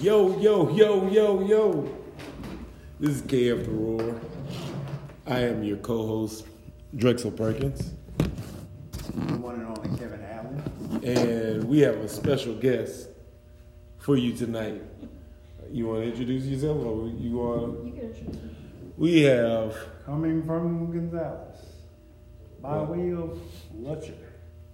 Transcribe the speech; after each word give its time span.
Yo, 0.00 0.38
yo, 0.38 0.70
yo, 0.70 1.08
yo, 1.08 1.40
yo. 1.44 1.88
This 3.00 3.16
is 3.16 3.22
KF 3.22 3.64
The 3.64 3.70
Roar. 3.72 4.20
I 5.26 5.40
am 5.40 5.64
your 5.64 5.78
co 5.78 6.06
host, 6.06 6.46
Drexel 6.96 7.32
Perkins. 7.32 7.92
The 8.18 9.36
one 9.36 9.56
and 9.56 9.66
only 9.76 9.98
Kevin 9.98 10.22
Allen. 10.24 11.02
And 11.04 11.64
we 11.64 11.80
have 11.80 11.96
a 11.96 12.08
special 12.08 12.54
guest 12.54 13.08
for 13.98 14.16
you 14.16 14.32
tonight. 14.32 14.80
You 15.72 15.88
want 15.88 16.02
to 16.04 16.10
introduce 16.10 16.44
yourself 16.44 16.78
or 16.84 17.08
you 17.08 17.36
want 17.38 17.84
You 17.84 17.92
can 17.92 18.00
introduce 18.10 18.34
me. 18.36 18.56
We 18.96 19.22
have, 19.22 19.76
Coming 20.06 20.44
from 20.44 20.92
Gonzales. 20.92 21.56
By 22.62 22.76
Wow. 22.76 22.84
way 22.92 23.12
of 23.12 23.38
Lutcher. 23.76 24.14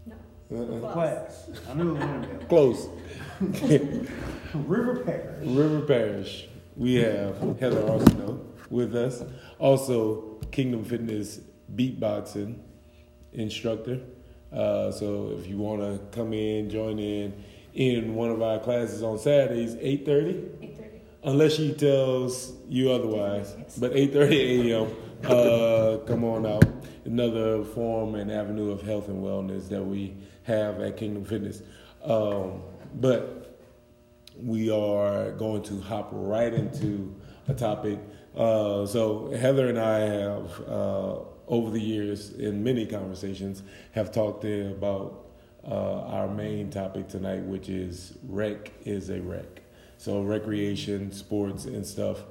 No. 0.06 0.84
uh, 0.86 0.92
Class. 0.92 1.50
I 1.70 1.74
knew 1.74 1.90
it 1.90 1.94
was 1.94 2.02
Winterville. 2.04 2.48
close, 2.48 2.88
River 4.54 4.96
Parish. 5.04 5.46
River 5.46 5.80
Parish. 5.82 6.48
We 6.76 6.94
have 6.94 7.38
Heather 7.60 7.82
Arsenault 7.82 8.40
with 8.70 8.94
us. 8.96 9.22
Also, 9.58 10.38
Kingdom 10.50 10.84
Fitness 10.84 11.40
beatboxing 11.74 12.58
instructor. 13.32 14.00
Uh, 14.52 14.90
so 14.92 15.36
if 15.38 15.46
you 15.48 15.58
want 15.58 15.80
to 15.82 15.98
come 16.16 16.32
in, 16.32 16.70
join 16.70 16.98
in 16.98 17.32
in 17.74 18.14
one 18.14 18.30
of 18.30 18.40
our 18.40 18.60
classes 18.60 19.02
on 19.02 19.18
Saturdays, 19.18 19.74
8.30, 19.74 19.80
Eight 19.82 20.06
thirty. 20.06 20.44
unless 21.24 21.54
she 21.54 21.72
tells 21.74 22.52
you 22.68 22.92
otherwise. 22.92 23.52
But 23.78 23.92
8.30 23.94 24.70
a.m., 24.70 24.96
uh, 25.24 25.98
come 26.06 26.22
on 26.24 26.46
out. 26.46 26.64
Another 27.04 27.64
form 27.64 28.14
and 28.14 28.30
avenue 28.30 28.70
of 28.70 28.82
health 28.82 29.08
and 29.08 29.22
wellness 29.24 29.68
that 29.70 29.82
we 29.82 30.14
have 30.44 30.80
at 30.80 30.96
Kingdom 30.96 31.24
Fitness. 31.24 31.62
Um, 32.04 32.62
but 32.94 33.58
we 34.40 34.70
are 34.70 35.32
going 35.32 35.62
to 35.62 35.80
hop 35.80 36.08
right 36.12 36.52
into 36.52 37.14
a 37.48 37.54
topic. 37.54 37.98
Uh, 38.36 38.84
so 38.86 39.30
Heather 39.30 39.68
and 39.68 39.78
I 39.78 39.98
have, 40.00 40.60
uh, 40.68 41.18
over 41.46 41.70
the 41.70 41.80
years, 41.80 42.32
in 42.32 42.64
many 42.64 42.86
conversations, 42.86 43.62
have 43.92 44.10
talked 44.10 44.44
about 44.44 45.26
uh, 45.66 46.02
our 46.02 46.28
main 46.28 46.70
topic 46.70 47.08
tonight, 47.08 47.42
which 47.44 47.68
is 47.68 48.18
rec 48.24 48.72
is 48.84 49.10
a 49.10 49.20
wreck. 49.20 49.62
So 49.98 50.22
recreation, 50.22 51.12
sports, 51.12 51.64
and 51.64 51.86
stuff 51.86 52.24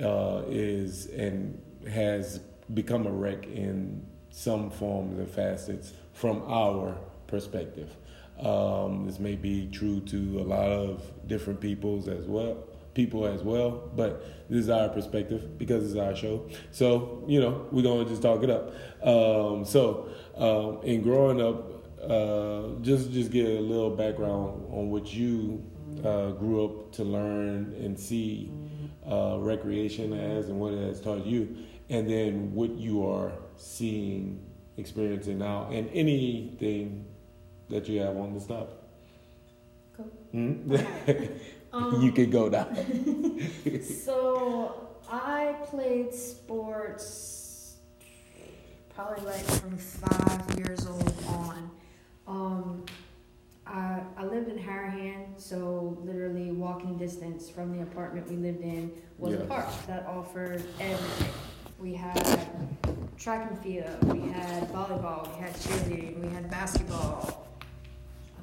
uh, 0.00 0.42
is 0.48 1.06
and 1.06 1.60
has 1.90 2.40
become 2.74 3.06
a 3.06 3.10
wreck 3.10 3.46
in 3.46 4.04
some 4.30 4.70
forms 4.70 5.18
and 5.18 5.28
facets 5.28 5.92
from 6.12 6.42
our 6.46 6.96
perspective. 7.26 7.96
Um, 8.40 9.06
this 9.06 9.18
may 9.18 9.34
be 9.34 9.68
true 9.72 10.00
to 10.00 10.40
a 10.40 10.44
lot 10.44 10.70
of 10.70 11.02
different 11.26 11.60
peoples 11.60 12.06
as 12.06 12.26
well, 12.26 12.64
people 12.94 13.26
as 13.26 13.42
well, 13.42 13.90
but 13.96 14.48
this 14.48 14.60
is 14.60 14.70
our 14.70 14.88
perspective 14.88 15.58
because 15.58 15.84
it's 15.84 15.98
our 15.98 16.14
show. 16.14 16.48
So 16.70 17.24
you 17.26 17.40
know 17.40 17.66
we're 17.72 17.82
gonna 17.82 18.04
just 18.04 18.22
talk 18.22 18.42
it 18.44 18.50
up. 18.50 18.72
Um, 19.02 19.64
so 19.64 20.08
um, 20.36 20.80
in 20.84 21.02
growing 21.02 21.40
up, 21.40 22.00
uh, 22.02 22.80
just 22.80 23.10
just 23.10 23.32
get 23.32 23.46
a 23.46 23.60
little 23.60 23.90
background 23.90 24.66
on 24.70 24.90
what 24.90 25.12
you 25.12 25.64
uh, 26.04 26.30
grew 26.30 26.64
up 26.64 26.92
to 26.92 27.04
learn 27.04 27.74
and 27.82 27.98
see 27.98 28.52
uh, 29.10 29.36
recreation 29.40 30.12
as 30.12 30.48
and 30.48 30.60
what 30.60 30.72
it 30.74 30.86
has 30.86 31.00
taught 31.00 31.26
you, 31.26 31.56
and 31.88 32.08
then 32.08 32.54
what 32.54 32.70
you 32.70 33.04
are 33.04 33.32
seeing, 33.56 34.40
experiencing 34.76 35.38
now, 35.38 35.68
and 35.72 35.90
anything 35.92 37.04
that 37.70 37.88
you 37.88 38.00
have 38.00 38.16
on 38.16 38.34
this 38.34 38.46
topic. 38.46 38.76
Cool. 39.96 40.06
Hmm? 40.32 40.74
Um, 41.72 42.00
you 42.02 42.12
can 42.12 42.30
go 42.30 42.48
now. 42.48 42.68
So 43.82 44.88
I 45.10 45.54
played 45.66 46.12
sports 46.12 47.76
probably 48.94 49.24
like 49.26 49.44
from 49.44 49.78
five 49.78 50.58
years 50.58 50.86
old 50.86 51.14
on. 51.28 51.70
Um, 52.26 52.84
I, 53.64 54.00
I 54.16 54.24
lived 54.24 54.48
in 54.48 54.58
Harahan, 54.58 55.40
so 55.40 55.96
literally 56.02 56.50
walking 56.50 56.98
distance 56.98 57.48
from 57.48 57.76
the 57.76 57.82
apartment 57.84 58.28
we 58.28 58.36
lived 58.36 58.60
in 58.62 58.90
was 59.18 59.34
Yeah. 59.34 59.40
a 59.40 59.44
park 59.46 59.68
that 59.86 60.04
offered 60.06 60.62
everything. 60.80 61.32
We 61.78 61.94
had 61.94 62.48
track 63.16 63.50
and 63.50 63.58
field, 63.60 64.02
we 64.12 64.32
had 64.32 64.68
volleyball, 64.72 65.32
we 65.36 65.42
had 65.42 65.54
cheerleading, 65.54 66.18
we 66.20 66.28
had 66.34 66.50
basketball. 66.50 67.47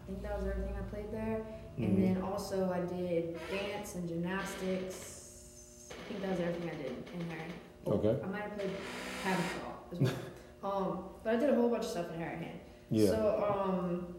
I 0.06 0.12
think 0.12 0.22
that 0.22 0.38
was 0.38 0.48
everything 0.48 0.76
I 0.78 0.82
played 0.94 1.12
there. 1.12 1.42
And 1.78 1.98
Mhm. 1.98 2.16
then 2.16 2.22
also 2.24 2.72
I 2.72 2.82
did 2.82 3.38
dance 3.50 3.96
and 3.96 4.08
gymnastics. 4.08 5.90
I 5.92 5.96
think 6.10 6.22
that 6.22 6.32
was 6.32 6.40
everything 6.40 6.70
I 6.70 6.76
did 6.76 6.92
in 7.20 7.28
there. 7.30 7.48
Oh, 7.88 7.94
Okay. 7.94 8.22
I 8.24 8.28
might 8.28 8.42
have 8.44 8.56
played 8.58 8.70
paddleball 9.24 9.92
as 9.92 10.00
well. 10.00 10.14
um, 10.64 11.10
but 11.24 11.36
I 11.36 11.38
did 11.40 11.50
a 11.50 11.56
whole 11.56 11.70
bunch 11.70 11.84
of 11.86 11.90
stuff 11.90 12.12
in 12.14 12.20
Harahan. 12.20 12.56
Yeah. 12.92 13.08
So, 13.08 13.44
um, 13.66 14.16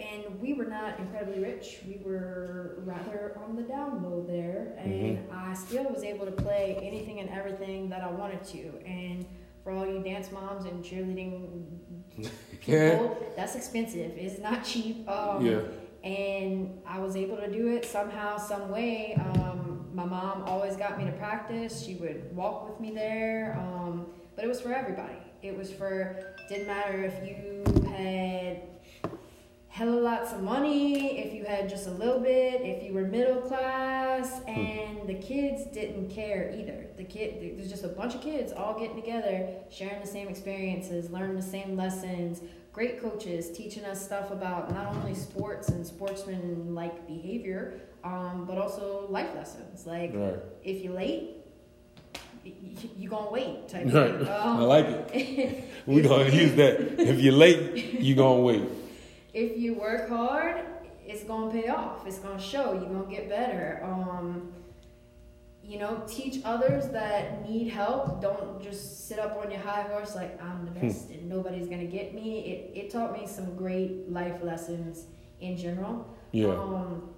and 0.00 0.40
we 0.40 0.54
were 0.54 0.64
not 0.64 0.98
incredibly 0.98 1.40
rich. 1.40 1.80
We 1.86 2.00
were 2.04 2.78
rather 2.84 3.38
on 3.44 3.54
the 3.54 3.62
down 3.62 4.02
low 4.02 4.24
there, 4.26 4.74
and 4.78 5.18
Mm-hmm. 5.18 5.32
I 5.32 5.54
still 5.54 5.84
was 5.84 6.02
able 6.02 6.26
to 6.26 6.32
play 6.32 6.76
anything 6.82 7.20
and 7.20 7.30
everything 7.30 7.88
that 7.90 8.02
I 8.02 8.10
wanted 8.10 8.42
to. 8.46 8.80
And 8.84 9.24
for 9.64 9.72
all 9.72 9.86
you 9.86 10.00
dance 10.02 10.30
moms 10.30 10.66
and 10.66 10.84
cheerleading 10.84 11.64
people, 12.60 13.32
that's 13.36 13.56
expensive. 13.56 14.12
It's 14.16 14.38
not 14.38 14.62
cheap. 14.64 15.08
Um, 15.08 15.44
yeah. 15.44 15.60
and 16.04 16.80
I 16.86 16.98
was 17.00 17.16
able 17.16 17.38
to 17.38 17.50
do 17.50 17.68
it 17.68 17.84
somehow, 17.84 18.36
some 18.36 18.70
way. 18.70 19.14
Um, 19.18 19.88
my 19.92 20.04
mom 20.04 20.42
always 20.46 20.76
got 20.76 20.98
me 20.98 21.06
to 21.06 21.12
practice. 21.12 21.82
She 21.84 21.94
would 21.94 22.34
walk 22.36 22.68
with 22.68 22.78
me 22.78 22.90
there, 22.94 23.56
um, 23.58 24.06
but 24.36 24.44
it 24.44 24.48
was 24.48 24.60
for 24.60 24.72
everybody. 24.72 25.16
It 25.42 25.56
was 25.56 25.72
for 25.72 26.34
didn't 26.48 26.66
matter 26.66 27.02
if 27.02 27.26
you 27.26 27.64
had 27.90 28.60
hella 29.74 29.90
lots 29.98 30.32
of 30.32 30.40
money, 30.40 31.18
if 31.18 31.34
you 31.34 31.44
had 31.44 31.68
just 31.68 31.88
a 31.88 31.90
little 31.90 32.20
bit, 32.20 32.60
if 32.62 32.80
you 32.84 32.92
were 32.92 33.02
middle 33.02 33.40
class, 33.42 34.40
and 34.46 35.08
the 35.08 35.14
kids 35.14 35.64
didn't 35.72 36.08
care 36.10 36.54
either. 36.56 36.86
The 36.96 37.02
kid, 37.02 37.56
there's 37.58 37.68
just 37.68 37.82
a 37.82 37.88
bunch 37.88 38.14
of 38.14 38.20
kids 38.20 38.52
all 38.52 38.78
getting 38.78 38.94
together, 38.94 39.48
sharing 39.72 40.00
the 40.00 40.06
same 40.06 40.28
experiences, 40.28 41.10
learning 41.10 41.34
the 41.34 41.42
same 41.42 41.76
lessons. 41.76 42.40
Great 42.72 43.02
coaches 43.02 43.50
teaching 43.50 43.84
us 43.84 44.00
stuff 44.04 44.30
about 44.30 44.70
not 44.70 44.94
only 44.94 45.12
sports 45.12 45.68
and 45.70 45.84
sportsman-like 45.84 47.08
behavior, 47.08 47.80
um, 48.04 48.44
but 48.46 48.58
also 48.58 49.06
life 49.10 49.34
lessons. 49.34 49.86
Like 49.88 50.12
Right. 50.14 50.38
if 50.62 50.84
you're 50.84 50.94
late, 50.94 51.38
you 52.96 53.08
gonna 53.08 53.28
wait 53.32 53.68
type 53.68 53.86
Right. 53.92 54.14
thing. 54.18 54.28
I 54.28 54.36
Um, 54.44 54.60
like 54.62 54.86
it. 55.12 55.64
We're 55.86 56.04
gonna 56.08 56.28
use 56.42 56.54
that. 56.54 56.74
If 57.00 57.20
you're 57.20 57.32
late, 57.32 57.74
you 58.00 58.14
gonna 58.14 58.40
wait. 58.40 58.62
If 59.34 59.58
you 59.58 59.74
work 59.74 60.08
hard, 60.08 60.64
it's 61.04 61.24
gonna 61.24 61.50
pay 61.50 61.68
off. 61.68 62.06
It's 62.06 62.18
gonna 62.18 62.40
show. 62.40 62.72
You're 62.72 62.88
gonna 62.88 63.10
get 63.10 63.28
better. 63.28 63.80
Um, 63.84 64.52
you 65.62 65.78
know, 65.78 66.02
teach 66.06 66.42
others 66.44 66.88
that 66.88 67.48
need 67.48 67.68
help. 67.68 68.20
Don't 68.20 68.62
just 68.62 69.08
sit 69.08 69.18
up 69.18 69.36
on 69.42 69.50
your 69.50 69.60
high 69.60 69.82
horse 69.82 70.14
like 70.14 70.40
I'm 70.42 70.64
the 70.64 70.70
best 70.70 71.10
and 71.10 71.28
nobody's 71.28 71.66
gonna 71.66 71.84
get 71.84 72.14
me. 72.14 72.40
It 72.74 72.78
it 72.78 72.90
taught 72.90 73.12
me 73.12 73.26
some 73.26 73.56
great 73.56 74.10
life 74.10 74.42
lessons 74.42 75.06
in 75.40 75.56
general. 75.56 76.08
Yeah. 76.32 76.48
Um, 76.48 77.10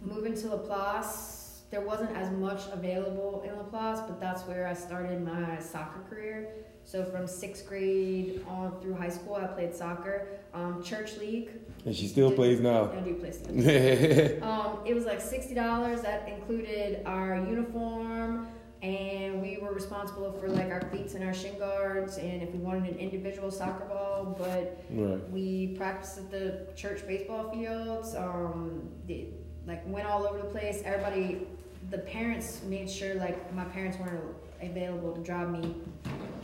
moving 0.00 0.34
to 0.34 0.48
Laplace, 0.48 1.62
there 1.70 1.80
wasn't 1.80 2.16
as 2.16 2.30
much 2.30 2.62
available 2.70 3.42
in 3.46 3.56
Laplace, 3.56 4.00
but 4.06 4.20
that's 4.20 4.42
where 4.42 4.66
I 4.66 4.74
started 4.74 5.22
my 5.24 5.58
soccer 5.58 6.00
career. 6.08 6.48
So 6.86 7.04
from 7.04 7.26
sixth 7.26 7.66
grade 7.68 8.44
on 8.48 8.80
through 8.80 8.94
high 8.94 9.08
school, 9.08 9.34
I 9.34 9.48
played 9.48 9.74
soccer. 9.74 10.28
Um, 10.54 10.82
church 10.82 11.16
league, 11.18 11.50
And 11.84 11.94
she 11.94 12.06
still 12.06 12.30
plays 12.30 12.60
now. 12.60 12.90
I 12.92 13.00
do 13.00 13.14
play 13.14 13.32
still. 13.32 13.52
Um, 14.42 14.78
it 14.86 14.94
was 14.94 15.04
like 15.04 15.20
sixty 15.20 15.52
dollars. 15.52 16.00
That 16.02 16.28
included 16.28 17.02
our 17.04 17.36
uniform, 17.36 18.46
and 18.82 19.42
we 19.42 19.58
were 19.60 19.72
responsible 19.74 20.32
for 20.32 20.48
like 20.48 20.70
our 20.70 20.80
cleats 20.80 21.14
and 21.14 21.24
our 21.24 21.34
shin 21.34 21.58
guards, 21.58 22.18
and 22.18 22.40
if 22.40 22.52
we 22.52 22.58
wanted 22.60 22.84
an 22.94 22.98
individual 23.00 23.50
soccer 23.50 23.84
ball. 23.86 24.36
But 24.38 24.80
Right. 24.90 25.28
we 25.30 25.74
practiced 25.76 26.18
at 26.18 26.30
the 26.30 26.68
church 26.76 27.04
baseball 27.06 27.50
fields. 27.52 28.14
Um, 28.14 28.88
the, 29.08 29.26
like 29.66 29.82
went 29.88 30.06
all 30.06 30.24
over 30.24 30.38
the 30.38 30.44
place. 30.44 30.82
Everybody, 30.84 31.48
the 31.90 31.98
parents 31.98 32.62
made 32.62 32.88
sure 32.88 33.16
like 33.16 33.52
my 33.52 33.64
parents 33.64 33.98
weren't 33.98 34.22
available 34.62 35.12
to 35.12 35.20
drive 35.22 35.50
me 35.50 35.74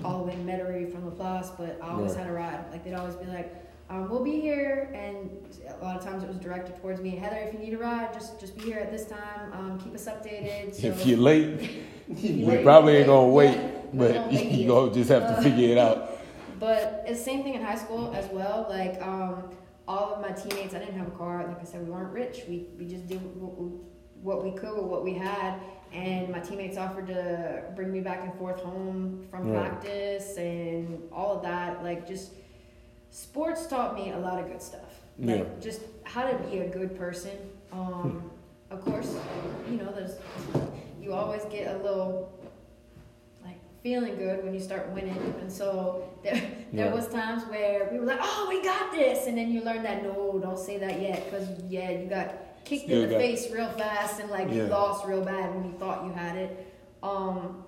all 0.04 0.18
the 0.18 0.24
way 0.24 0.32
to 0.34 0.42
Metairie 0.42 0.90
from 0.90 1.04
Laplace, 1.04 1.50
but 1.58 1.78
I 1.82 1.90
always 1.90 2.12
Right. 2.12 2.20
had 2.22 2.30
a 2.30 2.32
ride. 2.32 2.64
Like 2.70 2.84
they'd 2.84 2.94
always 2.94 3.14
be 3.16 3.26
like, 3.26 3.54
um, 3.88 4.08
"We'll 4.10 4.24
be 4.24 4.40
here," 4.40 4.90
and 4.94 5.30
a 5.80 5.84
lot 5.84 5.96
of 5.96 6.04
times 6.04 6.22
it 6.22 6.28
was 6.28 6.38
directed 6.38 6.76
towards 6.80 7.00
me. 7.00 7.10
Heather, 7.10 7.36
if 7.36 7.52
you 7.52 7.58
need 7.60 7.74
a 7.74 7.78
ride, 7.78 8.12
just 8.12 8.40
just 8.40 8.56
be 8.56 8.64
here 8.64 8.78
at 8.78 8.90
this 8.90 9.06
time. 9.06 9.52
Um, 9.52 9.78
keep 9.78 9.94
us 9.94 10.06
updated. 10.06 10.74
So, 10.74 10.88
If 10.88 11.06
you're 11.06 11.18
late, 11.18 11.70
we 12.08 12.44
Late, 12.44 12.64
probably 12.64 12.96
ain't 12.96 13.06
gonna 13.06 13.28
wait, 13.28 13.56
yeah, 13.56 13.70
but 13.94 14.32
you 14.32 14.66
gonna 14.66 14.92
just 14.92 15.10
have 15.10 15.22
to 15.28 15.38
Uh, 15.38 15.42
figure 15.42 15.68
it 15.70 15.78
out. 15.78 16.08
But 16.58 17.02
it's 17.08 17.18
the 17.18 17.24
same 17.24 17.42
thing 17.42 17.54
in 17.54 17.62
high 17.62 17.74
school 17.76 18.12
as 18.14 18.30
well. 18.30 18.66
Like 18.68 19.02
um, 19.02 19.50
all 19.88 20.14
of 20.14 20.20
my 20.22 20.30
teammates, 20.30 20.74
I 20.74 20.78
didn't 20.78 20.94
have 20.94 21.08
a 21.08 21.16
car. 21.22 21.44
Like 21.48 21.60
I 21.60 21.64
said, 21.64 21.84
we 21.84 21.90
weren't 21.90 22.12
rich. 22.12 22.42
We 22.48 22.68
we 22.78 22.86
just 22.86 23.08
did 23.08 23.20
what 23.40 23.58
we, 23.60 23.66
what 24.22 24.44
we 24.44 24.52
could 24.52 24.74
with 24.76 24.84
what 24.86 25.02
we 25.02 25.14
had. 25.14 25.54
And 25.92 26.30
my 26.30 26.40
teammates 26.40 26.78
offered 26.78 27.06
to 27.08 27.64
bring 27.76 27.92
me 27.92 28.00
back 28.00 28.22
and 28.22 28.32
forth 28.34 28.60
home 28.62 29.26
from 29.30 29.50
Right. 29.50 29.68
practice 29.68 30.36
and 30.38 31.02
all 31.12 31.36
of 31.36 31.42
that. 31.42 31.82
Like 31.82 32.06
just 32.06 32.32
sports 33.10 33.66
taught 33.66 33.94
me 33.94 34.10
a 34.12 34.18
lot 34.18 34.40
of 34.40 34.46
good 34.48 34.62
stuff. 34.62 35.00
Like 35.18 35.38
Yeah. 35.40 35.44
just 35.60 35.82
how 36.04 36.26
to 36.26 36.36
be 36.48 36.58
a 36.60 36.68
good 36.68 36.96
person. 36.96 37.32
Um, 37.72 38.30
of 38.70 38.82
course, 38.84 39.14
you 39.70 39.76
know, 39.76 39.92
there's 39.92 40.16
you 41.00 41.12
always 41.12 41.44
get 41.46 41.74
a 41.74 41.78
little 41.82 42.32
like 43.44 43.58
feeling 43.82 44.16
good 44.16 44.42
when 44.44 44.54
you 44.54 44.60
start 44.60 44.88
winning, 44.90 45.34
and 45.40 45.52
so 45.52 46.08
there 46.22 46.34
there 46.72 46.86
Yeah. 46.86 46.94
was 46.94 47.06
times 47.08 47.42
where 47.50 47.88
we 47.92 47.98
were 47.98 48.06
like, 48.06 48.20
"Oh, 48.22 48.46
we 48.48 48.62
got 48.62 48.92
this," 48.92 49.26
and 49.26 49.36
then 49.36 49.50
you 49.52 49.60
learn 49.62 49.82
that 49.82 50.02
no, 50.02 50.38
don't 50.42 50.58
say 50.58 50.78
that 50.78 51.00
yet, 51.02 51.24
because 51.26 51.48
yeah, 51.68 51.90
you 51.90 52.06
got 52.08 52.32
kicked 52.64 52.84
Still 52.84 53.04
in 53.04 53.10
the 53.10 53.16
face 53.16 53.50
real 53.50 53.70
fast, 53.72 54.20
and 54.20 54.30
like 54.30 54.50
you 54.50 54.64
lost 54.64 55.06
real 55.06 55.24
bad 55.24 55.54
when 55.54 55.64
you 55.64 55.78
thought 55.78 56.04
you 56.04 56.12
had 56.12 56.36
it. 56.36 56.72
Um, 57.02 57.64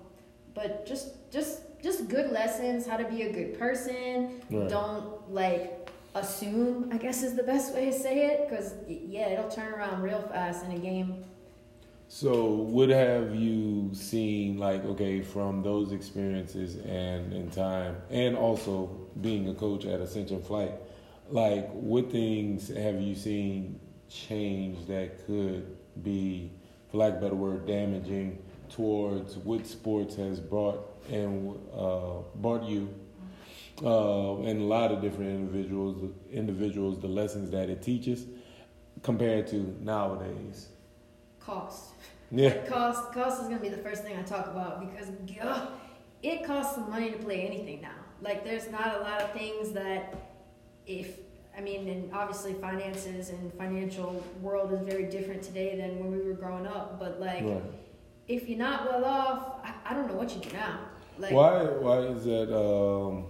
but 0.53 0.85
just 0.85 1.31
just 1.31 1.61
just 1.83 2.07
good 2.07 2.31
lessons, 2.31 2.87
how 2.87 2.97
to 2.97 3.05
be 3.05 3.23
a 3.23 3.31
good 3.31 3.59
person. 3.59 4.41
Right. 4.49 4.69
Don't 4.69 5.31
like 5.31 5.89
assume. 6.15 6.89
I 6.91 6.97
guess 6.97 7.23
is 7.23 7.35
the 7.35 7.43
best 7.43 7.73
way 7.73 7.85
to 7.85 7.93
say 7.93 8.25
it, 8.27 8.49
because 8.49 8.73
yeah, 8.87 9.29
it'll 9.29 9.49
turn 9.49 9.73
around 9.73 10.01
real 10.01 10.21
fast 10.21 10.65
in 10.65 10.71
a 10.71 10.79
game. 10.79 11.23
So, 12.07 12.45
what 12.45 12.89
have 12.89 13.35
you 13.35 13.89
seen, 13.93 14.59
like, 14.59 14.85
okay, 14.85 15.21
from 15.21 15.63
those 15.63 15.91
experiences 15.91 16.75
and 16.85 17.33
in 17.33 17.49
time, 17.49 17.97
and 18.11 18.37
also 18.37 18.91
being 19.21 19.49
a 19.49 19.55
coach 19.55 19.85
at 19.85 19.99
Ascension 19.99 20.41
Flight, 20.41 20.73
like, 21.29 21.67
what 21.71 22.11
things 22.11 22.67
have 22.67 23.01
you 23.01 23.15
seen 23.15 23.79
change 24.15 24.87
that 24.87 25.25
could 25.25 25.75
be, 26.03 26.51
for 26.89 26.97
lack 26.97 27.13
of 27.13 27.17
a 27.17 27.21
better 27.21 27.35
word, 27.35 27.67
damaging 27.67 28.41
towards 28.69 29.37
what 29.37 29.65
sports 29.67 30.15
has 30.15 30.39
brought 30.39 30.91
and 31.11 31.57
uh, 31.75 32.21
brought 32.35 32.63
you 32.63 32.89
uh, 33.83 34.37
and 34.41 34.61
a 34.61 34.63
lot 34.63 34.91
of 34.91 35.01
different 35.01 35.31
individuals, 35.31 36.11
individuals, 36.31 36.99
the 36.99 37.07
lessons 37.07 37.51
that 37.51 37.69
it 37.69 37.81
teaches 37.81 38.25
compared 39.03 39.47
to 39.47 39.75
nowadays. 39.81 40.69
Cost. 41.39 41.89
Yeah. 42.31 42.57
Cost 42.65 43.13
cost 43.13 43.43
is 43.43 43.47
gonna 43.47 43.61
be 43.61 43.69
the 43.69 43.77
first 43.77 44.03
thing 44.03 44.17
I 44.17 44.23
talk 44.23 44.47
about 44.47 44.81
because 44.81 45.09
ugh, 45.41 45.69
it 46.23 46.43
costs 46.43 46.73
some 46.73 46.89
money 46.89 47.11
to 47.11 47.17
play 47.19 47.45
anything 47.45 47.81
now. 47.81 47.93
Like 48.19 48.43
there's 48.43 48.67
not 48.71 48.95
a 48.95 49.01
lot 49.01 49.21
of 49.21 49.31
things 49.31 49.71
that 49.73 50.15
if 50.87 51.19
I 51.57 51.61
mean 51.61 51.87
and 51.87 52.13
obviously 52.13 52.53
finances 52.53 53.29
and 53.29 53.53
financial 53.53 54.23
world 54.41 54.73
is 54.73 54.81
very 54.81 55.05
different 55.05 55.41
today 55.43 55.77
than 55.77 55.99
when 55.99 56.11
we 56.11 56.21
were 56.25 56.33
growing 56.33 56.67
up. 56.67 56.99
But 56.99 57.19
like 57.19 57.43
Right. 57.43 57.63
if 58.27 58.49
you're 58.49 58.57
not 58.59 58.85
well 58.85 59.05
off, 59.05 59.59
I, 59.63 59.73
I 59.91 59.93
don't 59.93 60.07
know 60.07 60.15
what 60.15 60.33
you 60.35 60.41
do 60.41 60.51
now. 60.51 60.79
Like 61.17 61.31
why? 61.31 61.63
Why 61.63 61.97
is 61.99 62.25
that? 62.25 62.53
Um, 62.55 63.25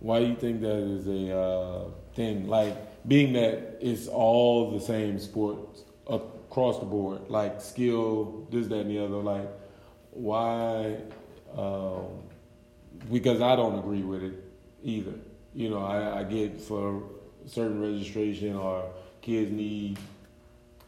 why 0.00 0.20
do 0.20 0.26
you 0.26 0.36
think 0.36 0.60
that 0.60 0.76
is 0.76 1.06
a 1.06 1.36
uh, 1.36 1.84
thing? 2.14 2.48
Like 2.48 2.74
being 3.06 3.32
that 3.34 3.78
it's 3.80 4.08
all 4.08 4.70
the 4.70 4.80
same 4.80 5.18
sports 5.18 5.82
across 6.06 6.78
the 6.78 6.86
board, 6.86 7.28
like 7.28 7.60
skill, 7.60 8.46
this, 8.50 8.68
that, 8.68 8.80
and 8.80 8.90
the 8.90 9.04
other. 9.04 9.16
Like 9.16 9.48
why? 10.12 10.96
Um, 11.54 12.22
because 13.12 13.40
I 13.42 13.54
don't 13.56 13.78
agree 13.78 14.02
with 14.02 14.22
it 14.22 14.44
either. 14.82 15.14
You 15.56 15.70
know, 15.70 15.82
I, 15.82 16.20
I 16.20 16.24
get 16.24 16.60
for 16.60 17.02
certain 17.46 17.80
registration 17.80 18.54
or 18.56 18.92
kids 19.22 19.50
need 19.50 19.98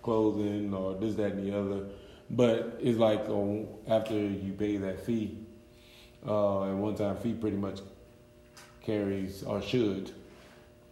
clothing 0.02 0.74
or 0.74 0.94
this, 0.94 1.14
that, 1.14 1.32
and 1.32 1.46
the 1.50 1.58
other. 1.58 1.86
But 2.28 2.78
it's 2.78 2.98
like 2.98 3.26
um, 3.30 3.66
after 3.88 4.12
you 4.12 4.52
pay 4.52 4.76
that 4.76 5.06
fee, 5.06 5.38
uh, 6.26 6.64
and 6.64 6.82
one 6.82 6.96
time 6.96 7.16
fee 7.16 7.32
pretty 7.32 7.56
much 7.56 7.80
carries 8.82 9.42
or 9.42 9.62
should 9.62 10.12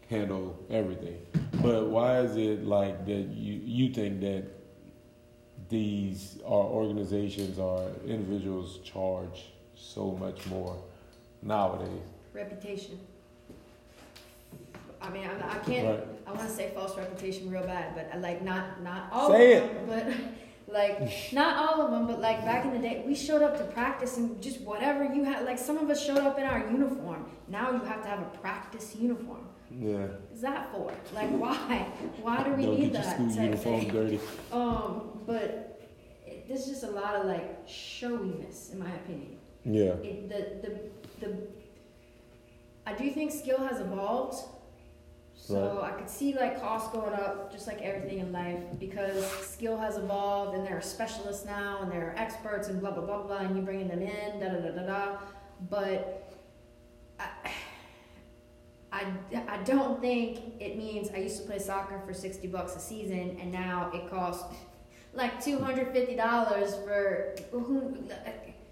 handle 0.09 0.59
everything. 0.71 1.19
But 1.61 1.91
why 1.91 2.21
is 2.21 2.35
it 2.39 2.65
like 2.65 3.05
that 3.05 3.29
you, 3.29 3.61
you 3.63 3.93
think 3.93 4.21
that 4.21 4.45
these 5.69 6.39
are 6.47 6.65
organizations 6.65 7.59
or 7.59 7.91
individuals 8.07 8.79
charge 8.85 9.53
so 9.75 10.13
much 10.13 10.47
more 10.47 10.83
nowadays? 11.43 12.09
reputation. 12.33 12.99
I 15.01 15.11
mean, 15.11 15.25
I, 15.29 15.55
I 15.55 15.59
can't. 15.59 15.87
Right. 15.89 16.09
I 16.27 16.33
want 16.33 16.49
to 16.49 16.55
say 16.55 16.73
false 16.75 16.97
reputation 16.97 17.51
real 17.51 17.63
bad, 17.63 17.95
but 17.95 18.21
like 18.21 18.43
not 18.43 18.83
not 18.83 19.09
all 19.13 19.31
Say 19.31 19.57
of 19.59 19.87
them, 19.87 19.87
but 19.87 20.07
like 20.75 21.33
not 21.33 21.57
all 21.57 21.83
of 21.83 21.91
them. 21.93 22.07
But 22.07 22.21
like 22.21 22.45
back 22.45 22.65
in 22.65 22.73
the 22.73 22.79
day, 22.79 23.05
we 23.07 23.15
showed 23.15 23.43
up 23.43 23.57
to 23.59 23.65
practice 23.65 24.17
and 24.17 24.41
just 24.43 24.61
whatever 24.63 25.05
you 25.05 25.25
had. 25.25 25.45
Like 25.45 25.59
some 25.59 25.79
of 25.79 25.89
us 25.91 26.05
showed 26.05 26.19
up 26.19 26.39
in 26.39 26.45
our 26.45 26.71
uniform. 26.71 27.31
Now 27.49 27.71
you 27.73 27.81
have 27.81 28.03
to 28.03 28.09
have 28.09 28.21
a 28.21 28.39
practice 28.39 28.97
uniform. 28.97 29.47
Yeah. 29.71 30.07
Is 30.33 30.41
that 30.41 30.73
for? 30.73 30.93
Like 31.15 31.31
why? 31.39 31.87
Why 32.23 32.43
do 32.43 32.53
we 32.53 32.65
Don't 32.65 32.81
need 32.81 32.93
get 32.93 32.95
your 32.95 33.03
that? 33.03 33.15
school 33.15 33.29
type 33.29 33.39
uniform 33.45 33.81
thing? 33.81 33.91
dirty. 33.91 34.21
Um, 34.53 35.21
but 35.27 35.81
it, 36.27 36.49
there's 36.49 36.67
just 36.67 36.83
a 36.85 36.91
lot 36.91 37.15
of 37.17 37.27
like 37.27 37.69
showiness, 37.69 38.71
in 38.73 38.79
my 38.79 38.91
opinion. 38.91 39.37
Yeah. 39.65 39.95
It, 40.03 40.29
the, 40.29 40.69
the, 40.69 41.27
the, 41.27 41.37
I 42.87 42.95
do 42.95 43.11
think 43.11 43.33
skill 43.33 43.59
has 43.59 43.81
evolved. 43.81 44.39
So 45.39 45.81
I 45.85 45.91
could 45.93 46.11
see 46.11 46.35
like 46.35 46.61
costs 46.61 46.93
going 46.93 47.13
up, 47.15 47.53
just 47.53 47.67
like 47.69 47.81
everything 47.81 48.19
in 48.19 48.33
life, 48.33 48.59
because 48.81 49.25
skill 49.43 49.77
has 49.77 49.97
evolved 49.97 50.57
and 50.57 50.67
there 50.67 50.77
are 50.77 50.83
specialists 50.83 51.45
now 51.47 51.81
and 51.83 51.93
there 51.93 52.09
are 52.09 52.15
experts 52.17 52.69
and 52.69 52.81
blah 52.81 52.91
blah 52.91 53.05
blah 53.05 53.23
blah, 53.23 53.37
and 53.39 53.55
you 53.55 53.63
bringing 53.63 53.87
them 53.87 54.03
in, 54.03 54.41
da 54.41 54.49
da 54.49 54.61
da 54.61 54.71
da 54.71 54.87
da. 54.87 55.19
But 55.71 56.33
I, 57.21 57.27
I, 58.91 59.05
I 59.47 59.59
don't 59.65 60.01
think 60.01 60.61
it 60.61 60.77
means 60.77 61.11
I 61.15 61.19
used 61.19 61.41
to 61.43 61.47
play 61.47 61.59
soccer 61.61 62.01
for 62.05 62.13
sixty 62.13 62.49
bucks 62.49 62.75
a 62.75 62.81
season 62.81 63.39
and 63.41 63.53
now 63.53 63.91
it 63.95 64.11
costs 64.11 64.45
like 65.13 65.43
two 65.43 65.59
hundred 65.59 65.93
fifty 65.93 66.17
dollars 66.17 66.75
for 66.85 67.37
who, 67.53 67.95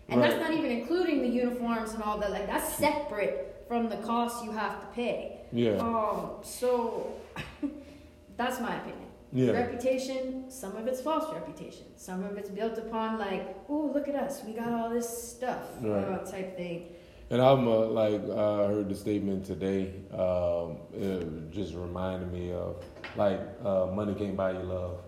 and 0.09 0.21
that's 0.21 0.41
not 0.41 0.53
even 0.53 0.71
including 0.71 1.23
the 1.23 1.29
uniforms 1.29 1.93
and 1.93 2.03
all 2.03 2.19
that. 2.19 2.31
Like 2.33 2.47
that's 2.47 2.73
separate 2.75 3.65
from 3.69 3.89
the 3.89 3.97
cost 3.99 4.45
you 4.45 4.51
have 4.51 4.81
to 4.81 4.87
pay. 4.89 5.34
Yeah. 5.55 5.77
Um, 5.79 6.31
so 6.43 7.15
that's 8.37 8.61
my 8.61 8.77
opinion. 8.77 8.99
Yeah. 9.33 9.51
Reputation, 9.53 10.51
some 10.51 10.77
of 10.77 10.87
it's 10.87 11.01
false 11.01 11.33
reputation. 11.33 11.87
Some 11.97 12.23
of 12.25 12.37
it's 12.37 12.51
built 12.51 12.79
upon 12.79 13.19
like, 13.19 13.57
oh, 13.69 13.91
look 13.95 14.07
at 14.09 14.15
us, 14.15 14.43
we 14.45 14.53
got 14.53 14.73
all 14.73 14.91
this 14.91 15.09
stuff, 15.09 15.63
Right. 15.81 16.05
uh, 16.05 16.19
type 16.25 16.57
thing. 16.57 16.93
And 17.31 17.41
I'm 17.41 17.67
uh, 17.67 17.87
like 17.87 18.21
I 18.31 18.67
heard 18.69 18.89
the 18.89 18.95
statement 18.95 19.45
today. 19.47 19.95
Um, 20.13 20.79
it 20.93 21.51
just 21.51 21.75
reminded 21.75 22.31
me 22.33 22.53
of 22.53 22.85
like 23.17 23.41
uh, 23.65 23.87
money 23.87 24.15
can't 24.15 24.37
buy 24.37 24.53
you 24.53 24.59
love, 24.63 24.99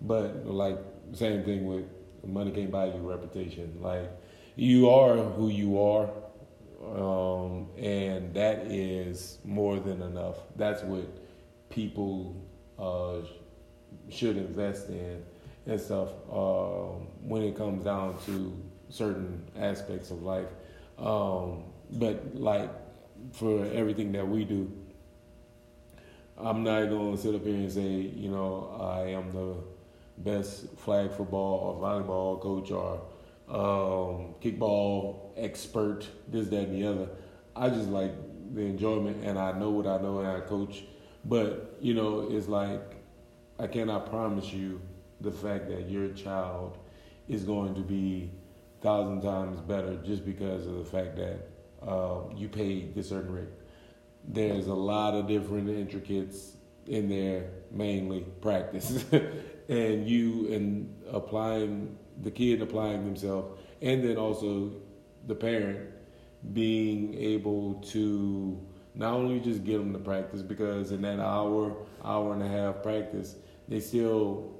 but 0.00 0.46
like 0.46 0.78
same 1.12 1.42
thing 1.44 1.66
with 1.66 1.84
money 2.26 2.52
can't 2.52 2.70
buy 2.70 2.86
you 2.86 3.00
reputation. 3.10 3.76
Like 3.82 4.08
you 4.56 4.88
are 4.88 5.16
who 5.16 5.48
you 5.48 5.82
are, 5.82 6.08
um, 6.96 7.68
and 7.78 8.34
that 8.34 8.66
is 8.66 9.38
more 9.44 9.78
than 9.78 10.02
enough. 10.02 10.36
That's 10.56 10.82
what 10.82 11.06
people 11.70 12.36
uh, 12.78 13.18
should 14.08 14.36
invest 14.36 14.88
in 14.88 15.22
and 15.66 15.80
stuff 15.80 16.10
um, 16.30 17.08
when 17.22 17.42
it 17.42 17.56
comes 17.56 17.84
down 17.84 18.18
to 18.26 18.56
certain 18.88 19.42
aspects 19.58 20.10
of 20.10 20.22
life. 20.22 20.48
Um, 20.98 21.64
but 21.92 22.34
like 22.34 22.70
for 23.32 23.64
everything 23.72 24.12
that 24.12 24.26
we 24.26 24.44
do, 24.44 24.70
I'm 26.36 26.64
not 26.64 26.88
going 26.88 27.16
to 27.16 27.22
sit 27.22 27.34
up 27.34 27.44
here 27.44 27.54
and 27.54 27.70
say, 27.70 27.88
you 27.90 28.28
know, 28.28 28.76
I 28.80 29.10
am 29.10 29.32
the 29.32 29.54
best 30.18 30.76
flag 30.78 31.12
football 31.12 31.80
or 31.80 31.88
volleyball 31.88 32.40
coach 32.40 32.70
or 32.70 33.00
um, 33.48 34.34
kickball 34.40 35.23
expert, 35.36 36.06
this, 36.28 36.48
that, 36.48 36.68
and 36.68 36.82
the 36.82 36.86
other. 36.86 37.08
I 37.56 37.68
just 37.68 37.88
like 37.88 38.12
the 38.54 38.62
enjoyment 38.62 39.24
and 39.24 39.38
I 39.38 39.52
know 39.52 39.70
what 39.70 39.86
I 39.86 39.98
know 39.98 40.18
and 40.18 40.28
I 40.28 40.40
coach. 40.40 40.84
But, 41.24 41.76
you 41.80 41.94
know, 41.94 42.28
it's 42.30 42.48
like 42.48 42.96
I 43.58 43.66
cannot 43.66 44.10
promise 44.10 44.52
you 44.52 44.80
the 45.20 45.30
fact 45.30 45.68
that 45.68 45.88
your 45.88 46.08
child 46.08 46.78
is 47.28 47.44
going 47.44 47.74
to 47.74 47.80
be 47.80 48.30
thousand 48.82 49.22
times 49.22 49.60
better 49.60 49.96
just 50.04 50.24
because 50.24 50.66
of 50.66 50.78
the 50.78 50.84
fact 50.84 51.16
that 51.16 51.48
uh, 51.86 52.20
you 52.36 52.48
paid 52.48 52.94
this 52.94 53.08
certain 53.08 53.32
rate. 53.32 53.48
There's 54.26 54.66
a 54.66 54.74
lot 54.74 55.14
of 55.14 55.26
different 55.26 55.68
intricates 55.70 56.56
in 56.86 57.08
there, 57.08 57.50
mainly 57.70 58.20
practice, 58.40 59.04
and 59.68 60.08
you 60.08 60.52
and 60.52 60.94
applying 61.10 61.96
the 62.22 62.30
kid 62.30 62.62
applying 62.62 63.04
themselves, 63.04 63.58
and 63.80 64.04
then 64.04 64.16
also 64.16 64.72
the 65.26 65.34
parent 65.34 65.90
being 66.52 67.14
able 67.14 67.74
to 67.74 68.60
not 68.94 69.14
only 69.14 69.40
just 69.40 69.64
get 69.64 69.78
them 69.78 69.92
to 69.92 69.98
practice 69.98 70.42
because 70.42 70.92
in 70.92 71.02
that 71.02 71.18
hour, 71.18 71.76
hour 72.04 72.32
and 72.32 72.42
a 72.42 72.48
half 72.48 72.82
practice, 72.82 73.36
they 73.66 73.80
still 73.80 74.52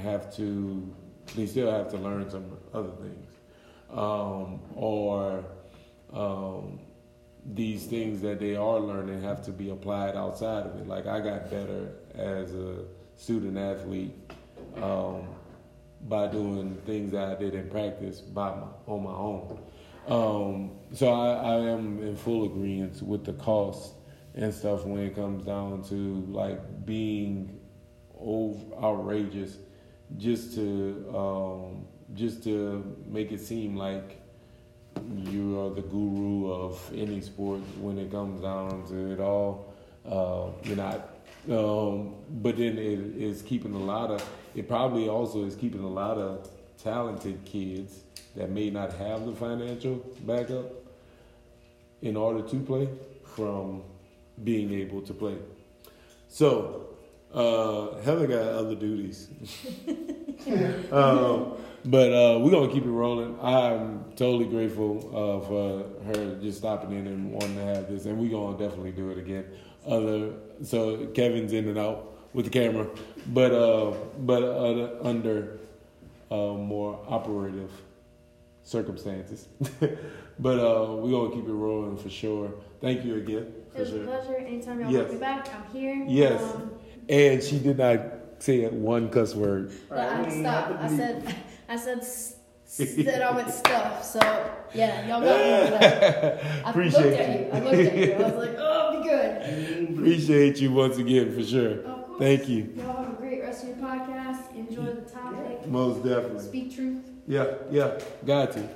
have 0.00 0.34
to, 0.36 0.94
they 1.36 1.46
still 1.46 1.70
have 1.70 1.90
to 1.90 1.98
learn 1.98 2.30
some 2.30 2.56
other 2.72 2.92
things, 2.92 3.30
um, 3.90 4.60
or 4.74 5.44
um, 6.12 6.78
these 7.54 7.86
things 7.86 8.20
that 8.22 8.38
they 8.38 8.54
are 8.54 8.78
learning 8.78 9.20
have 9.20 9.44
to 9.44 9.50
be 9.50 9.70
applied 9.70 10.16
outside 10.16 10.64
of 10.66 10.76
it. 10.80 10.86
Like 10.86 11.06
I 11.06 11.20
got 11.20 11.50
better 11.50 11.92
as 12.14 12.54
a 12.54 12.84
student 13.16 13.58
athlete 13.58 14.14
um, 14.76 15.26
by 16.08 16.28
doing 16.28 16.80
things 16.86 17.12
that 17.12 17.28
I 17.28 17.34
did 17.34 17.54
in 17.54 17.68
practice 17.68 18.20
by 18.20 18.50
my, 18.50 18.68
on 18.86 19.02
my 19.02 19.10
own. 19.10 19.58
Um, 20.06 20.72
so 20.92 21.12
I, 21.12 21.34
I 21.34 21.54
am 21.70 22.02
in 22.02 22.16
full 22.16 22.44
agreement 22.44 23.00
with 23.02 23.24
the 23.24 23.32
cost 23.34 23.94
and 24.34 24.52
stuff 24.52 24.84
when 24.84 25.02
it 25.02 25.14
comes 25.14 25.44
down 25.44 25.82
to 25.84 26.24
like 26.28 26.84
being 26.84 27.60
over, 28.18 28.58
outrageous 28.82 29.58
just 30.16 30.54
to 30.54 31.12
um, 31.14 31.86
just 32.14 32.42
to 32.44 32.96
make 33.06 33.32
it 33.32 33.40
seem 33.40 33.76
like 33.76 34.20
you 35.16 35.58
are 35.60 35.70
the 35.70 35.82
guru 35.82 36.52
of 36.52 36.78
any 36.94 37.20
sport 37.20 37.60
when 37.80 37.98
it 37.98 38.10
comes 38.10 38.42
down 38.42 38.84
to 38.88 39.12
it 39.12 39.20
all. 39.20 39.72
Uh, 40.04 40.50
you're 40.64 40.76
not, 40.76 41.16
um, 41.50 42.16
but 42.42 42.56
then 42.56 42.76
it 42.76 43.16
is 43.16 43.42
keeping 43.42 43.72
a 43.74 43.78
lot 43.78 44.10
of. 44.10 44.28
It 44.54 44.68
probably 44.68 45.08
also 45.08 45.44
is 45.44 45.54
keeping 45.54 45.82
a 45.82 45.88
lot 45.88 46.18
of 46.18 46.50
talented 46.82 47.44
kids 47.44 48.00
that 48.36 48.50
may 48.50 48.70
not 48.70 48.92
have 48.94 49.26
the 49.26 49.32
financial 49.32 49.96
backup 50.22 50.66
in 52.00 52.16
order 52.16 52.42
to 52.42 52.58
play 52.60 52.88
from 53.24 53.82
being 54.42 54.72
able 54.72 55.00
to 55.02 55.14
play. 55.14 55.36
So, 56.28 56.88
uh, 57.32 58.00
Heather 58.02 58.26
got 58.26 58.40
other 58.40 58.74
duties. 58.74 59.28
um, 60.92 61.54
but 61.84 62.12
uh, 62.12 62.38
we're 62.40 62.50
gonna 62.50 62.72
keep 62.72 62.84
it 62.84 62.90
rolling. 62.90 63.38
I'm 63.40 64.04
totally 64.16 64.46
grateful 64.46 64.98
uh, 65.08 65.46
for 65.46 65.84
her 66.06 66.36
just 66.40 66.58
stopping 66.58 66.92
in 66.92 67.06
and 67.06 67.32
wanting 67.32 67.56
to 67.56 67.62
have 67.62 67.88
this, 67.88 68.06
and 68.06 68.18
we're 68.18 68.30
gonna 68.30 68.58
definitely 68.58 68.92
do 68.92 69.10
it 69.10 69.18
again. 69.18 69.46
Other 69.86 70.32
so 70.62 71.06
Kevin's 71.08 71.52
in 71.52 71.68
and 71.68 71.78
out 71.78 72.18
with 72.34 72.44
the 72.44 72.50
camera, 72.50 72.86
but 73.28 73.52
uh, 73.52 73.92
but 74.18 74.42
uh, 74.42 74.90
under 75.02 75.58
uh, 76.32 76.54
more 76.54 76.98
operative 77.08 77.70
circumstances. 78.62 79.48
but 80.38 80.58
uh, 80.58 80.94
we're 80.96 81.10
gonna 81.10 81.34
keep 81.34 81.46
it 81.48 81.52
rolling 81.52 81.96
for 81.96 82.10
sure. 82.10 82.52
Thank 82.80 83.04
you 83.04 83.16
again. 83.16 83.52
It 83.74 83.80
was 83.80 83.88
sure. 83.90 84.02
a 84.02 84.06
pleasure. 84.06 84.36
Anytime 84.36 84.80
y'all 84.80 84.90
Yes. 84.90 85.00
want 85.02 85.12
me 85.14 85.18
back, 85.20 85.48
I'm 85.54 85.72
here. 85.72 86.04
Yes. 86.08 86.42
Um, 86.54 86.70
And 87.08 87.42
she 87.42 87.58
did 87.58 87.78
not 87.78 88.00
say 88.38 88.66
one 88.68 89.08
cuss 89.10 89.34
word. 89.34 89.72
but 89.88 89.98
I 89.98 90.28
stopped. 90.40 90.82
I 90.82 90.88
said, 90.88 91.34
I 91.68 91.76
said, 91.76 91.98
s- 91.98 92.36
said 92.64 93.22
I 93.22 93.34
went 93.34 93.50
stuff. 93.50 94.04
So 94.04 94.20
yeah, 94.74 95.06
y'all 95.08 95.20
got 95.20 95.38
me 95.38 95.78
for. 95.78 96.66
I 96.66 96.70
Appreciate 96.70 97.04
looked 97.04 97.20
at 97.20 97.40
you. 97.40 97.50
I 97.52 97.60
looked 97.60 97.74
at 97.92 97.96
you. 97.96 98.12
I 98.14 98.30
was 98.30 98.46
like, 98.46 98.56
oh, 98.58 99.02
be 99.02 99.08
good. 99.08 99.90
Appreciate 99.90 100.60
you 100.60 100.72
once 100.72 100.98
again 100.98 101.34
for 101.34 101.42
sure. 101.44 101.80
Of 101.80 102.06
course. 102.06 102.18
Thank 102.18 102.48
you. 102.48 102.72
Y'all 102.76 102.96
have 103.04 103.12
a 103.12 103.16
great 103.16 103.40
rest 103.42 103.62
of 103.64 103.68
your 103.70 103.78
podcast. 103.78 104.54
Enjoy 104.54 104.84
the 104.84 105.02
topic. 105.02 105.51
Most 105.66 106.04
definitely. 106.04 106.44
Speak 106.44 106.74
truth. 106.74 107.04
Yeah, 107.26 107.54
yeah, 107.70 107.98
got 108.24 108.52
to. 108.52 108.68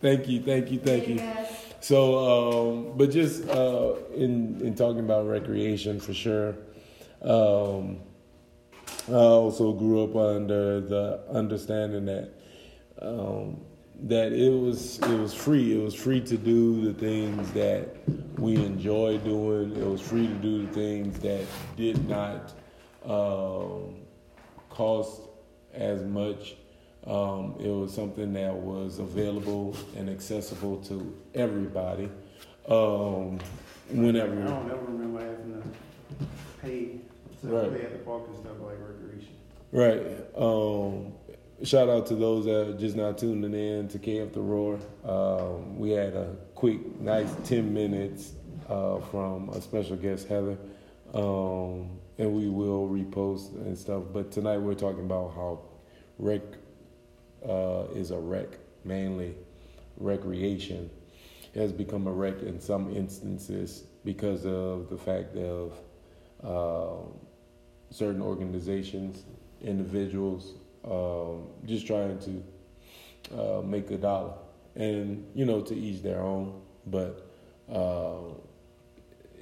Thank 0.00 0.28
you, 0.28 0.42
thank 0.42 0.70
you, 0.70 0.78
thank 0.78 1.08
you. 1.08 1.20
So, 1.80 2.18
um, 2.18 2.96
but 2.96 3.10
just 3.10 3.48
uh, 3.48 3.94
in 4.14 4.60
in 4.62 4.74
talking 4.74 5.00
about 5.00 5.26
recreation 5.26 6.00
for 6.00 6.14
sure. 6.14 6.56
Um, 7.22 8.00
I 9.08 9.12
also 9.12 9.72
grew 9.72 10.04
up 10.04 10.16
under 10.16 10.80
the 10.80 11.20
understanding 11.30 12.06
that 12.06 12.30
um, 13.02 13.60
that 14.04 14.32
it 14.32 14.50
was 14.50 14.98
it 14.98 15.18
was 15.18 15.34
free. 15.34 15.78
It 15.78 15.82
was 15.82 15.94
free 15.94 16.20
to 16.22 16.36
do 16.36 16.92
the 16.92 16.94
things 16.94 17.50
that 17.52 17.96
we 18.38 18.56
enjoy 18.56 19.18
doing. 19.18 19.76
It 19.76 19.86
was 19.86 20.00
free 20.00 20.26
to 20.26 20.34
do 20.34 20.66
the 20.66 20.72
things 20.72 21.18
that 21.20 21.44
did 21.76 22.08
not 22.08 22.52
um, 23.04 23.96
cost 24.70 25.20
as 25.74 26.02
much. 26.04 26.56
Um, 27.06 27.56
it 27.60 27.68
was 27.68 27.92
something 27.92 28.32
that 28.32 28.54
was 28.54 28.98
available 28.98 29.76
and 29.96 30.08
accessible 30.08 30.78
to 30.84 31.14
everybody. 31.34 32.10
Um, 32.66 33.38
whenever 33.90 34.40
I 34.42 34.46
don't 34.46 34.70
ever 34.70 34.84
remember 34.86 35.20
having 35.20 35.62
to 35.62 36.26
pay 36.62 37.00
to 37.42 37.46
Right. 37.46 37.68
play 37.70 37.82
at 37.82 37.92
the 37.92 37.98
park 37.98 38.22
and 38.28 38.36
stuff 38.38 38.56
like 38.60 38.76
recreation. 38.80 39.34
Right. 39.70 40.02
Um, 40.34 41.12
shout 41.62 41.90
out 41.90 42.06
to 42.06 42.14
those 42.14 42.46
that 42.46 42.68
are 42.68 42.78
just 42.78 42.96
now 42.96 43.12
tuning 43.12 43.52
in 43.52 43.88
to 43.88 43.98
KF 43.98 44.32
The 44.32 44.40
Roar. 44.40 44.78
Um, 45.04 45.78
we 45.78 45.90
had 45.90 46.14
a 46.14 46.34
quick, 46.54 46.98
nice 47.00 47.28
10 47.44 47.74
minutes 47.74 48.32
uh, 48.66 48.98
from 49.00 49.50
a 49.50 49.60
special 49.60 49.96
guest, 49.96 50.26
Heather. 50.26 50.56
Um, 51.12 51.98
and 52.18 52.32
we 52.32 52.48
will 52.48 52.88
repost 52.88 53.54
and 53.54 53.76
stuff. 53.76 54.04
But 54.12 54.30
tonight 54.30 54.58
we're 54.58 54.74
talking 54.74 55.04
about 55.04 55.34
how 55.34 55.60
rec 56.18 56.42
uh, 57.48 57.84
is 57.94 58.10
a 58.10 58.18
wreck, 58.18 58.58
mainly 58.84 59.34
recreation, 59.96 60.90
has 61.54 61.72
become 61.72 62.06
a 62.06 62.12
wreck 62.12 62.42
in 62.42 62.60
some 62.60 62.94
instances 62.94 63.84
because 64.04 64.44
of 64.46 64.88
the 64.90 64.96
fact 64.96 65.36
of 65.36 65.72
uh, 66.42 67.08
certain 67.90 68.22
organizations, 68.22 69.24
individuals, 69.62 70.54
um, 70.84 71.48
just 71.64 71.86
trying 71.86 72.18
to 72.18 73.38
uh, 73.38 73.62
make 73.62 73.90
a 73.90 73.96
dollar. 73.96 74.34
And, 74.76 75.24
you 75.34 75.44
know, 75.44 75.60
to 75.62 75.74
each 75.74 76.02
their 76.02 76.20
own. 76.20 76.60
But 76.86 77.23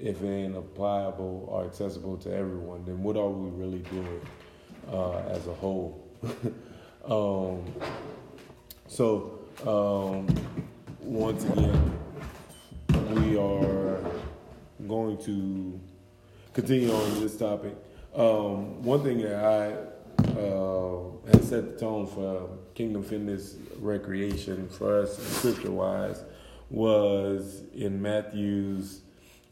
if 0.03 0.21
it 0.21 0.29
ain't 0.29 0.57
applicable 0.57 1.49
or 1.49 1.65
accessible 1.65 2.17
to 2.17 2.35
everyone, 2.35 2.85
then 2.85 3.03
what 3.03 3.17
are 3.17 3.29
we 3.29 3.51
really 3.51 3.79
doing 3.79 4.21
uh, 4.91 5.19
as 5.29 5.47
a 5.47 5.55
whole? 5.55 6.05
um, 7.05 7.65
so, 8.89 9.39
um, 9.65 10.27
once 11.01 11.45
again, 11.45 11.99
we 13.15 13.39
are 13.39 14.01
going 14.89 15.17
to 15.19 15.81
continue 16.53 16.93
on 16.93 17.21
this 17.21 17.37
topic. 17.37 17.77
Um, 18.15 18.83
one 18.83 19.05
thing 19.05 19.19
that 19.23 19.37
I 19.37 19.73
uh, 20.33 21.41
set 21.43 21.73
the 21.73 21.77
tone 21.79 22.09
for 22.09 22.49
Kingdom 22.75 23.05
Fitness 23.05 23.55
Recreation 23.79 24.69
for 24.69 25.03
us, 25.03 25.17
scripture 25.17 25.71
wise, 25.71 26.25
was 26.71 27.63
in 27.73 28.03
Matthew's 28.03 29.03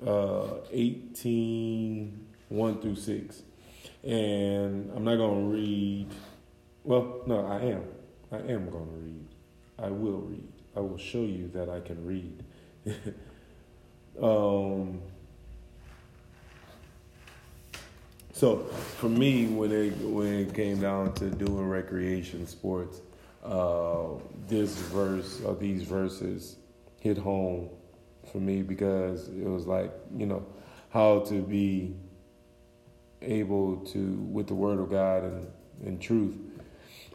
uh, 0.06 0.46
18 0.72 2.26
1 2.48 2.80
through 2.80 2.96
6. 2.96 3.42
And 4.02 4.90
I'm 4.94 5.04
not 5.04 5.16
going 5.16 5.50
to 5.50 5.56
read, 5.56 6.08
well, 6.84 7.22
no, 7.26 7.46
I 7.46 7.60
am. 7.60 7.84
I 8.32 8.38
am 8.52 8.70
going 8.70 8.86
to 8.86 8.96
read. 8.96 9.26
I 9.78 9.88
will 9.90 10.20
read. 10.20 10.52
I 10.76 10.80
will 10.80 10.98
show 10.98 11.22
you 11.22 11.48
that 11.54 11.68
I 11.68 11.80
can 11.80 12.06
read. 12.06 12.44
um, 14.22 15.00
So 18.40 18.56
for 18.96 19.10
me, 19.10 19.48
when 19.48 19.70
it 19.70 19.94
when 19.98 20.32
it 20.32 20.54
came 20.54 20.80
down 20.80 21.12
to 21.16 21.28
doing 21.28 21.68
recreation 21.68 22.46
sports, 22.46 23.02
uh, 23.44 24.14
this 24.48 24.78
verse 24.78 25.42
or 25.42 25.54
these 25.54 25.82
verses 25.82 26.56
hit 27.00 27.18
home 27.18 27.68
for 28.30 28.38
me 28.38 28.62
because 28.62 29.28
it 29.28 29.44
was 29.44 29.66
like 29.66 29.92
you 30.16 30.26
know 30.26 30.44
how 30.90 31.20
to 31.20 31.42
be 31.42 31.94
able 33.22 33.76
to 33.76 34.14
with 34.30 34.46
the 34.46 34.54
word 34.54 34.80
of 34.80 34.90
God 34.90 35.24
and, 35.24 35.46
and 35.84 36.00
truth, 36.00 36.34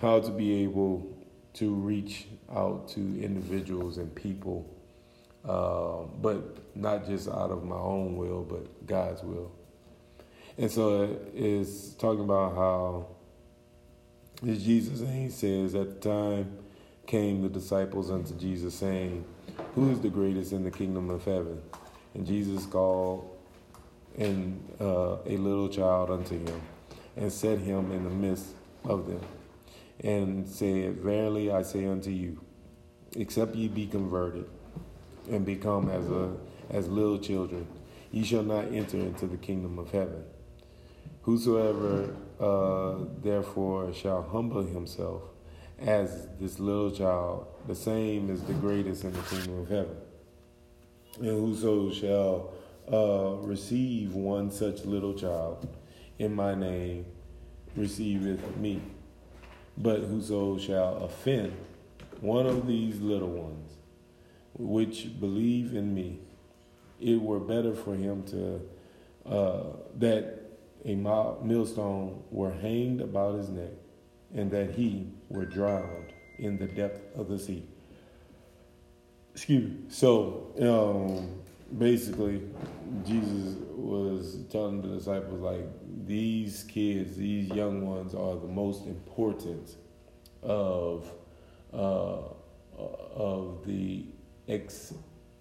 how 0.02 0.20
to 0.20 0.32
be 0.32 0.64
able 0.64 1.16
to 1.54 1.74
reach 1.74 2.28
out 2.54 2.88
to 2.90 3.00
individuals 3.00 3.98
and 3.98 4.14
people, 4.14 4.70
uh, 5.48 6.04
but 6.22 6.76
not 6.76 7.06
just 7.06 7.28
out 7.28 7.52
of 7.52 7.64
my 7.64 7.76
own 7.76 8.18
will, 8.18 8.44
but 8.44 8.86
God's 8.86 9.24
will. 9.24 9.52
And 10.58 10.72
so 10.72 11.18
it's 11.34 11.90
talking 11.94 12.24
about 12.24 12.56
how 12.56 13.08
Jesus, 14.44 15.02
and 15.02 15.24
he 15.24 15.30
says, 15.30 15.76
At 15.76 16.02
the 16.02 16.10
time 16.10 16.58
came 17.06 17.42
the 17.42 17.50
disciples 17.50 18.12
unto 18.12 18.34
Jesus, 18.36 18.76
saying, 18.76 19.26
Who 19.76 19.92
is 19.92 20.00
the 20.00 20.10
greatest 20.10 20.52
in 20.52 20.64
the 20.64 20.72
kingdom 20.72 21.10
of 21.10 21.26
heaven? 21.26 21.62
And 22.14 22.26
Jesus 22.26 22.66
called 22.66 23.36
and 24.18 24.62
uh, 24.80 25.18
a 25.26 25.38
little 25.38 25.68
child 25.68 26.10
unto 26.10 26.38
him, 26.38 26.62
and 27.18 27.32
set 27.32 27.60
him 27.60 27.92
in 27.92 28.04
the 28.04 28.10
midst 28.10 28.48
of 28.86 29.08
them, 29.08 29.22
and 30.02 30.48
said, 30.48 30.98
Verily 30.98 31.52
I 31.52 31.62
say 31.64 31.86
unto 31.86 32.12
you, 32.12 32.42
except 33.16 33.56
ye 33.56 33.68
be 33.68 33.88
converted 33.88 34.46
and 35.30 35.46
become 35.46 35.90
as 35.90 36.10
a 36.10 36.34
as 36.70 36.88
little 36.88 37.20
children, 37.20 37.68
ye 38.12 38.24
shall 38.24 38.44
not 38.44 38.66
enter 38.74 38.98
into 38.98 39.28
the 39.28 39.38
kingdom 39.38 39.78
of 39.78 39.92
heaven. 39.92 40.24
Whosoever 41.22 42.16
uh, 42.40 43.06
therefore 43.22 43.94
shall 43.94 44.24
humble 44.24 44.64
himself 44.64 45.22
as 45.80 46.28
this 46.40 46.60
little 46.60 46.92
child, 46.92 47.48
the 47.68 47.76
same 47.76 48.30
is 48.30 48.42
the 48.44 48.54
greatest 48.54 49.04
in 49.04 49.14
the 49.14 49.22
kingdom 49.22 49.60
of 49.60 49.70
heaven. 49.70 49.98
And 51.20 51.30
whoso 51.30 51.92
shall 51.92 52.54
uh, 52.92 53.36
receive 53.46 54.14
one 54.14 54.52
such 54.52 54.86
little 54.86 55.14
child 55.14 55.68
in 56.20 56.34
my 56.34 56.56
name 56.56 57.06
receiveth 57.76 58.58
me. 58.58 58.82
But 59.78 60.02
whoso 60.02 60.58
shall 60.58 60.98
offend 61.04 61.54
one 62.22 62.46
of 62.46 62.66
these 62.66 63.02
little 63.02 63.30
ones, 63.30 63.72
which 64.54 65.20
believe 65.20 65.76
in 65.76 65.94
me, 65.94 66.20
it 67.02 67.22
were 67.22 67.40
better 67.40 67.74
for 67.74 67.96
him 67.96 68.24
to 68.24 68.62
uh, 69.30 69.64
that 69.98 70.42
a 70.86 70.96
millstone 70.96 72.24
were 72.30 72.52
hanged 72.52 73.02
about 73.02 73.36
his 73.36 73.50
neck, 73.50 73.72
and 74.34 74.52
that 74.52 74.72
he 74.72 75.08
were 75.30 75.46
drowned 75.46 76.14
in 76.38 76.58
the 76.58 76.68
depth 76.68 77.16
of 77.18 77.28
the 77.28 77.40
sea. 77.40 77.64
Excuse 79.34 79.70
me. 79.70 79.78
So, 79.90 80.52
um, 80.62 81.42
basically, 81.78 82.42
Jesus 83.06 83.56
was 83.72 84.38
telling 84.50 84.82
the 84.82 84.98
disciples, 84.98 85.42
like, 85.42 85.66
these 86.06 86.64
kids, 86.64 87.18
these 87.18 87.50
young 87.50 87.86
ones, 87.86 88.14
are 88.14 88.36
the 88.36 88.48
most 88.48 88.86
important 88.86 89.76
of 90.44 91.12
uh, 91.74 92.22
of 92.78 93.66
the 93.66 94.06
ex, 94.48 94.94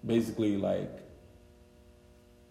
basically 0.05 0.57
like 0.57 0.99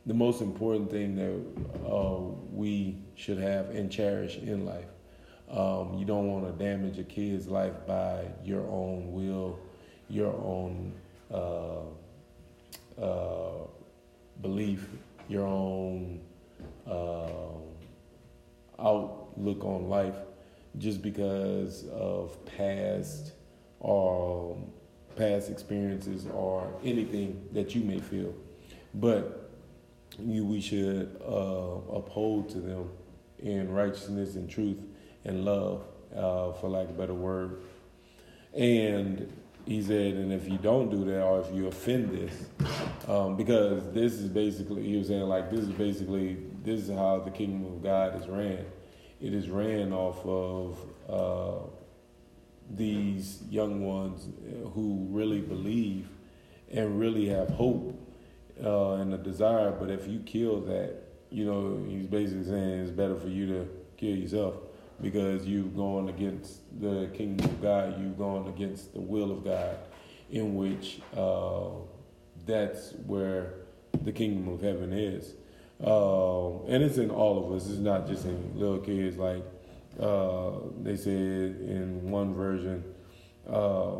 the 0.06 0.14
most 0.14 0.40
important 0.40 0.90
thing 0.90 1.14
that 1.16 1.90
uh, 1.90 2.18
we 2.52 2.98
should 3.14 3.38
have 3.38 3.70
and 3.70 3.90
cherish 3.90 4.36
in 4.36 4.64
life. 4.64 4.93
Um, 5.54 5.94
you 5.94 6.04
don't 6.04 6.26
want 6.26 6.46
to 6.46 6.64
damage 6.64 6.98
a 6.98 7.04
kid's 7.04 7.46
life 7.46 7.74
by 7.86 8.24
your 8.44 8.62
own 8.62 9.12
will, 9.12 9.60
your 10.08 10.32
own 10.32 10.92
uh, 11.32 11.82
uh, 13.00 13.66
belief, 14.42 14.88
your 15.28 15.46
own 15.46 16.20
uh, 16.88 17.28
outlook 18.80 19.64
on 19.64 19.88
life, 19.88 20.16
just 20.78 21.02
because 21.02 21.86
of 21.92 22.36
past 22.46 23.34
or 23.78 24.58
past 25.14 25.50
experiences 25.50 26.26
or 26.34 26.68
anything 26.82 27.48
that 27.52 27.76
you 27.76 27.84
may 27.84 28.00
feel. 28.00 28.34
But 28.92 29.52
you, 30.18 30.44
we 30.44 30.60
should 30.60 31.16
uh, 31.24 31.94
uphold 31.94 32.48
to 32.50 32.58
them 32.58 32.90
in 33.38 33.70
righteousness 33.70 34.34
and 34.34 34.50
truth 34.50 34.78
and 35.24 35.44
love, 35.44 35.82
uh, 36.14 36.52
for 36.52 36.68
lack 36.68 36.88
of 36.88 36.90
a 36.90 36.98
better 36.98 37.14
word. 37.14 37.62
And 38.52 39.32
he 39.66 39.82
said, 39.82 40.14
and 40.14 40.32
if 40.32 40.48
you 40.48 40.58
don't 40.58 40.90
do 40.90 41.04
that, 41.06 41.22
or 41.22 41.40
if 41.40 41.52
you 41.54 41.66
offend 41.66 42.10
this, 42.10 42.46
um, 43.08 43.36
because 43.36 43.82
this 43.92 44.12
is 44.14 44.28
basically, 44.28 44.82
he 44.82 44.96
was 44.96 45.08
saying, 45.08 45.22
like, 45.22 45.50
this 45.50 45.60
is 45.60 45.70
basically, 45.70 46.36
this 46.62 46.88
is 46.88 46.90
how 46.90 47.20
the 47.20 47.30
kingdom 47.30 47.64
of 47.64 47.82
God 47.82 48.20
is 48.20 48.28
ran. 48.28 48.64
It 49.20 49.32
is 49.32 49.48
ran 49.48 49.92
off 49.92 50.24
of 50.26 50.78
uh, 51.08 51.66
these 52.70 53.42
young 53.48 53.84
ones 53.84 54.28
who 54.74 55.06
really 55.10 55.40
believe 55.40 56.08
and 56.70 56.98
really 56.98 57.28
have 57.28 57.48
hope 57.48 57.98
uh, 58.62 58.94
and 58.94 59.14
a 59.14 59.18
desire. 59.18 59.70
But 59.70 59.90
if 59.90 60.06
you 60.06 60.18
kill 60.20 60.60
that, 60.62 60.94
you 61.30 61.44
know, 61.46 61.82
he's 61.88 62.06
basically 62.06 62.44
saying 62.44 62.80
it's 62.80 62.90
better 62.90 63.16
for 63.16 63.28
you 63.28 63.46
to 63.46 63.68
kill 63.96 64.14
yourself 64.16 64.54
because 65.04 65.44
you've 65.44 65.76
gone 65.76 66.08
against 66.08 66.62
the 66.80 67.10
kingdom 67.12 67.44
of 67.44 67.60
God, 67.60 68.00
you've 68.00 68.16
gone 68.16 68.48
against 68.48 68.94
the 68.94 69.00
will 69.00 69.30
of 69.30 69.44
God, 69.44 69.76
in 70.30 70.54
which 70.54 71.02
uh, 71.14 71.68
that's 72.46 72.92
where 73.06 73.52
the 74.02 74.10
kingdom 74.10 74.48
of 74.48 74.62
heaven 74.62 74.94
is. 74.94 75.34
Uh, 75.86 76.62
and 76.64 76.82
it's 76.82 76.96
in 76.96 77.10
all 77.10 77.44
of 77.44 77.52
us. 77.52 77.68
It's 77.68 77.78
not 77.78 78.06
just 78.06 78.24
in 78.24 78.58
little 78.58 78.78
kids. 78.78 79.18
Like 79.18 79.44
uh, 80.00 80.52
they 80.82 80.96
said 80.96 81.12
in 81.12 82.10
one 82.10 82.32
version 82.32 82.82
uh, 83.46 83.96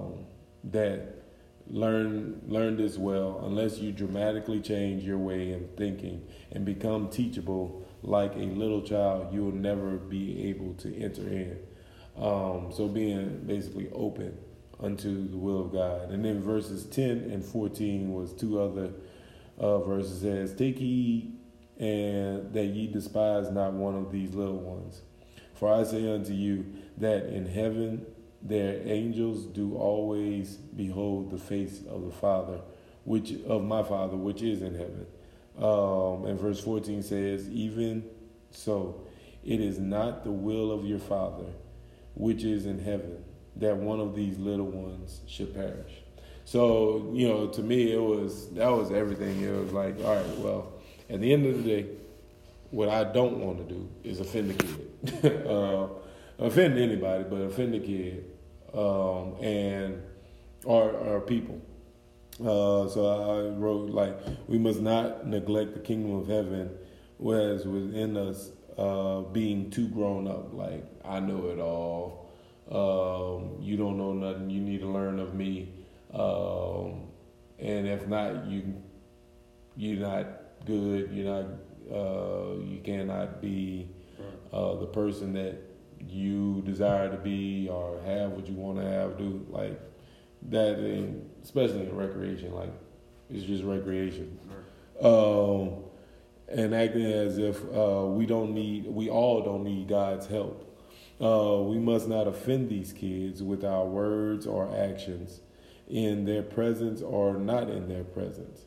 that 0.71 1.23
learn 1.69 2.41
learn 2.47 2.79
this 2.79 2.97
well 2.97 3.43
unless 3.45 3.79
you 3.79 3.93
dramatically 3.93 4.61
change 4.61 5.03
your 5.03 5.19
way 5.19 5.53
of 5.53 5.63
thinking 5.77 6.23
and 6.53 6.65
become 6.65 7.09
teachable 7.09 7.84
like 8.05 8.35
a 8.35 8.39
little 8.39 8.83
child, 8.83 9.33
you 9.33 9.45
will 9.45 9.53
never 9.53 9.97
be 9.97 10.49
able 10.49 10.75
to 10.75 10.95
enter 10.97 11.23
in. 11.23 11.59
Um, 12.17 12.73
so 12.73 12.87
being 12.87 13.43
basically 13.47 13.91
open 13.93 14.39
unto 14.81 15.29
the 15.29 15.37
will 15.37 15.61
of 15.61 15.73
God. 15.73 16.11
And 16.11 16.25
then 16.25 16.41
verses 16.43 16.85
10 16.87 17.31
and 17.31 17.45
14 17.45 18.13
was 18.13 18.33
two 18.33 18.61
other 18.61 18.91
uh, 19.59 19.79
verses 19.81 20.21
says, 20.21 20.55
Take 20.55 20.79
heed 20.79 21.39
and 21.79 22.53
that 22.53 22.67
ye 22.67 22.87
despise 22.87 23.51
not 23.51 23.73
one 23.73 23.97
of 23.97 24.13
these 24.13 24.35
little 24.35 24.59
ones. 24.59 25.03
For 25.55 25.73
I 25.73 25.85
say 25.85 26.13
unto 26.13 26.33
you 26.33 26.67
that 26.99 27.27
in 27.27 27.47
heaven 27.47 28.07
their 28.43 28.81
angels 28.87 29.47
do 29.47 29.75
always 29.77 30.57
behold 30.57 31.31
the 31.31 31.39
face 31.39 31.81
of 31.89 32.05
the 32.05 32.13
Father, 32.13 32.61
which 33.05 33.33
of 33.47 33.65
my 33.65 33.83
Father 33.83 34.17
which 34.17 34.43
is 34.43 34.61
in 34.61 34.75
heaven. 34.75 35.07
Um, 35.59 36.25
and 36.27 36.39
verse 36.39 36.61
14 36.61 37.03
says, 37.03 37.49
Even 37.49 38.05
so, 38.51 39.07
it 39.45 39.61
is 39.61 39.79
not 39.79 40.25
the 40.25 40.33
will 40.33 40.73
of 40.73 40.85
your 40.85 40.99
Father 40.99 41.47
which 42.15 42.45
is 42.45 42.67
in 42.67 42.79
heaven 42.79 43.25
that 43.57 43.77
one 43.77 44.01
of 44.01 44.15
these 44.15 44.39
little 44.39 44.67
ones 44.67 45.21
should 45.27 45.55
perish. 45.55 45.93
So, 46.45 47.11
you 47.15 47.29
know, 47.29 47.49
to 47.49 47.63
me, 47.63 47.93
it 47.93 48.01
was 48.01 48.49
that 48.51 48.69
was 48.69 48.91
everything. 48.91 49.41
It 49.43 49.51
was 49.51 49.73
like, 49.73 49.97
all 50.05 50.17
right, 50.17 50.39
well, 50.39 50.73
at 51.09 51.21
the 51.21 51.33
end 51.33 51.47
of 51.47 51.63
the 51.63 51.63
day, 51.63 51.87
what 52.71 52.89
I 52.89 53.05
don't 53.05 53.39
want 53.39 53.67
to 53.67 53.75
do 53.75 53.89
is 54.03 54.21
offend 54.21 54.51
the 54.51 54.65
kid, 54.65 55.47
uh, 55.47 55.89
offend 56.39 56.79
anybody, 56.79 57.25
but 57.25 57.37
offend 57.37 57.75
the 57.75 57.81
kid 57.81 58.25
um, 58.75 59.37
and 59.41 60.03
our, 60.67 60.91
or 60.91 61.21
people. 61.21 61.61
Uh, 62.41 62.89
so 62.89 63.07
I 63.07 63.57
wrote 63.57 63.91
like 63.91 64.19
we 64.49 64.59
must 64.59 64.81
not 64.81 65.27
neglect 65.27 65.75
the 65.75 65.81
kingdom 65.81 66.17
of 66.17 66.27
heaven, 66.27 66.71
whereas 67.19 67.65
within 67.65 68.17
us 68.17 68.51
uh, 68.77 69.21
being 69.21 69.71
too 69.71 69.89
grown 69.89 70.27
up. 70.27 70.53
Like 70.53 70.85
I 71.05 71.21
know 71.21 71.47
it 71.49 71.61
all. 71.61 72.31
Um, 72.71 73.63
you 73.63 73.77
don't 73.77 73.97
know 73.97 74.13
nothing. 74.13 74.51
You 74.51 74.61
need 74.61 74.81
to 74.81 74.89
learn 74.89 75.21
of 75.21 75.35
me. 75.35 75.73
Um, 76.13 77.09
and 77.59 77.87
if 77.87 78.09
not, 78.09 78.47
you 78.47 78.83
you're 79.77 80.01
not 80.01 80.27
good. 80.67 81.11
You're 81.13 81.33
not. 81.33 81.47
Uh, 81.93 82.57
you 82.65 82.81
cannot 82.83 83.43
be 83.43 83.91
uh, 84.53 84.75
the 84.77 84.87
person 84.87 85.35
that 85.35 85.57
you 86.01 86.63
desire 86.63 87.11
to 87.11 87.17
be 87.19 87.69
or 87.69 88.01
have 88.05 88.33
what 88.33 88.49
you 88.49 88.55
want 88.55 88.79
to 88.79 88.85
have. 88.85 89.19
Do 89.19 89.47
like 89.51 89.79
that, 90.51 90.79
in, 90.79 91.29
especially 91.43 91.81
in 91.81 91.97
recreation. 91.97 92.55
Like 92.55 92.73
it's 93.31 93.45
just 93.45 93.65
recreation. 93.65 94.39
Um, 95.01 95.85
and 96.49 96.75
acting 96.75 97.07
as 97.07 97.39
if 97.39 97.61
uh, 97.75 98.05
we 98.07 98.27
don't 98.27 98.53
need, 98.53 98.87
we 98.87 99.09
all 99.09 99.43
don't 99.43 99.65
need 99.65 99.89
God's 99.89 100.27
help. 100.27 100.71
Uh, 101.21 101.63
we 101.63 101.79
must 101.79 102.09
not 102.09 102.27
offend 102.27 102.69
these 102.69 102.93
kids 102.93 103.43
with 103.43 103.65
our 103.65 103.87
words 103.87 104.47
or 104.47 104.77
actions 104.77 105.41
in 105.89 106.25
their 106.25 106.43
presence 106.43 107.03
or 107.03 107.35
not 107.35 107.71
in 107.71 107.89
their 107.89 108.05
presence. 108.05 108.63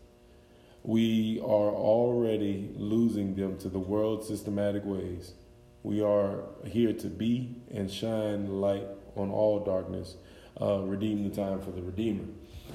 We 0.84 1.40
are 1.42 1.72
already 1.72 2.72
losing 2.76 3.36
them 3.36 3.58
to 3.60 3.70
the 3.70 3.80
world's 3.80 4.28
systematic 4.28 4.86
ways. 4.86 5.34
We 5.84 6.02
are 6.02 6.44
here 6.66 6.94
to 6.94 7.08
be 7.08 7.62
and 7.70 7.92
shine 7.92 8.62
light 8.62 8.88
on 9.16 9.30
all 9.30 9.60
darkness, 9.60 10.16
uh, 10.62 10.80
redeem 10.80 11.24
the 11.28 11.36
time 11.36 11.60
for 11.62 11.72
the 11.72 11.82
Redeemer. 11.82 12.26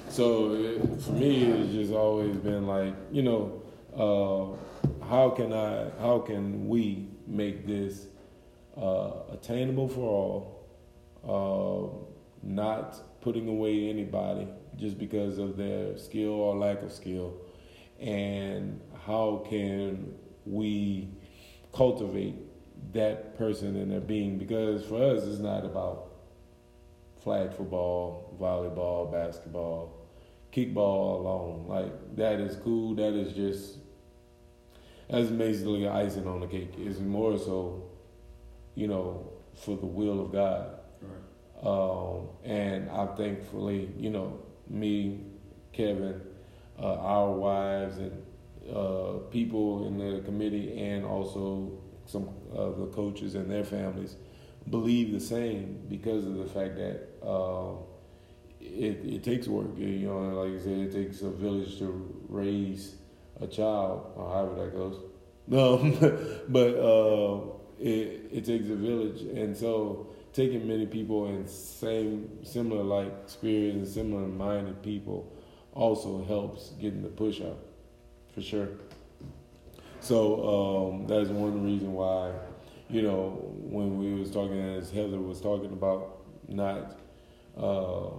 So 0.09 0.55
it, 0.55 1.03
for 1.03 1.12
me, 1.12 1.45
it's 1.45 1.73
just 1.73 1.92
always 1.92 2.37
been 2.37 2.66
like, 2.66 2.95
you 3.11 3.23
know, 3.23 3.62
uh, 3.97 5.07
how 5.07 5.31
can 5.31 5.53
I, 5.53 5.90
how 6.01 6.21
can 6.21 6.68
we 6.68 7.09
make 7.27 7.66
this 7.66 8.07
uh, 8.77 9.12
attainable 9.33 9.88
for 9.88 10.62
all, 11.25 12.03
uh, 12.42 12.47
not 12.47 13.21
putting 13.21 13.49
away 13.49 13.88
anybody 13.88 14.49
just 14.77 14.99
because 14.99 15.38
of 15.38 15.57
their 15.57 15.97
skill 15.99 16.31
or 16.31 16.57
lack 16.57 16.83
of 16.83 16.92
skill, 16.92 17.35
and 18.01 18.81
how 19.07 19.45
can 19.49 20.14
we 20.45 21.09
cultivate 21.73 22.35
that 22.92 23.37
person 23.38 23.77
and 23.77 23.92
their 23.92 24.01
being? 24.01 24.38
Because 24.38 24.85
for 24.85 25.03
us, 25.03 25.25
it's 25.25 25.38
not 25.38 25.64
about 25.64 26.12
flag 27.23 27.53
football, 27.53 28.37
volleyball, 28.41 29.11
basketball 29.11 29.99
kickball 30.53 31.21
alone. 31.21 31.67
Like 31.67 32.17
that 32.17 32.41
is 32.41 32.57
cool. 32.57 32.95
That 32.95 33.15
is 33.15 33.33
just 33.33 33.79
that's 35.09 35.29
basically 35.31 35.89
icing 35.89 36.27
on 36.27 36.41
the 36.41 36.47
cake. 36.47 36.75
It's 36.79 36.99
more 36.99 37.39
so 37.39 37.93
you 38.75 38.87
know, 38.87 39.33
for 39.55 39.77
the 39.77 39.87
will 39.87 40.21
of 40.21 40.33
God. 40.33 40.79
Right. 41.01 41.67
Um, 41.67 42.29
and 42.45 42.91
I 42.91 43.07
thankfully, 43.15 43.91
you 43.99 44.11
know, 44.11 44.41
me, 44.69 45.21
Kevin, 45.73 46.21
uh, 46.79 46.97
our 46.97 47.31
wives, 47.33 47.99
and 47.99 48.23
uh, 48.75 49.19
people 49.31 49.87
in 49.87 49.99
the 49.99 50.21
committee, 50.23 50.81
and 50.81 51.05
also 51.05 51.73
some 52.07 52.29
of 52.53 52.79
the 52.79 52.87
coaches 52.87 53.35
and 53.35 53.51
their 53.51 53.65
families 53.65 54.17
believe 54.71 55.13
the 55.13 55.21
same 55.21 55.83
because 55.89 56.27
of 56.27 56.37
the 56.37 56.47
fact 56.47 56.77
that 56.77 57.09
um, 57.27 57.79
it, 58.61 59.01
it 59.05 59.25
takes 59.25 59.49
work. 59.49 59.77
You 59.77 60.09
know, 60.09 60.19
like 60.41 60.53
you 60.53 60.61
said, 60.61 60.79
it 60.79 60.93
takes 60.93 61.23
a 61.23 61.31
village 61.31 61.79
to 61.79 62.25
raise 62.29 62.97
a 63.41 63.47
child, 63.47 64.13
or 64.17 64.33
however 64.33 64.65
that 64.65 64.77
goes. 64.77 65.01
Um, 65.53 65.99
but 66.49 66.77
uh, 66.79 67.41
it 67.81 68.31
it 68.31 68.45
takes 68.45 68.69
a 68.71 68.77
village, 68.77 69.23
and 69.23 69.57
so 69.57 70.07
taking 70.33 70.67
many 70.67 70.87
people 70.87 71.27
and 71.27 71.49
same 71.49 72.45
similar 72.45 72.83
like 72.83 73.13
spirit 73.27 73.75
and 73.75 73.87
similar 73.87 74.27
minded 74.27 74.83
people 74.83 75.31
also 75.75 76.25
helps 76.25 76.71
getting 76.81 77.03
the 77.03 77.09
push 77.09 77.41
out 77.41 77.59
for 78.35 78.41
sure. 78.41 78.69
So 80.01 80.91
um, 80.93 81.07
that's 81.07 81.29
one 81.29 81.65
reason 81.65 81.93
why, 81.93 82.33
you 82.89 83.03
know, 83.03 83.55
when 83.61 83.99
we 83.99 84.15
was 84.15 84.31
talking 84.31 84.61
as 84.61 84.91
Heather 84.91 85.21
was 85.21 85.41
talking 85.41 85.73
about 85.73 86.23
not 86.49 86.99
uh, 87.57 88.11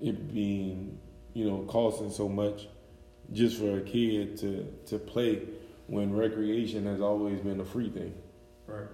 it 0.00 0.32
being, 0.32 0.98
you 1.32 1.48
know, 1.48 1.64
costing 1.68 2.10
so 2.10 2.28
much 2.28 2.68
just 3.32 3.58
for 3.58 3.78
a 3.78 3.80
kid 3.80 4.36
to 4.38 4.64
to 4.86 4.98
play 4.98 5.42
when 5.86 6.12
recreation 6.12 6.86
has 6.86 7.00
always 7.00 7.40
been 7.40 7.60
a 7.60 7.64
free 7.64 7.90
thing. 7.90 8.14
Right. 8.66 8.88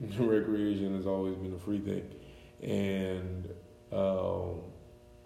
recreation 0.18 0.94
has 0.96 1.06
always 1.06 1.36
been 1.36 1.54
a 1.54 1.58
free 1.58 1.78
thing, 1.78 2.06
and 2.62 3.48
um, 3.92 4.60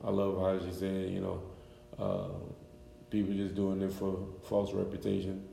I 0.04 0.10
love 0.10 0.38
how 0.38 0.64
she 0.64 0.72
said, 0.72 1.10
you 1.10 1.20
know, 1.20 1.42
uh, 1.98 2.28
people 3.10 3.34
just 3.34 3.54
doing 3.54 3.82
it 3.82 3.92
for 3.92 4.28
false 4.48 4.72
reputation. 4.72 5.46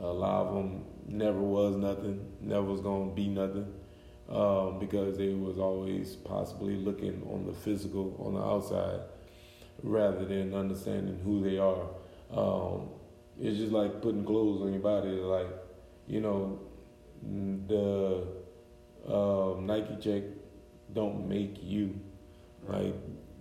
A 0.00 0.06
lot 0.06 0.46
of 0.46 0.54
them 0.54 0.84
never 1.06 1.38
was 1.38 1.76
nothing, 1.76 2.32
never 2.40 2.62
was 2.62 2.80
gonna 2.80 3.12
be 3.12 3.28
nothing, 3.28 3.72
um, 4.32 4.78
because 4.78 5.18
they 5.18 5.34
was 5.34 5.58
always 5.58 6.16
possibly 6.16 6.76
looking 6.76 7.22
on 7.30 7.46
the 7.46 7.52
physical, 7.52 8.16
on 8.24 8.34
the 8.34 8.40
outside, 8.40 9.00
rather 9.82 10.24
than 10.24 10.54
understanding 10.54 11.20
who 11.22 11.42
they 11.42 11.58
are. 11.58 11.86
Um, 12.30 12.88
it's 13.40 13.58
just 13.58 13.72
like 13.72 14.00
putting 14.00 14.24
clothes 14.24 14.62
on 14.62 14.72
your 14.72 14.82
body, 14.82 15.10
like 15.10 15.48
you 16.06 16.20
know, 16.20 16.60
the 17.22 18.26
um, 19.12 19.66
Nike 19.66 19.96
check 20.00 20.22
don't 20.92 21.28
make 21.28 21.62
you. 21.62 21.98
Like 22.66 22.94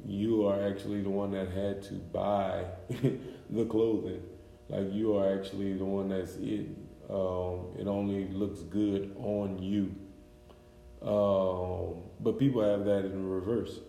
you 0.05 0.47
are 0.47 0.67
actually 0.67 1.01
the 1.01 1.09
one 1.09 1.31
that 1.31 1.49
had 1.49 1.81
to 1.83 1.93
buy 1.93 2.65
the 3.49 3.65
clothing. 3.65 4.23
Like 4.69 4.91
you 4.91 5.15
are 5.17 5.37
actually 5.37 5.73
the 5.73 5.85
one 5.85 6.09
that's 6.09 6.35
it. 6.35 6.67
Um, 7.09 7.75
it 7.77 7.87
only 7.87 8.27
looks 8.29 8.61
good 8.61 9.15
on 9.17 9.59
you. 9.61 9.93
Um, 11.01 12.03
but 12.19 12.37
people 12.37 12.61
have 12.61 12.85
that 12.85 13.05
in 13.05 13.27
reverse 13.27 13.79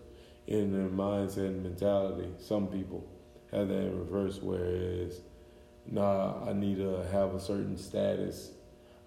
in 0.47 0.73
their 0.73 0.89
mindset 0.89 1.47
and 1.47 1.63
mentality. 1.63 2.29
Some 2.39 2.67
people 2.67 3.07
have 3.51 3.67
that 3.69 3.79
in 3.79 3.99
reverse, 3.99 4.39
whereas, 4.41 5.21
nah, 5.85 6.43
I 6.47 6.53
need 6.53 6.77
to 6.77 7.05
have 7.11 7.35
a 7.35 7.39
certain 7.39 7.77
status 7.77 8.51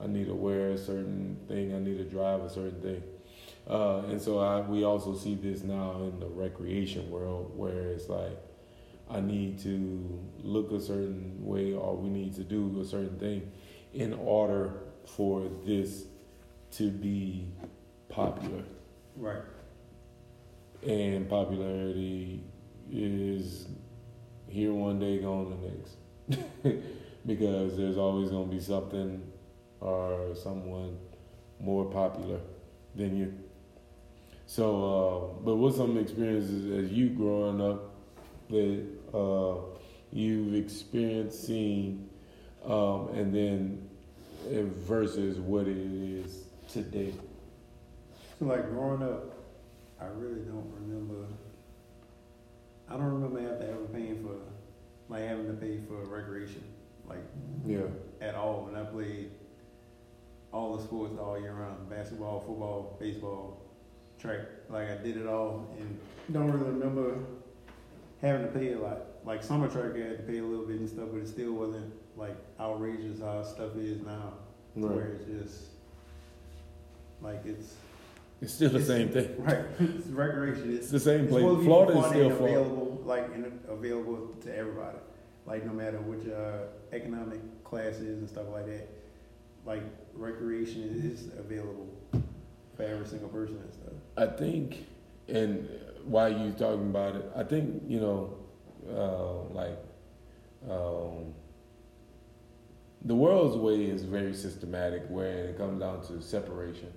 I 0.00 0.06
need 0.06 0.26
to 0.26 0.34
wear 0.34 0.70
a 0.70 0.78
certain 0.78 1.38
thing. 1.48 1.74
I 1.74 1.78
need 1.78 1.98
to 1.98 2.04
drive 2.04 2.42
a 2.42 2.50
certain 2.50 2.80
thing. 2.80 3.02
Uh, 3.68 4.02
and 4.08 4.20
so 4.20 4.38
I, 4.38 4.60
we 4.60 4.84
also 4.84 5.16
see 5.16 5.34
this 5.34 5.62
now 5.62 6.02
in 6.02 6.20
the 6.20 6.26
recreation 6.26 7.10
world 7.10 7.52
where 7.56 7.88
it's 7.88 8.08
like, 8.08 8.38
I 9.08 9.20
need 9.20 9.60
to 9.60 10.20
look 10.42 10.72
a 10.72 10.80
certain 10.80 11.36
way 11.44 11.72
or 11.72 11.96
we 11.96 12.08
need 12.08 12.34
to 12.34 12.42
do 12.42 12.80
a 12.80 12.84
certain 12.84 13.18
thing 13.18 13.50
in 13.94 14.12
order 14.14 14.74
for 15.04 15.48
this 15.64 16.04
to 16.72 16.90
be 16.90 17.48
popular. 18.16 18.64
Right. 19.14 19.42
And 20.82 21.28
popularity 21.28 22.42
is 22.90 23.66
here 24.48 24.72
one 24.72 24.98
day, 24.98 25.18
gone 25.18 25.50
the 25.50 25.68
next. 25.68 26.82
because 27.26 27.76
there's 27.76 27.98
always 27.98 28.30
going 28.30 28.48
to 28.48 28.56
be 28.56 28.62
something 28.62 29.22
or 29.80 30.34
someone 30.34 30.96
more 31.60 31.84
popular 31.84 32.40
than 32.94 33.18
you. 33.18 33.34
So, 34.46 35.34
uh, 35.34 35.42
but 35.44 35.56
what's 35.56 35.76
some 35.76 35.98
experiences 35.98 36.84
as 36.84 36.90
you 36.90 37.10
growing 37.10 37.60
up 37.60 37.96
that 38.48 38.86
uh, 39.12 39.56
you've 40.10 40.54
experienced 40.54 41.46
seeing, 41.46 42.08
um, 42.64 43.08
and 43.08 43.34
then 43.34 43.88
versus 44.48 45.38
what 45.38 45.66
it 45.66 45.76
is 45.76 46.44
today? 46.72 47.12
So, 48.38 48.44
like 48.44 48.70
growing 48.70 49.02
up, 49.02 49.34
I 50.00 50.06
really 50.06 50.40
don't 50.40 50.70
remember. 50.80 51.26
I 52.88 52.92
don't 52.92 53.20
remember 53.20 53.40
having 53.40 53.58
to 53.58 53.68
ever 53.68 53.86
paying 53.92 54.22
for, 54.22 54.36
like 55.12 55.26
having 55.26 55.46
to 55.46 55.54
pay 55.54 55.80
for 55.88 56.04
recreation, 56.04 56.62
like 57.08 57.24
yeah, 57.66 57.80
at 58.20 58.34
all. 58.34 58.68
When 58.70 58.80
I 58.80 58.84
played 58.84 59.30
all 60.52 60.76
the 60.76 60.82
sports 60.82 61.14
all 61.20 61.38
year 61.40 61.52
round 61.52 61.88
basketball, 61.90 62.40
football, 62.40 62.96
baseball, 63.00 63.60
track. 64.18 64.40
Like 64.68 64.90
I 64.90 64.96
did 64.96 65.16
it 65.16 65.26
all 65.26 65.68
and 65.78 65.98
don't 66.32 66.50
really 66.50 66.70
remember 66.70 67.18
having 68.20 68.46
to 68.46 68.52
pay 68.52 68.72
a 68.72 68.78
lot. 68.78 68.98
Like 69.24 69.42
summer 69.42 69.68
track, 69.68 69.92
I 69.94 70.08
had 70.08 70.18
to 70.18 70.22
pay 70.22 70.38
a 70.38 70.44
little 70.44 70.66
bit 70.66 70.80
and 70.80 70.88
stuff, 70.88 71.08
but 71.12 71.20
it 71.20 71.28
still 71.28 71.52
wasn't 71.52 71.92
like 72.16 72.36
outrageous 72.58 73.20
how 73.20 73.42
stuff 73.42 73.76
is 73.76 74.00
now. 74.02 74.34
Right. 74.74 74.94
Where 74.94 75.06
it's 75.06 75.24
just 75.24 75.64
like 77.20 77.42
it's. 77.44 77.74
It's 78.40 78.52
still 78.52 78.70
the 78.70 78.78
it's, 78.78 78.86
same 78.86 79.08
thing. 79.08 79.34
Right. 79.38 79.64
It's 79.78 80.08
recreation. 80.08 80.76
It's, 80.76 80.90
the 80.90 81.00
same 81.00 81.28
place. 81.28 81.42
Florida 81.42 81.98
is 81.98 82.06
still 82.06 82.30
available, 82.32 83.02
like 83.04 83.28
available 83.68 84.34
to 84.42 84.56
everybody. 84.56 84.98
Like 85.46 85.64
no 85.64 85.72
matter 85.72 85.98
which 86.00 86.28
uh, 86.28 86.66
economic 86.92 87.40
classes 87.64 88.18
and 88.18 88.28
stuff 88.28 88.46
like 88.52 88.66
that 88.66 88.88
like 89.66 89.82
recreation 90.14 91.02
is 91.12 91.26
available 91.38 91.88
for 92.76 92.84
every 92.84 93.06
single 93.06 93.28
person 93.28 93.56
and 93.56 93.74
stuff. 93.74 93.92
I 94.16 94.26
think, 94.26 94.86
and 95.28 95.68
while 96.04 96.30
you 96.30 96.52
talking 96.52 96.88
about 96.88 97.16
it, 97.16 97.30
I 97.34 97.42
think 97.42 97.82
you 97.86 98.00
know, 98.00 98.38
uh, 98.88 99.52
like, 99.52 99.78
um, 100.70 101.34
the 103.04 103.14
world's 103.14 103.56
way 103.56 103.84
is 103.84 104.04
very 104.04 104.34
systematic 104.34 105.04
where 105.08 105.48
it 105.48 105.58
comes 105.58 105.80
down 105.80 106.06
to 106.06 106.22
separation, 106.22 106.92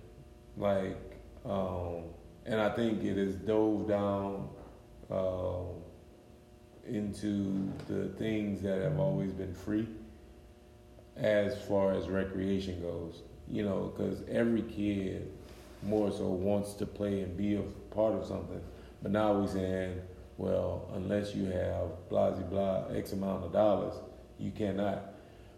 like, 0.56 1.09
um, 1.46 2.04
and 2.46 2.60
I 2.60 2.70
think 2.70 3.04
it 3.04 3.18
has 3.18 3.36
dove 3.36 3.88
down. 3.88 4.50
Uh, 5.10 5.80
into 6.90 7.72
the 7.88 8.10
things 8.18 8.62
that 8.62 8.82
have 8.82 9.00
always 9.00 9.32
been 9.32 9.54
free 9.54 9.88
as 11.16 11.62
far 11.64 11.94
as 11.94 12.08
recreation 12.08 12.82
goes. 12.82 13.22
You 13.48 13.64
know, 13.64 13.94
because 13.96 14.22
every 14.30 14.62
kid 14.62 15.32
more 15.82 16.12
so 16.12 16.28
wants 16.28 16.74
to 16.74 16.86
play 16.86 17.22
and 17.22 17.36
be 17.36 17.56
a 17.56 17.62
part 17.94 18.14
of 18.14 18.26
something. 18.26 18.62
But 19.02 19.12
now 19.12 19.34
we're 19.34 19.48
saying, 19.48 20.02
well, 20.38 20.90
unless 20.94 21.34
you 21.34 21.46
have 21.46 22.10
blah 22.10 22.32
blah 22.32 22.88
X 22.94 23.14
amount 23.14 23.46
of 23.46 23.54
dollars, 23.54 23.96
you 24.38 24.52
cannot. 24.52 25.14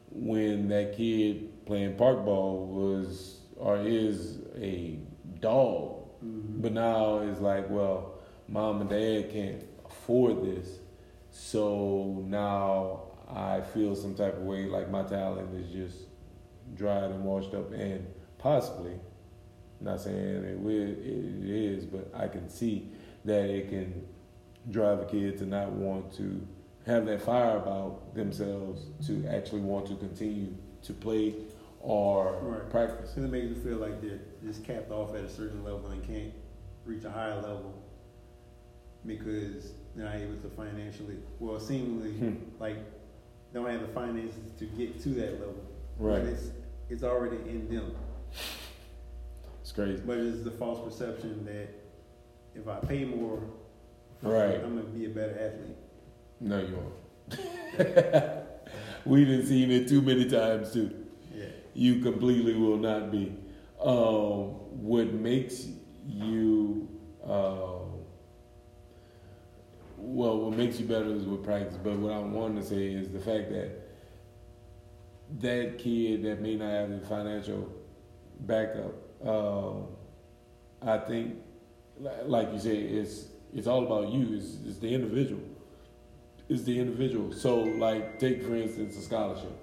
When 0.10 0.68
that 0.70 0.96
kid 0.96 1.66
playing 1.66 1.96
park 1.96 2.24
ball 2.26 2.66
was 2.66 3.40
or 3.58 3.80
is 3.80 4.40
a 4.58 4.98
dog, 5.42 6.08
mm-hmm. 6.24 6.62
but 6.62 6.72
now 6.74 7.20
it's 7.20 7.42
like, 7.42 7.70
well, 7.70 8.20
mom 8.48 8.82
and 8.82 8.90
dad 8.90 9.32
can't 9.32 9.64
afford 9.86 10.44
this, 10.44 10.80
so 11.30 12.24
now 12.28 13.04
I 13.30 13.62
feel 13.62 13.96
some 13.96 14.16
type 14.16 14.38
of 14.38 14.44
way 14.44 14.66
like 14.66 14.90
my 14.90 15.04
talent 15.04 15.54
is 15.56 15.72
just 15.72 16.06
dried 16.76 17.12
and 17.12 17.24
washed 17.24 17.54
up, 17.54 17.72
and 17.74 18.06
possibly, 18.38 18.94
not 19.80 20.02
saying 20.02 20.44
it, 20.44 20.60
will, 20.60 20.72
it 20.72 21.50
is, 21.50 21.86
but 21.86 22.12
I 22.14 22.28
can 22.28 22.50
see 22.50 22.90
that 23.26 23.50
it 23.50 23.70
can 23.70 24.06
drive 24.70 25.00
a 25.00 25.06
kid 25.06 25.38
to 25.40 25.46
not 25.46 25.72
want 25.72 26.14
to 26.18 26.46
have 26.86 27.06
that 27.06 27.22
fire 27.22 27.58
about 27.58 28.14
themselves 28.16 28.86
to 29.08 29.26
actually 29.28 29.62
want 29.62 29.88
to 29.88 29.96
continue 29.96 30.54
to 30.84 30.94
play 30.94 31.36
or 31.82 32.40
right. 32.42 32.70
practice. 32.70 33.16
And 33.16 33.26
it 33.26 33.32
makes 33.32 33.48
you 33.48 33.56
feel 33.56 33.78
like 33.78 34.02
they're 34.02 34.20
just 34.44 34.64
capped 34.64 34.92
off 34.92 35.16
at 35.16 35.24
a 35.24 35.30
certain 35.30 35.64
level 35.64 35.88
and 35.88 36.04
can't 36.06 36.34
reach 36.86 37.04
a 37.04 37.12
higher 37.12 37.36
level 37.36 37.84
because 39.06 39.72
they're 39.96 40.06
not 40.06 40.16
able 40.16 40.38
to 40.38 40.50
financially, 40.50 41.18
well, 41.40 41.60
seemingly, 41.60 42.12
hmm. 42.12 42.36
like 42.60 42.78
don't 43.54 43.70
have 43.70 43.82
the 43.82 43.88
finances 43.88 44.52
to 44.60 44.66
get 44.66 45.02
to 45.02 45.10
that 45.10 45.34
level. 45.40 45.66
Right. 45.98 46.24
But 46.24 46.30
it's 46.30 46.52
it's 46.90 47.04
already 47.04 47.38
in 47.50 47.68
them. 47.74 47.96
It's 49.62 49.72
crazy. 49.72 50.02
But 50.06 50.18
it's 50.18 50.44
the 50.44 50.52
false 50.52 50.84
perception 50.84 51.46
that 51.46 51.70
if 52.56 52.68
I 52.68 52.80
pay 52.80 53.06
more, 53.06 53.42
Right. 54.22 54.56
I'm 54.64 54.78
gonna 54.78 54.84
be 54.84 55.06
a 55.06 55.10
better 55.10 55.32
athlete. 55.32 55.78
No, 56.40 56.60
you 56.60 56.76
won't. 56.76 56.94
We've 59.06 59.28
been 59.28 59.46
seeing 59.46 59.72
it 59.72 59.88
too 59.88 60.02
many 60.02 60.30
times 60.30 60.74
too. 60.74 61.01
You 61.74 62.02
completely 62.02 62.56
will 62.56 62.78
not 62.78 63.12
be. 63.12 63.36
Um, 63.80 64.60
what 64.84 65.14
makes 65.14 65.68
you 66.08 66.90
uh, 67.26 67.82
well, 70.02 70.38
what 70.40 70.58
makes 70.58 70.80
you 70.80 70.86
better 70.86 71.14
is 71.14 71.26
with 71.26 71.44
practice. 71.44 71.78
But 71.82 71.98
what 71.98 72.14
I 72.14 72.20
wanted 72.20 72.62
to 72.62 72.68
say 72.68 72.88
is 72.88 73.10
the 73.10 73.20
fact 73.20 73.52
that 73.52 73.70
that 75.40 75.78
kid 75.78 76.24
that 76.24 76.42
may 76.42 76.56
not 76.56 76.70
have 76.70 76.90
the 76.90 77.08
financial 77.08 77.72
backup, 78.42 78.94
um, 79.26 79.88
I 80.82 80.98
think, 80.98 81.36
like 82.26 82.52
you 82.52 82.60
say, 82.60 82.78
it's 82.78 83.28
it's 83.54 83.68
all 83.68 83.86
about 83.86 84.12
you. 84.12 84.36
It's, 84.36 84.58
it's 84.66 84.80
the 84.80 84.94
individual. 84.94 85.42
It's 86.50 86.64
the 86.64 86.80
individual. 86.80 87.32
So, 87.32 87.60
like, 87.60 88.20
take 88.20 88.44
for 88.44 88.56
instance 88.56 88.98
a 88.98 89.02
scholarship. 89.02 89.56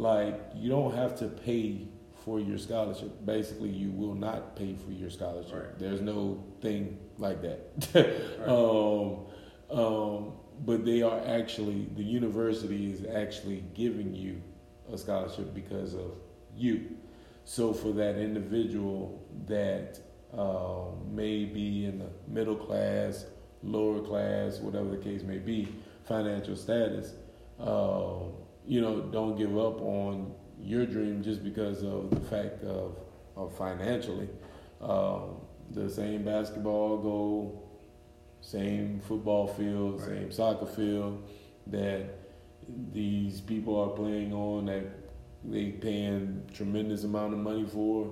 Like, 0.00 0.40
you 0.54 0.70
don't 0.70 0.94
have 0.94 1.18
to 1.18 1.26
pay 1.26 1.86
for 2.24 2.40
your 2.40 2.56
scholarship. 2.56 3.10
Basically, 3.26 3.68
you 3.68 3.90
will 3.90 4.14
not 4.14 4.56
pay 4.56 4.74
for 4.74 4.92
your 4.92 5.10
scholarship. 5.10 5.52
Right. 5.52 5.78
There's 5.78 6.00
no 6.00 6.42
thing 6.62 6.98
like 7.18 7.42
that. 7.42 7.60
Right. 7.94 8.48
um, 8.48 9.26
um, 9.70 10.32
but 10.64 10.86
they 10.86 11.02
are 11.02 11.20
actually 11.26 11.86
the 11.96 12.02
university 12.02 12.90
is 12.90 13.04
actually 13.14 13.62
giving 13.74 14.14
you 14.14 14.40
a 14.90 14.96
scholarship 14.96 15.52
because 15.54 15.92
of 15.92 16.12
you. 16.56 16.96
So 17.44 17.74
for 17.74 17.92
that 17.92 18.16
individual 18.16 19.22
that 19.48 20.00
uh, 20.34 20.96
may 21.10 21.44
be 21.44 21.84
in 21.84 21.98
the 21.98 22.08
middle 22.26 22.56
class, 22.56 23.26
lower 23.62 24.00
class, 24.00 24.60
whatever 24.60 24.88
the 24.88 24.96
case 24.96 25.22
may 25.22 25.38
be, 25.38 25.68
financial 26.04 26.56
status, 26.56 27.12
uh, 27.60 28.20
you 28.70 28.80
know, 28.80 29.00
don't 29.00 29.36
give 29.36 29.58
up 29.58 29.80
on 29.82 30.32
your 30.62 30.86
dream 30.86 31.24
just 31.24 31.42
because 31.42 31.82
of 31.82 32.08
the 32.10 32.20
fact 32.20 32.62
of, 32.62 32.96
of 33.36 33.52
financially. 33.56 34.28
Um, 34.80 35.40
the 35.72 35.90
same 35.90 36.22
basketball 36.22 36.98
goal, 36.98 37.68
same 38.40 39.00
football 39.00 39.48
field, 39.48 40.00
Right. 40.00 40.10
same 40.10 40.30
soccer 40.30 40.66
field 40.66 41.20
that 41.66 42.04
these 42.92 43.40
people 43.40 43.76
are 43.80 43.88
playing 43.88 44.32
on 44.32 44.66
that 44.66 44.84
they 45.44 45.70
paying 45.70 46.40
tremendous 46.54 47.02
amount 47.02 47.32
of 47.32 47.40
money 47.40 47.66
for 47.66 48.08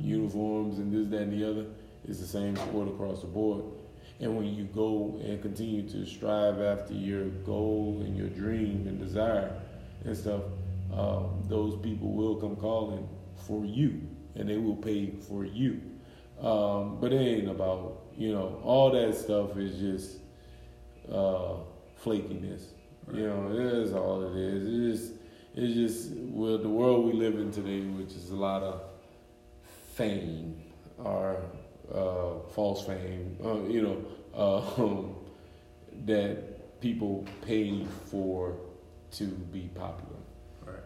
uniforms 0.00 0.78
and 0.78 0.90
this, 0.90 1.06
that, 1.10 1.20
and 1.24 1.32
the 1.38 1.50
other. 1.50 1.66
It's 2.08 2.20
the 2.20 2.26
same 2.26 2.56
sport 2.56 2.88
across 2.88 3.20
the 3.20 3.26
board. 3.26 3.62
And 4.20 4.38
when 4.38 4.46
you 4.46 4.64
go 4.64 5.20
and 5.22 5.42
continue 5.42 5.86
to 5.90 6.06
strive 6.06 6.62
after 6.62 6.94
your 6.94 7.24
goal 7.44 8.02
and 8.06 8.16
your 8.16 8.28
dream 8.30 8.86
and 8.88 8.98
desire 8.98 9.52
and 10.04 10.16
stuff, 10.16 10.42
um, 10.92 11.42
those 11.48 11.76
people 11.80 12.12
will 12.12 12.36
come 12.36 12.56
calling 12.56 13.08
for 13.46 13.64
you 13.64 14.00
and 14.34 14.48
they 14.48 14.56
will 14.56 14.76
pay 14.76 15.10
for 15.10 15.44
you. 15.44 15.80
Um, 16.40 16.98
but 17.00 17.12
it 17.12 17.16
ain't 17.16 17.48
about, 17.48 18.02
you 18.16 18.32
know, 18.32 18.60
all 18.62 18.90
that 18.92 19.14
stuff 19.14 19.56
is 19.56 19.78
just 19.78 20.18
uh, 21.12 21.56
flakiness. 22.02 22.62
You 23.12 23.26
know, 23.26 23.50
it 23.50 23.72
is 23.74 23.92
all 23.92 24.22
it 24.22 24.36
is. 24.36 24.94
It's 24.94 25.00
just, 25.00 25.20
it's 25.54 25.74
just 25.74 26.10
well, 26.16 26.58
the 26.58 26.68
world 26.68 27.06
we 27.06 27.12
live 27.12 27.34
in 27.34 27.50
today, 27.50 27.80
which 27.80 28.12
is 28.12 28.30
a 28.30 28.36
lot 28.36 28.62
of 28.62 28.82
fame 29.94 30.62
or 30.98 31.42
uh, 31.92 32.38
false 32.54 32.86
fame, 32.86 33.36
uh, 33.44 33.62
you 33.64 33.82
know, 33.82 34.04
uh, 34.34 34.58
um, 34.82 35.16
that 36.04 36.80
people 36.80 37.26
pay 37.44 37.84
for 38.10 38.56
to 39.12 39.24
be 39.26 39.68
popular, 39.74 40.20
Right. 40.64 40.82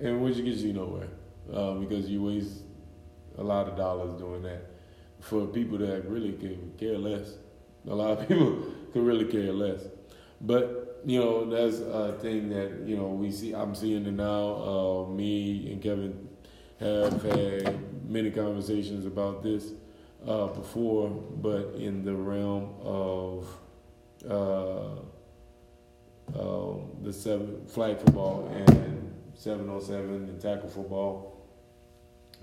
and 0.00 0.22
which 0.22 0.42
gets 0.44 0.60
you 0.62 0.72
nowhere 0.72 1.08
uh, 1.52 1.74
because 1.74 2.08
you 2.08 2.22
waste 2.22 2.62
a 3.38 3.42
lot 3.42 3.68
of 3.68 3.76
dollars 3.76 4.18
doing 4.18 4.42
that 4.42 4.62
for 5.20 5.46
people 5.46 5.78
that 5.78 6.08
really 6.08 6.32
could 6.32 6.74
care 6.78 6.98
less. 6.98 7.34
A 7.88 7.94
lot 7.94 8.18
of 8.18 8.28
people 8.28 8.64
could 8.92 9.02
really 9.02 9.26
care 9.26 9.52
less, 9.52 9.80
but 10.40 11.02
you 11.04 11.18
know 11.20 11.44
that's 11.50 11.80
a 11.80 12.16
thing 12.20 12.48
that 12.50 12.86
you 12.86 12.96
know 12.96 13.08
we 13.08 13.30
see. 13.30 13.52
I'm 13.54 13.74
seeing 13.74 14.06
it 14.06 14.12
now. 14.12 14.54
Uh, 14.56 15.06
me 15.10 15.70
and 15.72 15.82
Kevin 15.82 16.28
have 16.80 17.22
had 17.22 18.08
many 18.10 18.30
conversations 18.30 19.04
about 19.06 19.42
this 19.42 19.72
uh, 20.26 20.46
before, 20.48 21.08
but 21.10 21.74
in 21.76 22.04
the 22.04 22.14
realm 22.14 22.74
of 22.82 23.46
uh, 24.28 25.00
um, 26.38 26.90
the 27.02 27.12
seven 27.12 27.66
flag 27.66 27.98
football 27.98 28.48
and 28.54 29.14
seven 29.34 29.68
on 29.68 29.80
seven 29.80 30.28
and 30.28 30.40
tackle 30.40 30.68
football. 30.68 31.46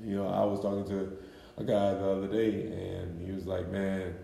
You 0.03 0.17
know, 0.17 0.27
I 0.27 0.43
was 0.43 0.61
talking 0.61 0.85
to 0.85 1.17
a 1.57 1.63
guy 1.63 1.93
the 1.93 2.09
other 2.09 2.27
day, 2.27 2.67
and 2.67 3.25
he 3.25 3.31
was 3.31 3.45
like, 3.45 3.69
"Man." 3.69 4.15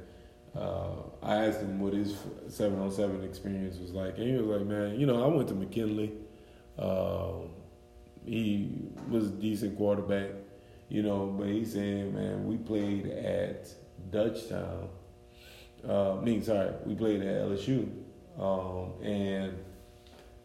Uh, 0.55 1.03
I 1.21 1.45
asked 1.45 1.59
him 1.59 1.79
what 1.79 1.93
his 1.93 2.15
seven 2.47 2.79
on 2.79 2.89
seven 2.89 3.23
experience 3.23 3.77
was 3.77 3.91
like, 3.91 4.17
and 4.17 4.27
he 4.27 4.35
was 4.37 4.47
like, 4.47 4.65
"Man, 4.65 4.99
you 4.99 5.05
know, 5.05 5.23
I 5.23 5.27
went 5.27 5.47
to 5.49 5.53
McKinley. 5.53 6.13
Um, 6.79 7.49
he 8.27 8.69
was 9.09 9.27
a 9.27 9.31
decent 9.31 9.77
quarterback, 9.77 10.31
you 10.89 11.01
know, 11.01 11.27
but 11.27 11.47
he 11.47 11.63
said, 11.63 12.13
man, 12.13 12.45
we 12.45 12.57
played 12.57 13.07
at 13.07 13.73
Dutchtown. 14.11 14.89
Uh, 15.87 16.17
I 16.17 16.21
mean, 16.21 16.43
sorry, 16.43 16.73
we 16.85 16.93
played 16.93 17.21
at 17.21 17.43
LSU, 17.43 17.89
um, 18.39 18.93
and 19.03 19.57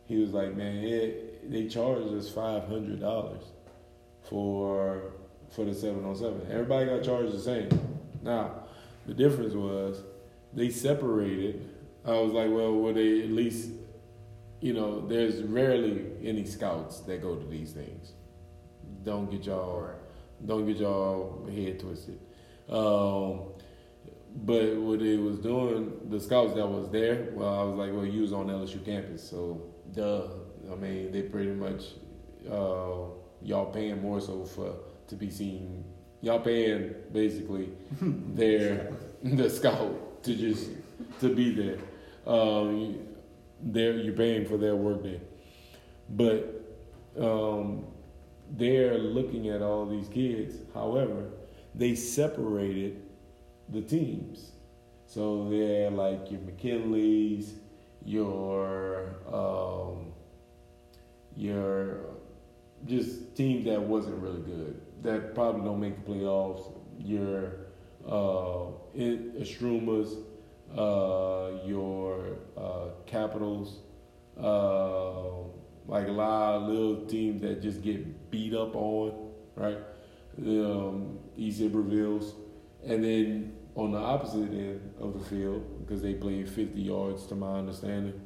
he 0.07 0.17
was 0.17 0.31
like, 0.33 0.57
man, 0.57 0.77
it, 0.85 1.51
they 1.51 1.69
charged 1.69 2.13
us 2.15 2.29
five 2.31 2.67
hundred 2.69 3.01
dollars 3.01 3.45
for 4.29 5.13
for 5.51 5.65
the 5.65 5.75
seven 5.75 6.05
on 6.05 6.17
seven. 6.17 6.41
Everybody 6.51 6.87
got 6.87 7.03
charged 7.03 7.33
the 7.33 7.41
same. 7.41 7.69
Now, 8.23 8.65
the 9.07 9.15
difference 9.15 9.55
was 9.55 10.03
they 10.53 10.71
separated. 10.71 11.69
I 12.05 12.13
was 12.13 12.33
like, 12.33 12.51
well, 12.51 12.73
were 12.75 12.93
they 12.93 13.23
at 13.23 13.31
least, 13.31 13.71
you 14.61 14.73
know, 14.73 15.07
there's 15.07 15.43
rarely 15.43 16.07
any 16.25 16.45
scouts 16.45 17.01
that 17.01 17.23
go 17.23 17.37
to 17.37 17.47
these 17.47 17.73
things. 17.73 18.13
Don't 19.05 19.31
get 19.31 19.45
y'all, 19.45 19.91
don't 20.45 20.67
get 20.67 20.79
y'all 20.79 21.49
head 21.55 21.81
twisted. 21.81 22.19
Um, 22.69 23.52
but 24.35 24.77
what 24.77 25.01
they 25.01 25.17
was 25.17 25.39
doing, 25.39 25.93
the 26.09 26.19
scouts 26.19 26.55
that 26.55 26.67
was 26.67 26.91
there, 26.91 27.29
well, 27.33 27.61
I 27.61 27.65
was 27.65 27.77
like, 27.77 27.93
well, 27.93 28.07
you 28.07 28.23
was 28.23 28.33
on 28.33 28.47
LSU 28.47 28.85
campus, 28.85 29.29
so 29.29 29.63
duh. 29.93 30.27
I 30.71 30.75
mean, 30.77 31.13
they 31.13 31.23
pretty 31.23 31.51
much 31.51 31.83
uh, 32.51 33.11
y'all 33.43 33.67
paying 33.73 34.01
more 34.01 34.21
so 34.21 34.45
for 34.45 34.75
to 35.09 35.17
be 35.17 35.31
seen. 35.31 35.85
Y'all 36.23 36.41
paying 36.41 36.95
basically 37.13 37.71
their 38.01 38.93
the 39.23 39.51
scout 39.51 40.23
to 40.25 40.35
just 40.35 40.71
to 41.21 41.35
be 41.35 41.53
there. 41.53 41.79
Um, 42.27 42.99
they're 43.61 43.97
you're 43.97 44.15
paying 44.15 44.47
for 44.47 44.57
their 44.57 44.77
work 44.77 45.03
day, 45.03 45.21
but 46.11 46.63
um, 47.21 47.85
they're 48.51 48.99
looking 48.99 49.49
at 49.49 49.63
all 49.63 49.87
these 49.87 50.09
kids. 50.09 50.57
However, 50.75 51.31
they 51.75 51.95
separated 51.95 53.02
the 53.69 53.83
teams. 53.83 54.53
So 55.07 55.49
they're 55.51 55.91
like 55.91 56.31
your 56.31 56.41
McKinleys, 56.41 57.53
your 58.05 59.17
um, 59.33 60.13
your 61.37 62.01
just 62.87 63.37
teams 63.37 63.65
that 63.67 63.81
wasn't 63.81 64.17
really 64.23 64.43
good, 64.43 64.81
that 65.03 65.35
probably 65.35 65.63
don't 65.65 65.81
make 65.81 66.05
the 66.05 66.13
playoffs. 66.13 66.73
Your 66.99 67.53
uh, 68.07 68.73
Strumas, 68.95 70.17
uh, 70.77 71.65
your 71.65 72.39
uh, 72.57 72.89
Capitols, 73.07 73.79
uh, 74.41 75.23
like 75.87 76.09
a 76.09 76.13
lot 76.13 76.55
of 76.55 76.69
little 76.69 77.05
teams 77.07 77.43
that 77.43 77.61
just 77.63 77.83
get 77.83 78.31
beat 78.31 78.55
up 78.55 78.75
on, 78.75 79.31
right? 79.57 79.79
Um, 80.39 81.19
East 81.37 81.61
Ibervilles, 81.61 82.33
and 82.85 83.05
then 83.05 83.57
on 83.75 83.93
the 83.93 83.99
opposite 83.99 84.51
end 84.51 84.95
of 85.01 85.15
the 85.15 85.25
field, 85.25 85.81
because 85.81 86.03
they 86.03 86.15
played 86.15 86.49
50 86.49 86.81
yards 86.81 87.27
to 87.27 87.35
my 87.35 87.59
understanding, 87.59 88.21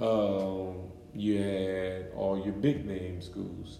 um, 0.00 0.90
you 1.14 1.38
had 1.38 2.10
all 2.16 2.42
your 2.42 2.54
big 2.54 2.86
name 2.86 3.20
schools. 3.20 3.78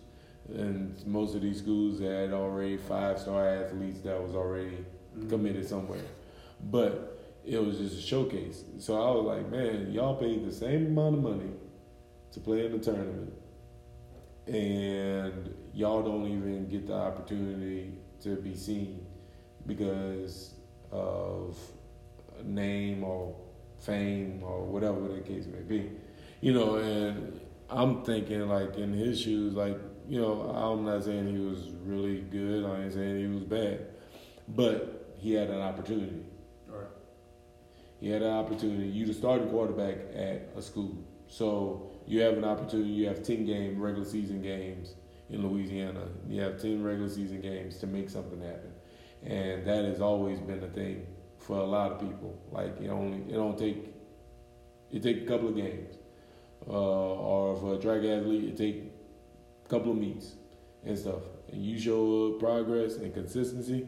And 0.48 1.04
most 1.06 1.34
of 1.34 1.42
these 1.42 1.58
schools 1.58 2.00
had 2.00 2.32
already 2.32 2.76
five 2.76 3.18
star 3.18 3.48
athletes 3.48 4.00
that 4.00 4.20
was 4.20 4.34
already 4.34 4.84
committed 5.28 5.68
somewhere. 5.68 6.04
But 6.60 7.40
it 7.44 7.64
was 7.64 7.78
just 7.78 7.98
a 7.98 8.02
showcase. 8.02 8.64
So 8.78 8.94
I 8.94 9.10
was 9.14 9.24
like, 9.24 9.50
man, 9.50 9.90
y'all 9.92 10.16
paid 10.16 10.46
the 10.46 10.52
same 10.52 10.86
amount 10.86 11.16
of 11.16 11.22
money 11.22 11.50
to 12.32 12.40
play 12.40 12.66
in 12.66 12.72
the 12.72 12.78
tournament. 12.78 13.32
And 14.46 15.54
y'all 15.72 16.02
don't 16.02 16.26
even 16.26 16.68
get 16.68 16.86
the 16.86 16.94
opportunity 16.94 17.92
to 18.22 18.36
be 18.36 18.54
seen 18.54 19.01
because 19.66 20.54
of 20.90 21.58
name 22.44 23.04
or 23.04 23.34
fame 23.78 24.42
or 24.42 24.64
whatever 24.64 25.08
the 25.08 25.20
case 25.20 25.46
may 25.46 25.60
be. 25.60 25.90
You 26.40 26.54
know, 26.54 26.76
and 26.76 27.40
I'm 27.68 28.04
thinking 28.04 28.48
like 28.48 28.76
in 28.76 28.92
his 28.92 29.20
shoes, 29.20 29.54
like, 29.54 29.78
you 30.08 30.20
know, 30.20 30.40
I'm 30.50 30.84
not 30.84 31.04
saying 31.04 31.26
he 31.34 31.40
was 31.40 31.70
really 31.84 32.20
good, 32.20 32.64
I 32.64 32.82
ain't 32.82 32.92
saying 32.92 33.18
he 33.18 33.26
was 33.26 33.44
bad. 33.44 33.86
But 34.48 35.14
he 35.18 35.34
had 35.34 35.50
an 35.50 35.60
opportunity. 35.60 36.24
Right. 36.66 36.86
He 38.00 38.10
had 38.10 38.22
an 38.22 38.32
opportunity. 38.32 38.88
You 38.88 39.06
the 39.06 39.14
starting 39.14 39.48
quarterback 39.48 39.96
at 40.14 40.50
a 40.56 40.62
school. 40.62 40.98
So 41.28 41.90
you 42.06 42.20
have 42.20 42.36
an 42.36 42.44
opportunity, 42.44 42.90
you 42.90 43.06
have 43.06 43.22
ten 43.22 43.46
game 43.46 43.80
regular 43.80 44.06
season 44.06 44.42
games 44.42 44.94
in 45.30 45.46
Louisiana. 45.46 46.08
You 46.28 46.42
have 46.42 46.60
ten 46.60 46.82
regular 46.82 47.08
season 47.08 47.40
games 47.40 47.78
to 47.78 47.86
make 47.86 48.10
something 48.10 48.40
happen. 48.40 48.71
And 49.24 49.64
that 49.66 49.84
has 49.84 50.00
always 50.00 50.40
been 50.40 50.62
a 50.62 50.68
thing 50.68 51.06
for 51.38 51.56
a 51.58 51.64
lot 51.64 51.92
of 51.92 52.00
people. 52.00 52.38
Like 52.50 52.80
it 52.80 52.88
only 52.88 53.18
it 53.32 53.34
don't 53.36 53.58
take 53.58 53.78
it 54.90 55.02
take 55.02 55.22
a 55.22 55.26
couple 55.26 55.48
of 55.48 55.56
games. 55.56 55.96
Uh, 56.68 56.72
or 56.72 57.56
for 57.56 57.74
a 57.74 57.78
track 57.78 58.04
athlete 58.04 58.44
it 58.44 58.56
take 58.56 58.84
a 59.64 59.68
couple 59.68 59.92
of 59.92 59.98
meets 59.98 60.34
and 60.84 60.98
stuff. 60.98 61.22
And 61.50 61.62
you 61.64 61.78
show 61.78 62.32
progress 62.38 62.96
and 62.96 63.12
consistency, 63.12 63.86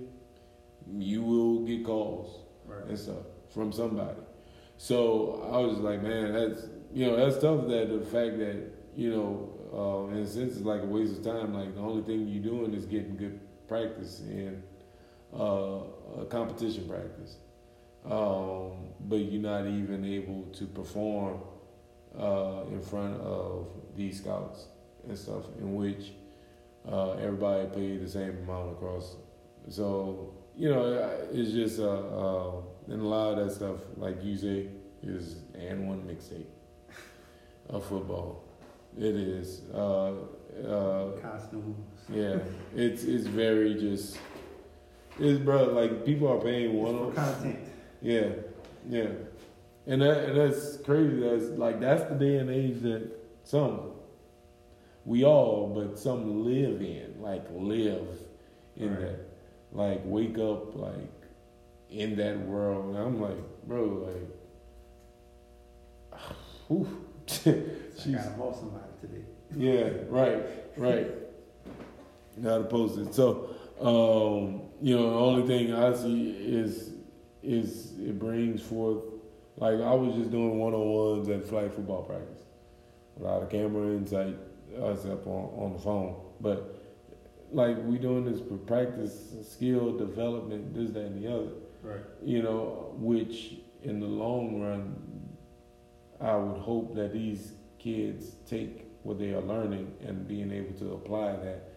you 0.92 1.22
will 1.22 1.60
get 1.60 1.84
calls 1.84 2.40
Right. 2.66 2.84
and 2.88 2.98
stuff 2.98 3.24
from 3.50 3.72
somebody. 3.72 4.18
So 4.76 5.48
I 5.52 5.58
was 5.58 5.78
like, 5.78 6.02
man, 6.02 6.32
that's 6.32 6.66
you 6.92 7.06
know 7.06 7.16
that's 7.16 7.40
tough. 7.40 7.66
That 7.68 7.88
the 7.90 8.04
fact 8.04 8.38
that 8.38 8.70
you 8.96 9.10
know, 9.10 10.08
uh, 10.10 10.12
in 10.12 10.18
a 10.22 10.26
sense, 10.26 10.56
it's 10.56 10.64
like 10.64 10.82
a 10.82 10.86
waste 10.86 11.18
of 11.18 11.24
time. 11.24 11.52
Like 11.54 11.74
the 11.74 11.80
only 11.80 12.02
thing 12.02 12.26
you're 12.28 12.42
doing 12.42 12.72
is 12.74 12.86
getting 12.86 13.16
good 13.16 13.40
practice 13.68 14.20
and 14.20 14.62
uh, 15.34 15.78
uh, 15.78 16.24
competition 16.28 16.88
practice, 16.88 17.36
um, 18.04 18.72
but 19.00 19.16
you're 19.16 19.42
not 19.42 19.66
even 19.66 20.04
able 20.04 20.44
to 20.52 20.66
perform 20.66 21.40
uh, 22.18 22.62
in 22.70 22.80
front 22.80 23.20
of 23.20 23.66
these 23.96 24.18
scouts 24.18 24.66
and 25.08 25.18
stuff, 25.18 25.44
in 25.58 25.74
which 25.74 26.12
uh, 26.90 27.12
everybody 27.12 27.66
paid 27.66 28.04
the 28.04 28.08
same 28.08 28.38
amount 28.44 28.72
across. 28.72 29.16
So 29.68 30.34
you 30.56 30.70
know, 30.70 31.10
it's 31.32 31.50
just 31.50 31.80
uh, 31.80 31.88
uh, 31.88 32.52
and 32.88 33.00
a 33.00 33.04
lot 33.04 33.38
of 33.38 33.46
that 33.46 33.54
stuff, 33.54 33.76
like 33.96 34.22
you 34.22 34.36
say, 34.36 34.68
is 35.02 35.36
AND1 35.56 36.04
mixtape 36.04 36.46
of 37.68 37.84
football. 37.86 38.44
It 38.96 39.16
is. 39.16 39.62
Uh, 39.72 40.12
uh, 40.68 41.10
Costumes. 41.20 41.76
yeah, 42.08 42.38
it's 42.76 43.04
it's 43.04 43.26
very 43.26 43.74
just. 43.74 44.18
It's 45.18 45.38
bro, 45.38 45.64
like 45.72 46.04
people 46.04 46.28
are 46.28 46.40
paying 46.40 46.74
one. 46.74 46.98
For 47.10 47.12
content. 47.14 47.58
Yeah, 48.02 48.28
yeah, 48.88 49.08
and 49.86 50.02
that 50.02 50.24
and 50.24 50.36
that's 50.38 50.76
crazy. 50.78 51.20
That's 51.20 51.44
like 51.58 51.80
that's 51.80 52.04
the 52.10 52.16
day 52.16 52.36
and 52.38 52.50
age 52.50 52.80
that 52.82 53.10
some 53.44 53.92
we 55.04 55.24
all, 55.24 55.68
but 55.74 55.98
some 55.98 56.44
live 56.44 56.80
in, 56.80 57.14
like 57.20 57.44
live 57.52 58.06
in 58.76 58.90
Right. 58.90 59.00
that, 59.00 59.20
like 59.72 60.00
wake 60.04 60.38
up 60.38 60.74
like 60.74 61.12
in 61.90 62.16
that 62.16 62.40
world. 62.46 62.86
And 62.94 62.98
I'm 62.98 63.20
like, 63.20 63.36
bro, 63.68 63.84
like, 66.12 66.20
whew. 66.68 66.88
I 67.46 67.54
She's 68.02 68.14
gotta 68.16 68.30
ball 68.36 68.52
somebody 68.52 68.84
today. 69.00 69.24
yeah, 69.56 69.90
right, 70.08 70.42
right. 70.76 71.06
Gotta 72.42 72.64
post 72.64 72.98
it. 72.98 73.14
So, 73.14 73.50
um, 73.80 74.62
you 74.80 74.96
know, 74.96 75.10
the 75.10 75.18
only 75.18 75.46
thing 75.46 75.72
I 75.72 75.94
see 75.94 76.30
is 76.30 76.92
is 77.42 77.92
it 77.98 78.18
brings 78.18 78.62
forth 78.62 79.02
like 79.56 79.74
I 79.74 79.94
was 79.94 80.14
just 80.16 80.30
doing 80.30 80.58
one 80.58 80.72
on 80.74 80.88
ones 80.88 81.28
at 81.28 81.46
flag 81.46 81.72
football 81.72 82.02
practice. 82.02 82.42
A 83.20 83.22
lot 83.22 83.42
of 83.42 83.50
camera 83.50 83.88
insight 83.92 84.36
us 84.80 85.04
up 85.06 85.26
on, 85.26 85.62
on 85.62 85.72
the 85.74 85.78
phone. 85.78 86.16
But 86.40 86.74
like 87.52 87.76
we 87.84 87.98
doing 87.98 88.24
this 88.24 88.40
for 88.40 88.56
practice 88.56 89.34
skill 89.48 89.96
development, 89.96 90.74
this, 90.74 90.90
that 90.90 91.04
and 91.04 91.22
the 91.22 91.32
other 91.32 91.50
Right. 91.82 92.00
you 92.22 92.42
know, 92.42 92.94
which 92.96 93.56
in 93.82 94.00
the 94.00 94.06
long 94.06 94.60
run, 94.62 94.96
I 96.18 96.34
would 96.34 96.60
hope 96.60 96.94
that 96.94 97.12
these 97.12 97.52
kids 97.78 98.36
take 98.46 98.86
what 99.02 99.18
they 99.18 99.34
are 99.34 99.42
learning 99.42 99.92
and 100.00 100.26
being 100.26 100.50
able 100.50 100.72
to 100.78 100.94
apply 100.94 101.36
that 101.36 101.73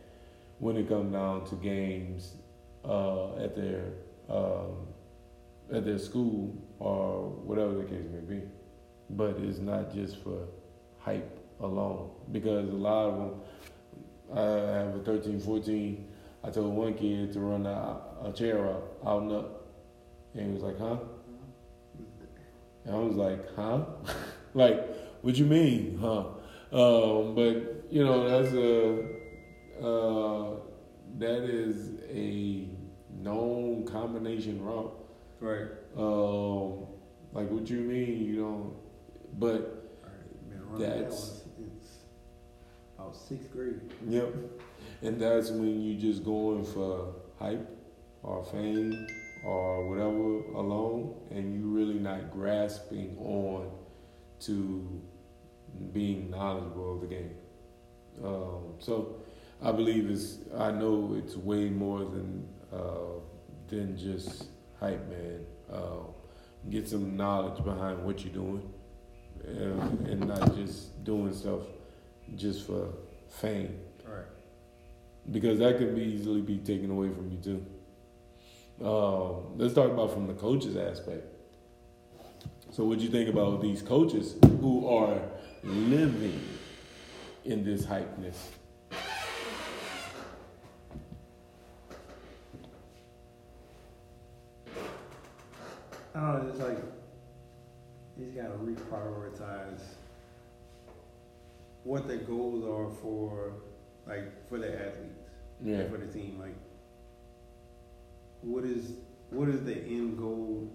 when 0.60 0.78
it 0.78 0.88
comes 0.88 1.14
down 1.14 1.46
to 1.46 1.56
games 1.56 2.34
uh, 2.84 3.36
at 3.36 3.56
their 3.56 3.94
um, 4.30 4.88
at 5.74 5.86
their 5.86 5.98
school 5.98 6.56
or 6.80 7.30
whatever 7.30 7.74
the 7.76 7.84
case 7.84 8.06
may 8.12 8.36
be. 8.36 8.42
But 9.10 9.38
it's 9.40 9.60
not 9.60 9.94
just 9.94 10.18
for 10.24 10.48
hype 11.00 11.40
alone 11.60 12.12
because 12.32 12.70
a 12.70 12.74
lot 12.74 13.10
of 13.10 13.18
them. 13.18 13.42
I 14.36 14.42
have 14.42 14.96
a 14.96 15.00
13, 15.06 15.40
14. 15.40 16.06
I 16.44 16.50
told 16.50 16.76
one 16.76 16.94
kid 16.96 17.32
to 17.34 17.40
run 17.40 17.66
a, 17.66 18.02
a 18.26 18.34
chair 18.34 18.68
out, 18.68 18.98
out 19.06 19.22
and 19.22 19.32
up. 19.32 19.68
And 20.34 20.48
he 20.48 20.54
was 20.54 20.64
like, 20.64 20.78
huh? 20.78 20.98
And 22.86 22.96
I 22.96 23.00
was 23.00 23.16
like, 23.16 23.56
huh? 23.56 23.86
like, 24.54 24.86
what 25.22 25.36
you 25.36 25.46
mean, 25.46 25.98
huh? 26.00 26.26
Um, 26.72 27.36
but, 27.36 27.86
you 27.90 28.04
know, 28.04 28.28
that's 28.28 28.54
a, 28.54 29.17
uh, 29.82 30.56
that 31.18 31.44
is 31.44 31.92
a 32.10 32.68
known 33.22 33.86
combination 33.86 34.62
route. 34.64 34.94
Right. 35.40 35.68
Um, 35.96 36.86
like, 37.34 37.50
what 37.50 37.70
you 37.70 37.80
mean, 37.80 38.24
you 38.26 38.42
know, 38.42 38.76
but, 39.38 40.00
running 40.66 40.80
that 40.80 40.98
That's- 40.98 41.44
one 41.56 41.70
since 41.70 41.98
about 42.98 43.16
sixth 43.16 43.52
grade. 43.52 43.80
yep. 44.08 44.34
And 45.02 45.20
that's 45.22 45.52
when 45.52 45.82
you're 45.82 46.00
just 46.00 46.24
going 46.24 46.64
for 46.64 47.14
hype 47.38 47.70
or 48.24 48.44
fame 48.46 49.08
or 49.46 49.88
whatever 49.88 50.58
alone, 50.60 51.14
and 51.30 51.54
you're 51.54 51.68
really 51.68 52.00
not 52.00 52.32
grasping 52.32 53.16
on 53.20 53.70
to 54.40 55.02
being 55.94 56.32
knowledgeable 56.32 56.96
of 56.96 57.02
the 57.02 57.08
game. 57.08 57.36
Um, 58.24 58.74
so 58.80 59.18
I 59.62 59.72
believe 59.72 60.10
it's. 60.10 60.38
I 60.56 60.72
know 60.72 61.16
it's 61.18 61.36
way 61.36 61.70
more 61.70 62.00
than 62.00 62.48
uh, 62.72 63.20
than 63.68 63.98
just 63.98 64.46
hype, 64.80 65.08
man. 65.10 65.46
Uh, 65.72 66.04
get 66.70 66.88
some 66.88 67.16
knowledge 67.18 67.64
behind 67.64 68.04
what 68.04 68.24
you're 68.24 68.34
doing, 68.34 68.70
and, 69.46 70.08
and 70.08 70.28
not 70.28 70.56
just 70.56 71.04
doing 71.04 71.34
stuff 71.34 71.62
just 72.36 72.66
for 72.68 72.90
fame 73.30 73.80
Right. 74.06 74.26
because 75.32 75.60
that 75.60 75.78
could 75.78 75.96
be 75.96 76.02
easily 76.04 76.42
be 76.42 76.58
taken 76.58 76.92
away 76.92 77.10
from 77.10 77.32
you 77.32 77.38
too. 77.38 78.86
Um, 78.86 79.58
let's 79.58 79.74
talk 79.74 79.90
about 79.90 80.14
from 80.14 80.28
the 80.28 80.34
coaches 80.34 80.78
aspect. 80.78 81.26
So, 82.72 82.84
what 82.86 83.00
do 83.00 83.06
you 83.06 83.12
think 83.12 83.30
about 83.30 83.62
these 83.62 83.82
coaches 83.82 84.36
who 84.62 84.88
are 84.88 85.20
living 85.64 86.40
in 87.44 87.64
this 87.64 87.86
hypeness? 87.86 88.36
I 96.16 96.20
don't 96.20 96.44
know, 96.44 96.50
it's 96.50 96.60
like 96.60 96.78
he's 98.18 98.34
got 98.34 98.48
to 98.48 98.58
reprioritize 98.58 99.82
what 101.88 102.06
their 102.06 102.18
goals 102.18 102.66
are 102.66 102.90
for, 103.02 103.54
like, 104.06 104.48
for 104.50 104.58
the 104.58 104.68
athletes, 104.74 105.24
Yeah, 105.64 105.78
and 105.78 105.92
for 105.92 105.98
the 105.98 106.12
team. 106.12 106.38
Like, 106.38 106.58
what 108.42 108.66
is 108.66 108.94
what 109.30 109.48
is 109.48 109.64
the 109.64 109.76
end 109.76 110.18
goal? 110.18 110.70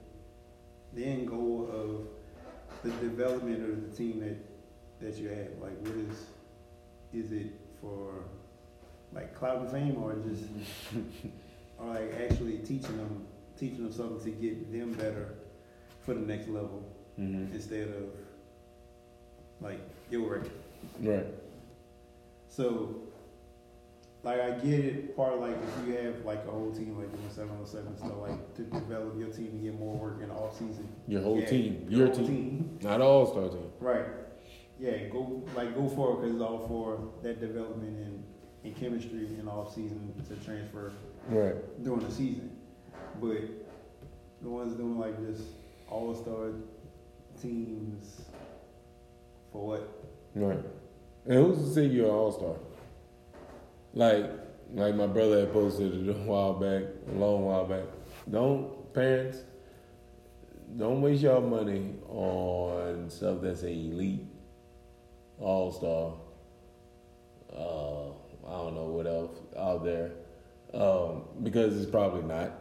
The 0.94 1.04
end 1.04 1.28
goal 1.28 1.68
of 1.70 2.06
the 2.82 2.90
development 3.06 3.62
of 3.62 3.90
the 3.90 3.96
team 3.96 4.20
that 4.20 4.38
that 5.04 5.18
you 5.20 5.28
have. 5.28 5.52
Like, 5.60 5.78
what 5.80 5.96
is 5.96 6.16
is 7.12 7.30
it 7.30 7.52
for, 7.80 8.24
like, 9.12 9.34
cloud 9.34 9.60
and 9.60 9.70
fame, 9.70 10.02
or 10.02 10.14
just 10.14 10.44
or 11.78 11.88
like 11.88 12.14
actually 12.24 12.58
teaching 12.58 12.96
them 12.96 13.26
teaching 13.58 13.82
them 13.84 13.92
something 13.92 14.24
to 14.24 14.30
get 14.30 14.72
them 14.72 14.92
better 14.94 15.34
for 16.00 16.14
the 16.14 16.20
next 16.20 16.48
level 16.48 16.82
hmm 17.16 17.44
instead 17.52 17.88
of 17.88 18.04
like 19.60 19.80
your 20.10 20.22
record. 20.22 20.61
Right, 21.00 21.26
So 22.48 22.96
like 24.22 24.40
I 24.40 24.50
get 24.52 24.84
it 24.84 25.16
part 25.16 25.40
like 25.40 25.56
if 25.56 25.86
you 25.86 25.96
have 25.96 26.24
like 26.24 26.44
a 26.46 26.50
whole 26.50 26.70
team 26.72 26.96
like 26.96 27.10
doing 27.12 27.28
seven 27.30 27.56
on 27.58 27.66
seven 27.66 27.96
stuff 27.96 28.12
like 28.20 28.54
to 28.54 28.62
develop 28.62 29.18
your 29.18 29.28
team 29.30 29.48
and 29.52 29.62
get 29.62 29.78
more 29.78 29.96
work 29.96 30.22
in 30.22 30.28
the 30.28 30.34
off 30.34 30.54
season. 30.58 30.88
your 31.08 31.22
whole 31.22 31.40
Yeah, 31.40 31.46
team, 31.46 31.86
your 31.88 32.06
whole 32.06 32.26
team, 32.26 32.78
not 32.82 33.00
all 33.00 33.26
star 33.26 33.48
team. 33.48 33.70
Right. 33.80 34.04
Yeah, 34.78 35.06
go 35.08 35.42
like 35.56 35.74
go 35.74 35.88
for 35.88 36.12
it 36.12 36.16
because 36.20 36.34
it's 36.34 36.42
all 36.42 36.66
for 36.68 37.12
that 37.22 37.40
development 37.40 37.96
and, 37.98 38.24
and 38.64 38.76
chemistry 38.76 39.26
in 39.38 39.48
off 39.48 39.74
season 39.74 40.12
to 40.28 40.36
transfer 40.44 40.92
right 41.28 41.56
during 41.82 42.00
the 42.06 42.10
season. 42.12 42.56
But 43.20 43.40
the 44.40 44.48
ones 44.48 44.74
doing 44.74 44.98
like 44.98 45.20
this 45.26 45.40
all 45.88 46.14
star 46.14 46.50
teams 47.40 48.22
for 49.52 49.66
what? 49.66 50.01
Right. 50.34 50.64
And 51.26 51.34
who's 51.34 51.58
to 51.58 51.74
say 51.74 51.86
you're 51.86 52.06
an 52.06 52.14
all 52.14 52.32
star? 52.32 52.56
Like 53.94 54.30
like 54.74 54.94
my 54.94 55.06
brother 55.06 55.40
had 55.40 55.52
posted 55.52 56.08
a 56.08 56.12
while 56.12 56.54
back, 56.54 56.84
a 57.08 57.12
long 57.12 57.44
while 57.44 57.66
back. 57.66 57.84
Don't 58.30 58.92
parents 58.94 59.38
don't 60.76 61.02
waste 61.02 61.22
your 61.22 61.40
money 61.40 61.94
on 62.08 63.10
stuff 63.10 63.38
that's 63.42 63.62
a 63.62 63.68
elite 63.68 64.24
all 65.38 65.70
star. 65.70 66.14
Uh, 67.54 68.08
I 68.48 68.64
don't 68.64 68.74
know 68.74 68.86
what 68.86 69.06
else 69.06 69.36
out 69.58 69.84
there. 69.84 70.12
Um, 70.72 71.24
because 71.42 71.76
it's 71.80 71.90
probably 71.90 72.22
not. 72.22 72.52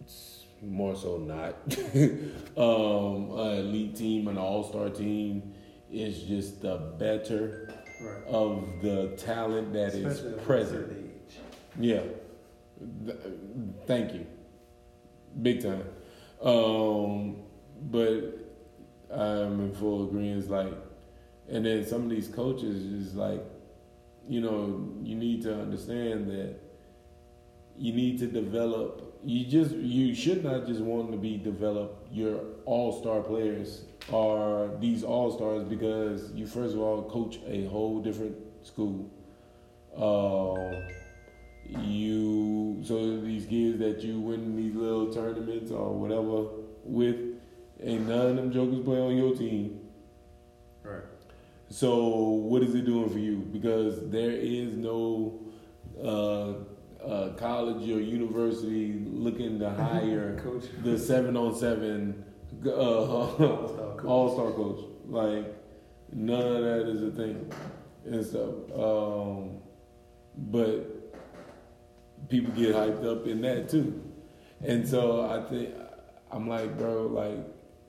It's 0.00 0.44
more 0.62 0.94
so 0.94 1.18
not. 1.18 1.56
um, 2.56 3.38
an 3.38 3.58
elite 3.58 3.96
team, 3.96 4.28
an 4.28 4.38
all 4.38 4.62
star 4.62 4.88
team 4.90 5.54
is 6.02 6.22
just 6.22 6.62
the 6.62 6.76
better 6.98 7.70
Right. 8.00 8.24
of 8.26 8.82
the 8.82 9.14
talent 9.16 9.72
that 9.72 9.94
is 9.94 10.04
Especially 10.04 10.32
a 10.34 10.36
present. 10.42 11.10
Yeah. 11.80 12.02
Th- 13.06 13.16
Thank 13.86 14.12
you. 14.14 14.26
Big 15.40 15.62
time. 15.62 15.84
Um, 16.42 17.36
but 17.90 18.20
I'm 19.10 19.60
in 19.60 19.74
full 19.74 20.04
agreement. 20.08 20.50
Like, 20.50 20.74
and 21.48 21.64
then 21.64 21.86
some 21.86 22.02
of 22.04 22.10
these 22.10 22.28
coaches 22.28 22.84
is 22.84 23.14
like, 23.14 23.42
you 24.28 24.40
know, 24.42 24.90
you 25.02 25.14
need 25.14 25.42
to 25.42 25.54
understand 25.58 26.28
that 26.30 26.56
you 27.78 27.92
need 27.94 28.18
to 28.18 28.26
develop. 28.26 29.05
You 29.26 29.44
just 29.44 29.74
you 29.74 30.14
should 30.14 30.44
not 30.44 30.66
just 30.66 30.80
want 30.80 31.10
to 31.10 31.18
be 31.18 31.36
develop 31.36 32.06
your 32.12 32.42
all 32.64 32.92
star 33.00 33.20
players 33.20 33.82
are 34.12 34.68
these 34.78 35.02
all 35.02 35.32
stars 35.32 35.64
because 35.64 36.30
you 36.30 36.46
first 36.46 36.74
of 36.74 36.80
all 36.80 37.02
coach 37.10 37.40
a 37.44 37.66
whole 37.66 38.00
different 38.00 38.36
school. 38.62 39.10
Um, 39.96 40.80
you 41.82 42.80
so 42.84 43.20
these 43.20 43.46
kids 43.46 43.80
that 43.80 44.00
you 44.02 44.20
win 44.20 44.54
these 44.54 44.76
little 44.76 45.12
tournaments 45.12 45.72
or 45.72 45.92
whatever 45.92 46.46
with, 46.84 47.16
ain't 47.82 48.06
none 48.06 48.26
of 48.28 48.36
them 48.36 48.52
jokers 48.52 48.84
play 48.84 49.00
on 49.00 49.16
your 49.16 49.34
team. 49.34 49.80
Right. 50.84 51.02
So 51.68 52.06
what 52.06 52.62
is 52.62 52.76
it 52.76 52.84
doing 52.84 53.10
for 53.10 53.18
you? 53.18 53.38
Because 53.38 54.08
there 54.08 54.30
is 54.30 54.76
no 54.76 55.40
uh, 56.00 56.62
uh, 57.06 57.28
college 57.36 57.88
or 57.88 58.00
university 58.00 59.00
looking 59.06 59.58
to 59.60 59.70
hire 59.84 60.38
Coach. 60.42 60.64
the 60.82 60.98
seven 60.98 61.36
on 61.36 61.54
seven 61.54 62.24
uh, 62.64 62.70
All-star 62.72 63.96
coach. 63.96 64.04
all 64.04 64.34
star 64.34 64.52
coach. 64.52 64.80
Like 65.06 65.54
none 66.12 66.42
of 66.56 66.62
that 66.64 66.88
is 66.88 67.02
a 67.02 67.10
thing 67.10 67.52
and 68.04 68.24
stuff. 68.24 68.54
Um, 68.74 69.58
but 70.36 71.12
people 72.28 72.52
get 72.54 72.74
hyped 72.74 73.04
up 73.04 73.26
in 73.26 73.40
that 73.42 73.68
too, 73.68 74.02
and 74.62 74.86
so 74.88 75.22
I 75.28 75.48
think 75.48 75.74
I'm 76.30 76.48
like, 76.48 76.76
bro, 76.78 77.06
like 77.06 77.38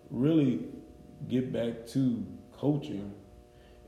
really 0.10 0.66
get 1.28 1.52
back 1.52 1.86
to 1.88 2.26
coaching 2.54 3.14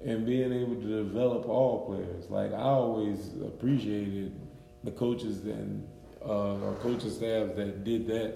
and 0.06 0.26
being 0.26 0.52
able 0.54 0.76
to 0.76 1.04
develop 1.04 1.48
all 1.48 1.86
players. 1.86 2.30
Like 2.30 2.52
I 2.54 2.62
always 2.62 3.32
appreciated 3.46 4.40
the 4.84 4.92
coaches 4.92 5.44
and 5.46 5.88
uh, 6.26 6.56
our 6.66 6.74
coaching 6.82 7.10
staff 7.10 7.56
that 7.56 7.84
did 7.84 8.08
that 8.08 8.36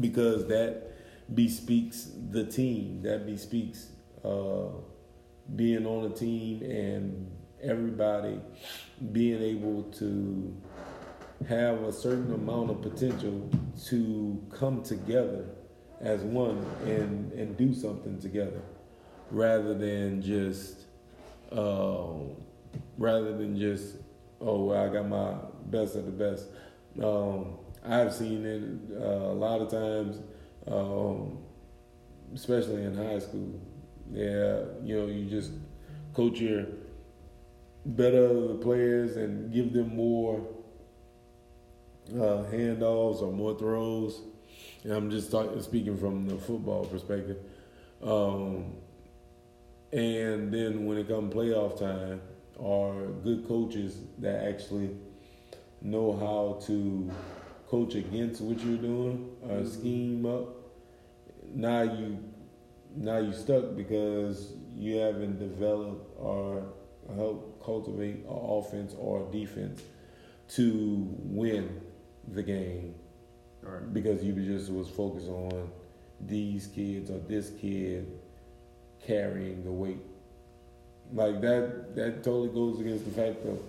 because 0.00 0.46
that 0.48 0.92
bespeaks 1.34 2.10
the 2.30 2.44
team. 2.44 3.02
That 3.02 3.26
bespeaks 3.26 3.88
uh, 4.24 4.68
being 5.56 5.86
on 5.86 6.10
a 6.10 6.14
team 6.14 6.62
and 6.62 7.30
everybody 7.62 8.40
being 9.12 9.42
able 9.42 9.84
to 9.84 10.54
have 11.48 11.82
a 11.82 11.92
certain 11.92 12.32
amount 12.32 12.70
of 12.70 12.82
potential 12.82 13.48
to 13.86 14.42
come 14.50 14.82
together 14.82 15.46
as 16.00 16.20
one 16.22 16.64
and 16.84 17.32
and 17.32 17.56
do 17.56 17.74
something 17.74 18.18
together 18.20 18.60
rather 19.30 19.74
than 19.74 20.22
just 20.22 20.84
um, 21.52 22.30
rather 22.98 23.36
than 23.36 23.58
just 23.58 23.96
oh 24.40 24.64
well, 24.64 24.84
I 24.84 24.92
got 24.92 25.08
my 25.08 25.34
best 25.66 25.96
of 25.96 26.06
the 26.06 26.12
best. 26.12 26.46
Um, 27.02 27.58
I've 27.84 28.12
seen 28.12 28.44
it 28.46 28.96
uh, 29.00 29.32
a 29.32 29.34
lot 29.34 29.60
of 29.60 29.70
times, 29.70 30.18
um, 30.66 31.38
especially 32.34 32.84
in 32.84 32.96
high 32.96 33.18
school. 33.18 33.60
Yeah, 34.10 34.64
you 34.82 34.98
know, 34.98 35.06
you 35.06 35.26
just 35.28 35.52
coach 36.14 36.40
your 36.40 36.66
better 37.84 38.48
the 38.48 38.54
players 38.54 39.16
and 39.16 39.52
give 39.52 39.72
them 39.72 39.94
more 39.94 40.46
uh, 42.12 42.44
handoffs 42.50 43.22
or 43.22 43.32
more 43.32 43.58
throws. 43.58 44.20
And 44.84 44.92
I'm 44.92 45.10
just 45.10 45.30
talking, 45.30 45.60
speaking 45.60 45.96
from 45.96 46.28
the 46.28 46.36
football 46.36 46.84
perspective. 46.84 47.38
Um, 48.02 48.74
and 49.92 50.52
then 50.52 50.86
when 50.86 50.98
it 50.98 51.08
comes 51.08 51.32
playoff 51.32 51.78
time, 51.78 52.20
are 52.60 53.06
good 53.22 53.46
coaches 53.46 53.98
that 54.18 54.44
actually 54.46 54.90
know 55.82 56.12
how 56.12 56.60
to 56.66 57.10
coach 57.68 57.94
against 57.94 58.40
what 58.40 58.60
you're 58.64 58.76
doing 58.76 59.30
or 59.42 59.64
scheme 59.64 60.24
up. 60.26 60.48
Now 61.54 61.82
you, 61.82 62.18
now 62.96 63.18
you 63.18 63.32
stuck 63.32 63.76
because 63.76 64.52
you 64.74 64.96
haven't 64.96 65.38
developed 65.38 66.16
or 66.18 66.64
helped 67.14 67.64
cultivate 67.64 68.24
an 68.24 68.26
offense 68.28 68.94
or 68.98 69.30
defense 69.30 69.82
to 70.48 71.08
win 71.22 71.80
the 72.28 72.42
game 72.42 72.94
Right. 73.62 73.94
because 73.94 74.22
you 74.22 74.34
just 74.34 74.70
was 74.70 74.90
focused 74.90 75.28
on 75.28 75.70
these 76.20 76.66
kids 76.66 77.10
or 77.10 77.18
this 77.18 77.50
kid 77.60 78.06
carrying 79.06 79.64
the 79.64 79.72
weight. 79.72 80.02
Like 81.12 81.40
that 81.42 81.94
that 81.96 82.24
totally 82.24 82.48
goes 82.48 82.80
against 82.80 83.04
the 83.04 83.10
fact 83.10 83.44
of 83.46 83.60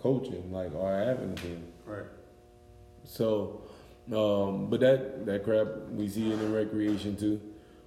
coaching, 0.00 0.52
like 0.52 0.74
or 0.74 0.98
having 0.98 1.32
a 1.32 1.34
team. 1.34 1.64
Right. 1.86 2.04
So 3.04 3.62
um, 4.12 4.68
but 4.68 4.80
that 4.80 5.26
that 5.26 5.44
crap 5.44 5.66
we 5.90 6.08
see 6.08 6.30
it 6.30 6.40
in 6.40 6.52
recreation 6.52 7.16
too, 7.16 7.40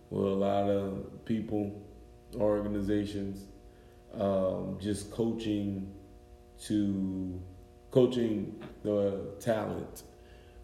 with 0.10 0.26
a 0.26 0.36
lot 0.36 0.70
of 0.70 1.26
people, 1.26 1.82
organizations, 2.36 3.46
um, 4.20 4.78
just 4.82 5.12
coaching 5.12 5.94
to 6.64 7.42
coaching 7.92 8.62
the 8.84 9.36
talent 9.40 10.04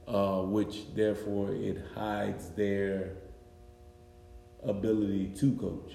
uh, 0.08 0.42
which 0.42 0.94
therefore 0.94 1.54
it 1.54 1.82
hides 1.96 2.50
their 2.50 3.14
ability 4.64 5.28
to 5.38 5.56
coach. 5.56 5.94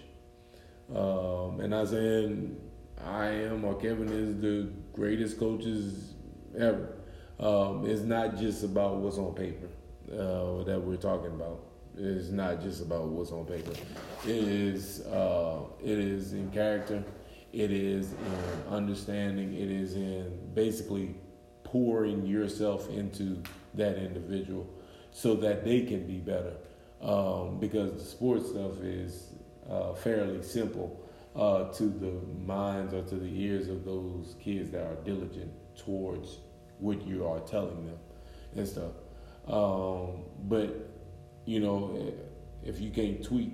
Um, 0.94 1.60
and 1.60 1.74
I'm 1.74 1.86
saying 1.86 2.60
I 3.04 3.26
am 3.26 3.64
or 3.64 3.74
Kevin 3.74 4.08
is 4.08 4.40
the 4.40 4.70
greatest 4.92 5.38
coaches 5.38 6.14
ever. 6.56 6.96
Um, 7.38 7.84
it's 7.86 8.02
not 8.02 8.36
just 8.36 8.64
about 8.64 8.96
what's 8.96 9.18
on 9.18 9.34
paper 9.34 9.68
uh, 10.12 10.64
that 10.64 10.80
we're 10.80 10.96
talking 10.96 11.32
about. 11.32 11.60
It's 11.98 12.28
not 12.30 12.60
just 12.60 12.82
about 12.82 13.08
what's 13.08 13.32
on 13.32 13.46
paper. 13.46 13.72
It 14.26 14.48
is 14.48 15.00
uh, 15.06 15.60
it 15.82 15.98
is 15.98 16.32
in 16.32 16.50
character. 16.50 17.02
It 17.52 17.70
is 17.70 18.12
in 18.12 18.74
understanding. 18.74 19.54
It 19.54 19.70
is 19.70 19.94
in 19.94 20.50
basically 20.54 21.14
pouring 21.64 22.26
yourself 22.26 22.88
into 22.90 23.42
that 23.74 23.96
individual 23.96 24.66
so 25.10 25.34
that 25.36 25.64
they 25.64 25.82
can 25.82 26.06
be 26.06 26.18
better. 26.18 26.54
Um, 27.00 27.58
because 27.58 27.92
the 27.92 28.04
sports 28.04 28.50
stuff 28.50 28.80
is 28.82 29.35
uh, 29.70 29.94
fairly 29.94 30.42
simple 30.42 31.00
uh, 31.34 31.64
to 31.72 31.84
the 31.84 32.12
minds 32.44 32.94
or 32.94 33.02
to 33.02 33.16
the 33.16 33.42
ears 33.42 33.68
of 33.68 33.84
those 33.84 34.36
kids 34.40 34.70
that 34.70 34.82
are 34.82 34.96
diligent 35.04 35.52
towards 35.76 36.38
what 36.78 37.06
you 37.06 37.26
are 37.26 37.40
telling 37.40 37.86
them 37.86 37.98
and 38.54 38.66
stuff. 38.66 38.92
Um, 39.46 40.24
but 40.44 40.90
you 41.44 41.60
know, 41.60 42.12
if 42.64 42.80
you 42.80 42.90
can't 42.90 43.22
tweak 43.22 43.52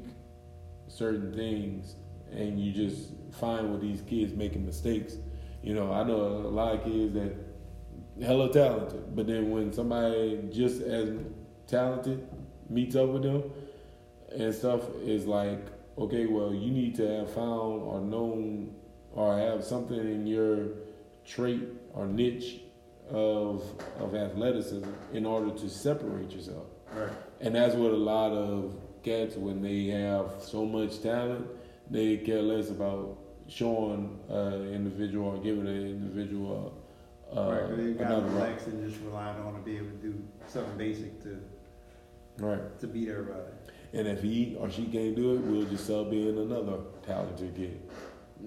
certain 0.89 1.35
things 1.35 1.97
and 2.31 2.59
you 2.59 2.73
just 2.73 3.11
find 3.39 3.73
with 3.73 3.83
these 3.83 4.01
kids 4.03 4.33
making 4.33 4.65
mistakes, 4.65 5.17
you 5.63 5.75
know, 5.75 5.93
I 5.93 6.03
know 6.05 6.17
a 6.17 6.49
lot 6.49 6.75
of 6.75 6.85
kids 6.85 7.13
that 7.15 7.35
hella 8.25 8.53
talented, 8.53 9.15
but 9.15 9.27
then 9.27 9.51
when 9.51 9.73
somebody 9.73 10.41
just 10.51 10.83
as 10.83 11.11
talented 11.67 12.27
meets 12.69 12.97
up 12.97 13.09
with 13.09 13.23
them 13.23 13.43
and 14.35 14.55
stuff 14.55 14.81
is 15.03 15.27
like, 15.27 15.61
okay, 15.99 16.27
well, 16.27 16.55
you 16.55 16.71
need 16.71 16.95
to 16.97 17.07
have 17.07 17.33
found 17.33 17.83
or 17.83 18.01
known 18.01 18.75
or 19.13 19.37
have 19.37 19.65
something 19.65 19.99
in 19.99 20.27
your 20.27 20.69
trait 21.25 21.63
or 21.95 22.07
niche 22.07 22.61
of 23.11 23.63
of 24.01 24.15
athleticism 24.15 24.89
in 25.13 25.27
order 25.27 25.51
to 25.51 25.69
separate 25.69 26.31
yourself. 26.33 26.67
Right. 26.95 27.11
And 27.41 27.55
that's 27.55 27.75
what 27.75 27.91
a 27.93 27.97
lot 27.97 28.33
of 28.33 28.75
cats 29.03 29.37
when 29.37 29.61
they 29.61 29.87
have 29.87 30.27
so 30.41 30.65
much 30.65 31.03
talent, 31.03 31.47
they 31.91 32.17
care 32.19 32.41
less 32.43 32.71
about 32.71 33.19
showing 33.49 34.19
an 34.29 34.73
individual 34.73 35.31
or 35.31 35.39
giving 35.39 35.67
an 35.67 35.87
individual 35.87 36.79
uh, 37.37 37.51
right. 37.51 37.77
They 37.77 37.93
got 37.93 38.07
another 38.09 38.27
rock. 38.27 38.35
relax 38.35 38.67
and 38.67 38.89
just 38.89 39.03
relying 39.03 39.41
on 39.43 39.55
to 39.55 39.61
be 39.61 39.77
able 39.77 39.87
to 39.87 39.97
do 39.97 40.23
something 40.49 40.77
basic 40.77 41.23
to 41.23 41.41
Right. 42.39 42.79
to 42.81 42.87
beat 42.87 43.09
everybody. 43.09 43.43
And 43.93 44.09
if 44.09 44.23
he 44.23 44.57
or 44.59 44.71
she 44.71 44.87
can't 44.87 45.15
do 45.15 45.35
it, 45.35 45.41
we'll 45.41 45.67
just 45.67 45.87
sub 45.87 46.13
in 46.13 46.39
another 46.39 46.79
talented 47.07 47.55
kid. 47.55 47.81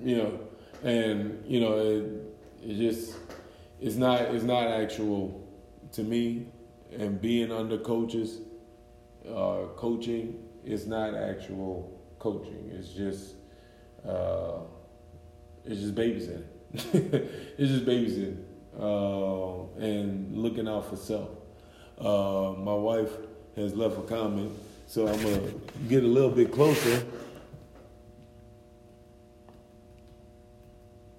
You 0.03 0.17
know, 0.17 0.39
and 0.83 1.43
you 1.45 1.59
know, 1.59 1.77
it, 1.77 2.69
it 2.69 2.77
just 2.77 3.15
it's 3.79 3.95
not 3.95 4.21
it's 4.21 4.43
not 4.43 4.67
actual 4.67 5.47
to 5.93 6.03
me. 6.03 6.47
And 6.97 7.19
being 7.19 7.51
under 7.51 7.77
coaches, 7.77 8.39
uh, 9.27 9.65
coaching 9.75 10.39
is 10.63 10.87
not 10.87 11.13
actual 11.13 11.99
coaching. 12.19 12.71
It's 12.73 12.89
just 12.89 13.35
uh, 14.07 14.59
it's 15.65 15.81
just 15.81 15.95
babysitting. 15.95 16.45
it's 16.73 17.71
just 17.71 17.85
babysitting 17.85 18.37
uh, 18.79 19.63
and 19.79 20.35
looking 20.37 20.67
out 20.67 20.89
for 20.89 20.95
self. 20.95 21.29
Uh, 21.97 22.53
my 22.57 22.73
wife 22.73 23.11
has 23.55 23.73
left 23.73 23.97
a 23.97 24.01
comment, 24.01 24.51
so 24.88 25.07
I'm 25.07 25.21
gonna 25.21 25.51
get 25.88 26.03
a 26.03 26.07
little 26.07 26.29
bit 26.29 26.51
closer. 26.51 27.05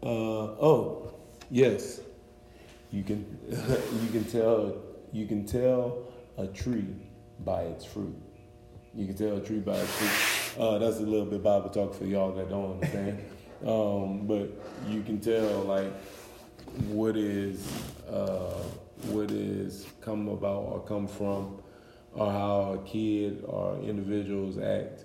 Uh, 0.03 0.55
oh, 0.61 1.13
yes, 1.51 2.01
you 2.93 3.03
can 3.03 3.25
you 3.51 4.09
can 4.13 4.25
tell 4.25 4.77
you 5.13 5.27
can 5.27 5.45
tell 5.47 6.05
a 6.39 6.47
tree 6.47 6.95
by 7.45 7.63
its 7.63 7.85
fruit. 7.85 8.15
You 8.95 9.07
can 9.07 9.17
tell 9.17 9.37
a 9.37 9.41
tree 9.41 9.61
by 9.61 9.77
its 9.77 9.91
fruit. 9.91 10.63
Uh, 10.63 10.79
that's 10.79 10.99
a 10.99 11.03
little 11.03 11.27
bit 11.27 11.43
Bible 11.43 11.69
talk 11.69 11.95
for 11.95 12.05
y'all 12.05 12.33
that 12.33 12.49
don't 12.49 12.75
understand. 12.75 13.25
um, 13.67 14.27
but 14.27 14.49
you 14.89 15.03
can 15.03 15.21
tell 15.21 15.63
like 15.63 15.93
what 16.89 17.17
is 17.17 17.67
uh, 18.09 18.63
what 19.09 19.31
is 19.31 19.87
come 20.01 20.29
about 20.29 20.63
or 20.63 20.81
come 20.81 21.07
from 21.07 21.59
or 22.17 22.33
how 22.33 22.73
a 22.73 22.89
kid 22.89 23.45
or 23.47 23.79
individuals 23.81 24.59
act 24.59 25.05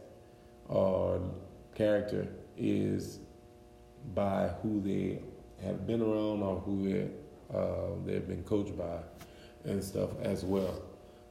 or 0.69 1.21
character 1.75 2.27
is 2.57 3.19
by 4.15 4.47
who 4.61 4.81
they 4.81 5.21
have 5.63 5.85
been 5.85 6.01
around 6.01 6.41
or 6.41 6.59
who 6.61 7.09
uh, 7.53 8.05
they've 8.05 8.27
been 8.27 8.43
coached 8.43 8.77
by 8.77 8.97
and 9.65 9.83
stuff 9.83 10.09
as 10.21 10.43
well. 10.43 10.81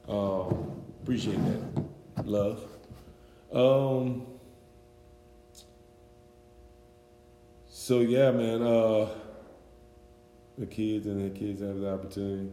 Um, 0.07 0.81
appreciate 1.01 1.39
that. 1.45 2.27
Love. 2.27 2.63
Um, 3.51 4.27
so 7.67 7.99
yeah, 7.99 8.31
man, 8.31 8.61
uh, 8.61 9.09
the 10.57 10.67
kids 10.67 11.07
and 11.07 11.25
the 11.25 11.37
kids 11.37 11.61
have 11.61 11.79
the 11.79 11.91
opportunity. 11.91 12.51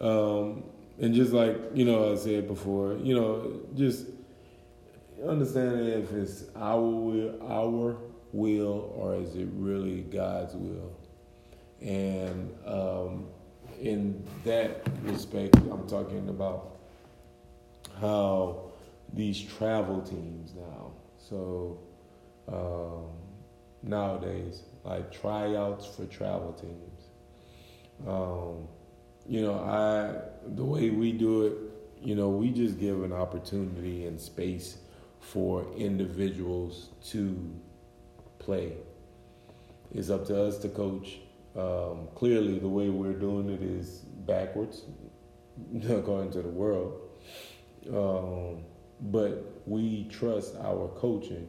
Um, 0.00 0.64
and 1.00 1.14
just 1.14 1.32
like 1.32 1.56
you 1.74 1.84
know, 1.84 2.12
I 2.12 2.16
said 2.16 2.46
before, 2.46 2.96
you 3.02 3.14
know, 3.14 3.60
just 3.74 4.06
understanding 5.26 5.86
if 5.86 6.12
it's 6.12 6.44
our 6.56 6.80
will, 6.80 7.38
our 7.42 7.96
will, 8.32 8.92
or 8.94 9.16
is 9.16 9.34
it 9.34 9.48
really 9.52 10.02
God's 10.02 10.54
will? 10.54 10.96
And 11.80 12.54
um, 12.66 13.26
in 13.80 14.24
that 14.44 14.86
respect, 15.02 15.56
I'm 15.56 15.86
talking 15.88 16.28
about 16.28 16.76
how 18.00 18.72
these 19.12 19.40
travel 19.40 20.00
teams 20.02 20.52
now. 20.54 20.92
So 21.18 21.78
um, 22.48 23.10
nowadays, 23.82 24.62
like 24.84 25.12
tryouts 25.12 25.86
for 25.86 26.06
travel 26.06 26.52
teams. 26.52 27.04
Um, 28.06 28.68
you 29.26 29.42
know, 29.42 29.54
I 29.54 30.20
the 30.54 30.64
way 30.64 30.90
we 30.90 31.12
do 31.12 31.46
it, 31.46 31.54
you 32.02 32.14
know, 32.14 32.28
we 32.28 32.50
just 32.50 32.78
give 32.78 33.02
an 33.02 33.12
opportunity 33.12 34.06
and 34.06 34.20
space 34.20 34.78
for 35.20 35.66
individuals 35.76 36.90
to 37.10 37.54
play. 38.38 38.74
It's 39.92 40.10
up 40.10 40.26
to 40.26 40.42
us 40.42 40.58
to 40.58 40.68
coach. 40.68 41.20
Um, 41.56 42.08
clearly, 42.14 42.58
the 42.58 42.68
way 42.68 42.90
we're 42.90 43.12
doing 43.12 43.48
it 43.48 43.62
is 43.62 44.00
backwards, 44.26 44.82
according 45.88 46.32
to 46.32 46.42
the 46.42 46.48
world. 46.48 47.00
Um, 47.88 48.64
but 49.00 49.62
we 49.66 50.04
trust 50.10 50.56
our 50.56 50.88
coaching, 50.88 51.48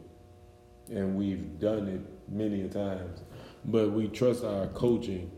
and 0.90 1.16
we've 1.16 1.60
done 1.60 1.88
it 1.88 2.02
many 2.30 2.62
a 2.62 2.70
times. 2.70 3.22
But 3.66 3.92
we 3.92 4.08
trust 4.08 4.44
our 4.44 4.68
coaching 4.68 5.32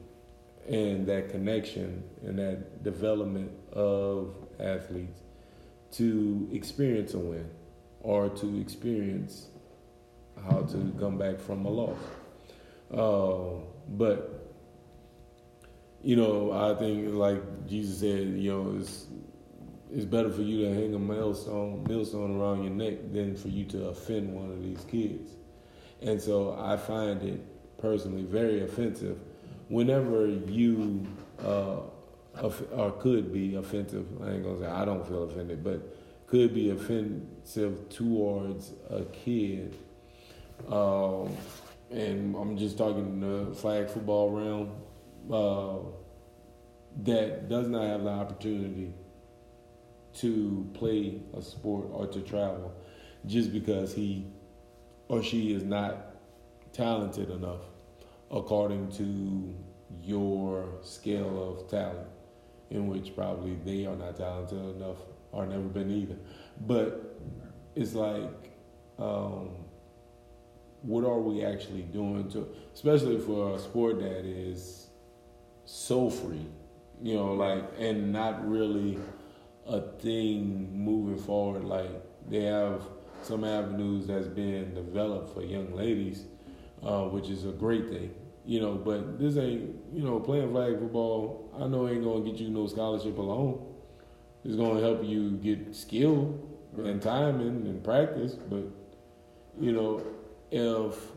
and 0.68 1.08
that 1.08 1.30
connection 1.30 2.04
and 2.26 2.40
that 2.40 2.84
development 2.84 3.52
of 3.74 4.36
athletes 4.60 5.22
to 5.92 6.50
experience 6.52 7.14
a 7.14 7.20
win 7.20 7.50
or 8.02 8.30
to 8.30 8.60
experience 8.60 9.48
how 10.50 10.62
to 10.62 10.94
come 11.00 11.18
back 11.18 11.40
from 11.40 11.66
a 11.66 11.70
loss. 11.70 11.98
Uh, 12.94 13.64
but 13.90 14.48
you 16.02 16.16
know, 16.16 16.52
I 16.52 16.78
think 16.78 17.14
like 17.14 17.68
Jesus 17.68 18.00
said, 18.00 18.28
you 18.30 18.52
know, 18.52 18.78
it's 18.80 19.08
it's 19.92 20.06
better 20.06 20.30
for 20.30 20.42
you 20.42 20.66
to 20.66 20.74
hang 20.74 20.94
a 20.94 21.00
millstone 21.00 21.84
millstone 21.88 22.40
around 22.40 22.64
your 22.64 22.74
neck 22.74 23.12
than 23.12 23.36
for 23.36 23.48
you 23.48 23.66
to 23.66 23.88
offend 23.88 24.34
one 24.34 24.52
of 24.52 24.62
these 24.62 24.84
kids. 24.86 25.32
And 26.02 26.22
so 26.22 26.58
I 26.60 26.78
find 26.78 27.22
it 27.24 27.42
personally 27.80 28.24
very 28.24 28.62
offensive 28.62 29.18
whenever 29.70 30.28
you 30.28 31.06
uh, 31.44 31.78
or 32.44 32.92
could 33.00 33.32
be 33.34 33.56
offensive. 33.56 34.06
I 34.22 34.32
ain't 34.32 34.44
gonna 34.44 34.60
say 34.60 34.66
I 34.66 34.86
don't 34.86 35.08
feel 35.08 35.24
offended, 35.24 35.64
but 35.64 35.96
could 36.28 36.54
be 36.54 36.70
offensive 36.72 37.90
towards 37.90 38.74
a 38.90 39.04
kid. 39.06 39.78
Um, 40.70 41.36
and 41.90 42.36
I'm 42.36 42.58
just 42.58 42.78
talking 42.78 43.20
the 43.20 43.56
flag 43.56 43.90
football 43.90 44.32
realm 44.32 44.72
uh, 45.32 45.78
that 47.04 47.48
does 47.48 47.68
not 47.68 47.84
have 47.84 48.04
the 48.04 48.10
opportunity 48.10 48.94
to 50.16 50.68
play 50.74 51.22
a 51.36 51.42
sport 51.42 51.88
or 51.92 52.08
to 52.08 52.22
travel 52.22 52.74
just 53.26 53.54
because 53.54 53.94
he 53.94 54.26
or 55.08 55.24
she 55.24 55.54
is 55.54 55.64
not 55.64 56.16
talented 56.74 57.30
enough 57.30 57.62
according 58.32 58.92
to 58.92 59.56
your 60.02 60.68
scale 60.82 61.58
of 61.60 61.70
talent, 61.70 62.08
in 62.70 62.88
which 62.88 63.16
probably 63.16 63.56
they 63.66 63.86
are 63.86 63.96
not 63.96 64.18
talented 64.18 64.76
enough 64.76 64.98
or 65.32 65.46
never 65.46 65.64
been 65.64 65.92
either. 65.92 66.18
But 66.66 67.20
it's 67.76 67.94
like, 67.94 68.52
um, 69.00 69.50
what 70.82 71.04
are 71.04 71.20
we 71.20 71.44
actually 71.44 71.84
doing 71.84 72.30
to, 72.32 72.48
especially 72.74 73.20
for 73.20 73.56
a 73.56 73.60
sport 73.60 74.00
that 74.00 74.26
is 74.26 74.88
so 75.66 76.10
free, 76.10 76.46
you 77.02 77.16
know, 77.16 77.34
like, 77.34 77.64
and 77.78 78.12
not 78.12 78.48
really 78.48 78.98
a 79.66 79.82
thing 79.82 80.70
moving 80.74 81.18
forward. 81.18 81.64
Like, 81.64 81.92
they 82.30 82.44
have 82.44 82.82
some 83.22 83.44
avenues 83.44 84.08
that's 84.08 84.28
been 84.28 84.74
developed 84.74 85.34
for 85.34 85.42
young 85.42 85.74
ladies, 85.74 86.26
uh, 86.84 87.04
which 87.04 87.30
is 87.30 87.46
a 87.46 87.52
great 87.52 87.90
thing 87.90 88.14
you 88.48 88.62
know, 88.62 88.76
but 88.76 89.20
this 89.20 89.36
ain't, 89.36 89.76
you 89.94 90.04
know, 90.04 90.22
playing 90.22 90.52
flag 90.52 90.80
football, 90.80 91.52
I 91.60 91.68
know 91.68 91.90
ain't 91.90 92.04
gonna 92.04 92.24
get 92.24 92.36
you 92.36 92.50
no 92.50 92.66
scholarship 92.66 93.18
alone. 93.18 93.62
It's 94.46 94.56
gonna 94.56 94.80
help 94.80 95.04
you 95.04 95.32
get 95.32 95.76
skill 95.76 96.40
and 96.78 97.02
timing 97.02 97.68
and 97.68 97.84
practice, 97.84 98.36
but 98.36 98.64
you 99.60 99.74
know, 99.74 100.02
if 100.50 101.12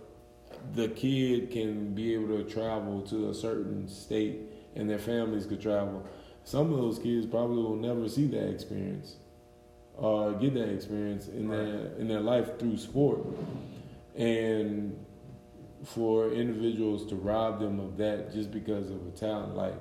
the 0.74 0.88
kid 0.88 1.52
can 1.52 1.94
be 1.94 2.14
able 2.14 2.36
to 2.36 2.42
travel 2.42 3.00
to 3.02 3.30
a 3.30 3.34
certain 3.34 3.86
state 3.86 4.40
and 4.74 4.90
their 4.90 4.98
families 4.98 5.46
could 5.46 5.60
travel, 5.60 6.04
some 6.42 6.72
of 6.72 6.80
those 6.80 6.98
kids 6.98 7.26
probably 7.26 7.62
will 7.62 7.76
never 7.76 8.08
see 8.08 8.26
that 8.26 8.50
experience 8.50 9.18
or 9.94 10.32
get 10.32 10.54
that 10.54 10.68
experience 10.68 11.28
in 11.28 11.48
their 11.48 11.92
in 11.98 12.08
their 12.08 12.20
life 12.20 12.58
through 12.58 12.76
sport. 12.76 13.20
And 14.16 14.98
for 15.84 16.30
individuals 16.32 17.06
to 17.06 17.16
rob 17.16 17.60
them 17.60 17.80
of 17.80 17.96
that 17.96 18.32
just 18.32 18.50
because 18.50 18.90
of 18.90 19.06
a 19.06 19.10
talent. 19.10 19.56
Like, 19.56 19.74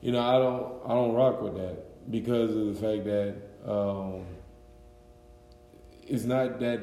you 0.00 0.12
know, 0.12 0.20
I 0.20 0.38
don't 0.38 0.82
I 0.84 0.94
don't 0.94 1.14
rock 1.14 1.40
with 1.42 1.54
that 1.56 2.10
because 2.10 2.54
of 2.56 2.66
the 2.66 2.74
fact 2.74 3.04
that 3.04 3.36
um, 3.70 4.24
it's 6.06 6.24
not 6.24 6.60
that 6.60 6.80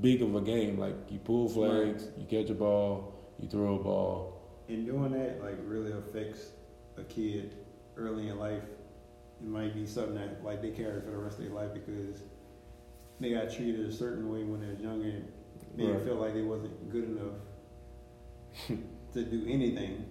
big 0.00 0.22
of 0.22 0.34
a 0.34 0.40
game. 0.40 0.78
Like 0.78 0.94
you 1.10 1.18
pull 1.18 1.48
flags, 1.48 2.08
you 2.18 2.24
catch 2.26 2.50
a 2.50 2.54
ball, 2.54 3.14
you 3.38 3.48
throw 3.48 3.76
a 3.76 3.82
ball. 3.82 4.40
And 4.68 4.86
doing 4.86 5.12
that 5.12 5.42
like 5.42 5.58
really 5.64 5.92
affects 5.92 6.50
a 6.96 7.02
kid 7.04 7.56
early 7.96 8.28
in 8.28 8.38
life, 8.38 8.62
it 9.40 9.46
might 9.46 9.74
be 9.74 9.86
something 9.86 10.14
that 10.14 10.42
like 10.42 10.62
they 10.62 10.70
carry 10.70 11.00
for 11.00 11.10
the 11.10 11.16
rest 11.16 11.38
of 11.38 11.44
their 11.44 11.54
life 11.54 11.72
because 11.74 12.22
they 13.20 13.30
got 13.30 13.52
treated 13.52 13.86
a 13.86 13.92
certain 13.92 14.32
way 14.32 14.42
when 14.44 14.60
they 14.60 14.68
was 14.68 14.80
younger 14.80 15.08
and 15.08 15.28
maybe 15.76 15.92
Right. 15.92 16.02
felt 16.06 16.18
like 16.20 16.34
they 16.34 16.42
wasn't 16.42 16.90
good 16.90 17.04
enough 17.04 17.34
to 18.68 19.22
do 19.24 19.44
anything 19.48 20.06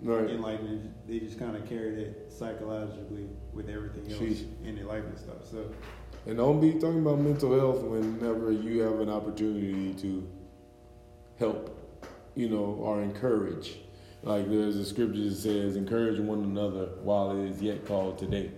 Right. 0.00 0.30
in 0.30 0.42
life 0.42 0.58
and 0.60 0.92
they 1.06 1.20
just 1.20 1.38
kind 1.38 1.54
of 1.56 1.64
carried 1.68 1.96
it 1.96 2.32
psychologically 2.36 3.28
with 3.54 3.68
everything 3.68 4.10
else 4.10 4.20
Sheesh. 4.20 4.44
in 4.64 4.74
their 4.74 4.84
life 4.86 5.04
and 5.04 5.16
stuff. 5.16 5.46
So 5.48 5.70
And 6.26 6.36
don't 6.38 6.60
be 6.60 6.72
talking 6.72 6.98
about 7.00 7.20
mental 7.20 7.56
health 7.56 7.82
whenever 7.84 8.50
you 8.50 8.80
have 8.80 8.98
an 9.00 9.08
opportunity 9.08 9.94
to 9.94 10.28
help, 11.38 11.78
you 12.34 12.48
know, 12.48 12.64
or 12.80 13.00
encourage. 13.00 13.78
Like 14.24 14.48
there's 14.48 14.76
a 14.76 14.84
scripture 14.84 15.22
that 15.28 15.34
says, 15.36 15.76
encourage 15.76 16.18
one 16.18 16.42
another 16.44 16.88
while 17.02 17.30
it 17.38 17.48
is 17.48 17.62
yet 17.62 17.86
called 17.86 18.18
today. 18.18 18.50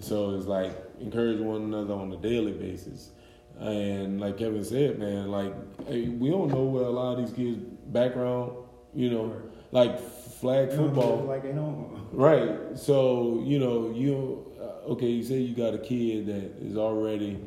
So 0.00 0.34
it's 0.36 0.46
like 0.46 0.72
encourage 1.00 1.40
one 1.40 1.62
another 1.62 1.94
on 1.94 2.12
a 2.12 2.16
daily 2.18 2.52
basis. 2.52 3.10
And 3.58 4.20
like 4.20 4.36
Kevin 4.38 4.64
said, 4.64 4.98
man, 4.98 5.30
like 5.30 5.54
hey, 5.86 6.08
we 6.08 6.28
don't 6.30 6.48
know 6.48 6.64
where 6.64 6.84
a 6.84 6.90
lot 6.90 7.18
of 7.18 7.26
these 7.26 7.34
kids' 7.34 7.58
background, 7.92 8.52
you 8.94 9.10
know, 9.10 9.36
like 9.72 9.98
flag 10.40 10.70
football. 10.70 11.24
like 11.24 11.42
they 11.42 11.52
don't. 11.52 12.08
Right. 12.12 12.76
So 12.76 13.42
you 13.44 13.58
know, 13.58 13.90
you 13.90 14.52
uh, 14.60 14.92
okay? 14.92 15.08
You 15.08 15.22
say 15.22 15.38
you 15.38 15.54
got 15.54 15.74
a 15.74 15.78
kid 15.78 16.26
that 16.26 16.66
is 16.66 16.76
already 16.76 17.40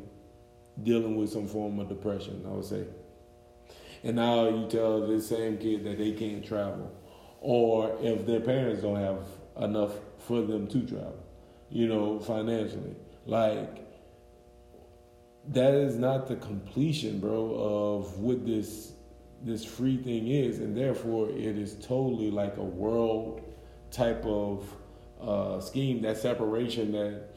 dealing 0.81 1.15
with 1.15 1.29
some 1.29 1.47
form 1.47 1.79
of 1.79 1.89
depression. 1.89 2.43
I 2.47 2.49
would 2.49 2.65
say, 2.65 2.85
and 4.03 4.15
now 4.15 4.47
you 4.49 4.67
tell 4.67 5.07
this 5.07 5.27
same 5.29 5.57
kid 5.57 5.83
that 5.85 5.97
they 5.97 6.11
can't 6.11 6.45
travel, 6.45 6.91
or 7.41 7.97
if 8.01 8.25
their 8.25 8.41
parents 8.41 8.81
don't 8.81 8.99
have 8.99 9.25
enough 9.61 9.93
for 10.19 10.41
them 10.41 10.67
to 10.67 10.85
travel, 10.85 11.23
you 11.69 11.87
know, 11.87 12.19
financially, 12.19 12.95
like. 13.25 13.79
That 15.49 15.73
is 15.73 15.97
not 15.97 16.29
the 16.29 16.37
completion, 16.37 17.19
bro, 17.19 17.53
of 17.53 18.17
what 18.17 18.45
this 18.45 18.92
this 19.43 19.65
free 19.65 19.97
thing 19.97 20.27
is, 20.29 20.59
and 20.59 20.75
therefore 20.75 21.29
it 21.29 21.57
is 21.57 21.75
totally 21.75 22.31
like 22.31 22.57
a 22.57 22.63
world 22.63 23.41
type 23.91 24.25
of 24.25 24.73
uh, 25.21 25.59
scheme, 25.59 26.01
that 26.01 26.17
separation 26.17 26.91
that 26.93 27.35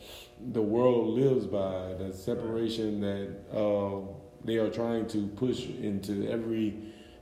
the 0.53 0.63
world 0.63 1.09
lives 1.09 1.47
by, 1.47 1.95
that 1.99 2.15
separation 2.15 3.01
that 3.01 3.57
uh, 3.57 4.01
they 4.45 4.57
are 4.57 4.71
trying 4.71 5.07
to 5.09 5.27
push 5.29 5.67
into 5.67 6.29
every 6.31 6.77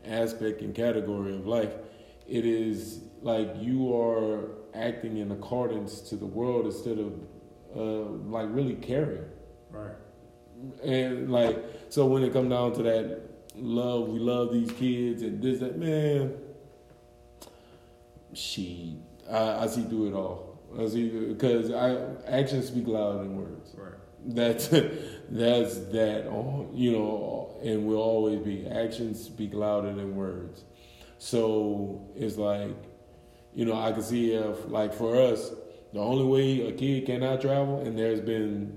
aspect 0.05 0.61
and 0.61 0.74
category 0.74 1.35
of 1.35 1.47
life. 1.47 1.74
It 2.28 2.45
is 2.45 3.01
like 3.22 3.55
you 3.59 3.95
are 3.97 4.51
acting 4.74 5.18
in 5.18 5.30
accordance 5.30 6.01
to 6.01 6.16
the 6.16 6.26
world 6.26 6.66
instead 6.66 6.99
of 6.99 7.12
uh, 7.76 8.11
like 8.30 8.49
really 8.51 8.74
caring. 8.74 9.24
Right. 9.70 9.97
And 10.82 11.30
like, 11.30 11.62
so 11.89 12.07
when 12.07 12.22
it 12.22 12.32
come 12.32 12.49
down 12.49 12.72
to 12.74 12.82
that 12.82 13.20
love, 13.55 14.09
we 14.09 14.18
love 14.18 14.52
these 14.52 14.70
kids 14.72 15.22
and 15.22 15.42
this, 15.42 15.61
that, 15.61 15.78
man, 15.78 16.34
she, 18.32 18.98
I, 19.30 19.64
I 19.64 19.66
see 19.66 19.82
through 19.82 20.09
it 20.09 20.14
all. 20.14 20.61
I 20.78 20.88
see, 20.88 21.09
because 21.09 21.70
I, 21.70 21.96
actions 22.26 22.66
speak 22.66 22.86
louder 22.86 23.18
than 23.18 23.36
words. 23.36 23.74
Right. 23.76 23.92
That's, 24.26 24.68
that's 25.30 25.78
that 25.78 26.24
you 26.74 26.92
know, 26.92 27.57
and 27.62 27.86
will 27.86 28.02
always 28.02 28.40
be. 28.40 28.66
Actions 28.66 29.22
speak 29.22 29.55
louder 29.55 29.92
than 29.94 30.16
words. 30.16 30.64
So 31.18 32.09
it's 32.16 32.36
like, 32.36 32.74
you 33.55 33.64
know, 33.64 33.80
I 33.80 33.92
can 33.92 34.02
see 34.02 34.32
if, 34.32 34.68
like, 34.68 34.92
for 34.92 35.16
us, 35.16 35.52
the 35.92 36.00
only 36.00 36.24
way 36.24 36.66
a 36.66 36.72
kid 36.72 37.07
cannot 37.07 37.40
travel, 37.40 37.78
and 37.80 37.96
there's 37.96 38.20
been 38.20 38.76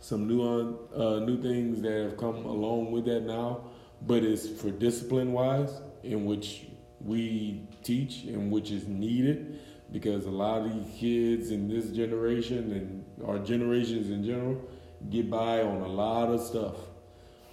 some 0.00 0.26
new 0.26 0.42
on, 0.42 0.78
uh, 0.94 1.24
new 1.24 1.40
things 1.40 1.80
that 1.82 1.92
have 1.92 2.16
come 2.16 2.44
along 2.44 2.90
with 2.90 3.04
that 3.04 3.20
now, 3.20 3.64
but 4.06 4.22
it's 4.22 4.48
for 4.48 4.70
discipline 4.70 5.32
wise, 5.32 5.80
in 6.02 6.24
which 6.24 6.66
we 7.00 7.68
teach 7.82 8.24
and 8.24 8.50
which 8.50 8.70
is 8.70 8.86
needed 8.86 9.58
because 9.92 10.26
a 10.26 10.30
lot 10.30 10.62
of 10.62 10.72
these 10.72 10.98
kids 10.98 11.50
in 11.50 11.68
this 11.68 11.90
generation 11.90 12.72
and 12.72 13.28
our 13.28 13.38
generations 13.38 14.10
in 14.10 14.24
general 14.24 14.60
get 15.10 15.30
by 15.30 15.62
on 15.62 15.82
a 15.82 15.88
lot 15.88 16.28
of 16.28 16.40
stuff, 16.40 16.76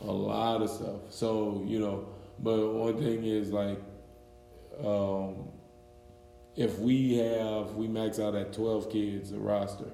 a 0.01 0.11
lot 0.11 0.61
of 0.61 0.69
stuff. 0.69 1.01
So 1.09 1.63
you 1.65 1.79
know, 1.79 2.07
but 2.39 2.73
one 2.73 2.97
thing 2.97 3.23
is 3.23 3.51
like, 3.51 3.79
um, 4.83 5.49
if 6.55 6.79
we 6.79 7.17
have 7.17 7.73
we 7.73 7.87
max 7.87 8.19
out 8.19 8.35
at 8.35 8.53
twelve 8.53 8.91
kids 8.91 9.31
a 9.31 9.37
roster 9.37 9.91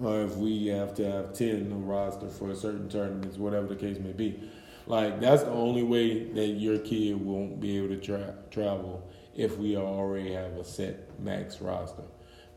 or 0.00 0.22
if 0.22 0.36
we 0.36 0.66
have 0.66 0.94
to 0.94 1.10
have 1.10 1.32
10 1.34 1.70
a 1.70 1.74
roster 1.74 2.28
for 2.28 2.50
a 2.50 2.56
certain 2.56 2.88
tournaments, 2.88 3.36
whatever 3.36 3.66
the 3.66 3.76
case 3.76 3.98
may 3.98 4.12
be. 4.12 4.50
Like, 4.86 5.20
that's 5.20 5.42
the 5.42 5.50
only 5.50 5.82
way 5.82 6.24
that 6.24 6.48
your 6.48 6.78
kid 6.78 7.20
won't 7.20 7.60
be 7.60 7.78
able 7.78 7.88
to 7.88 7.96
tra- 7.98 8.34
travel 8.50 9.08
if 9.34 9.56
we 9.56 9.76
already 9.76 10.32
have 10.32 10.52
a 10.52 10.64
set 10.64 11.18
max 11.20 11.60
roster. 11.60 12.02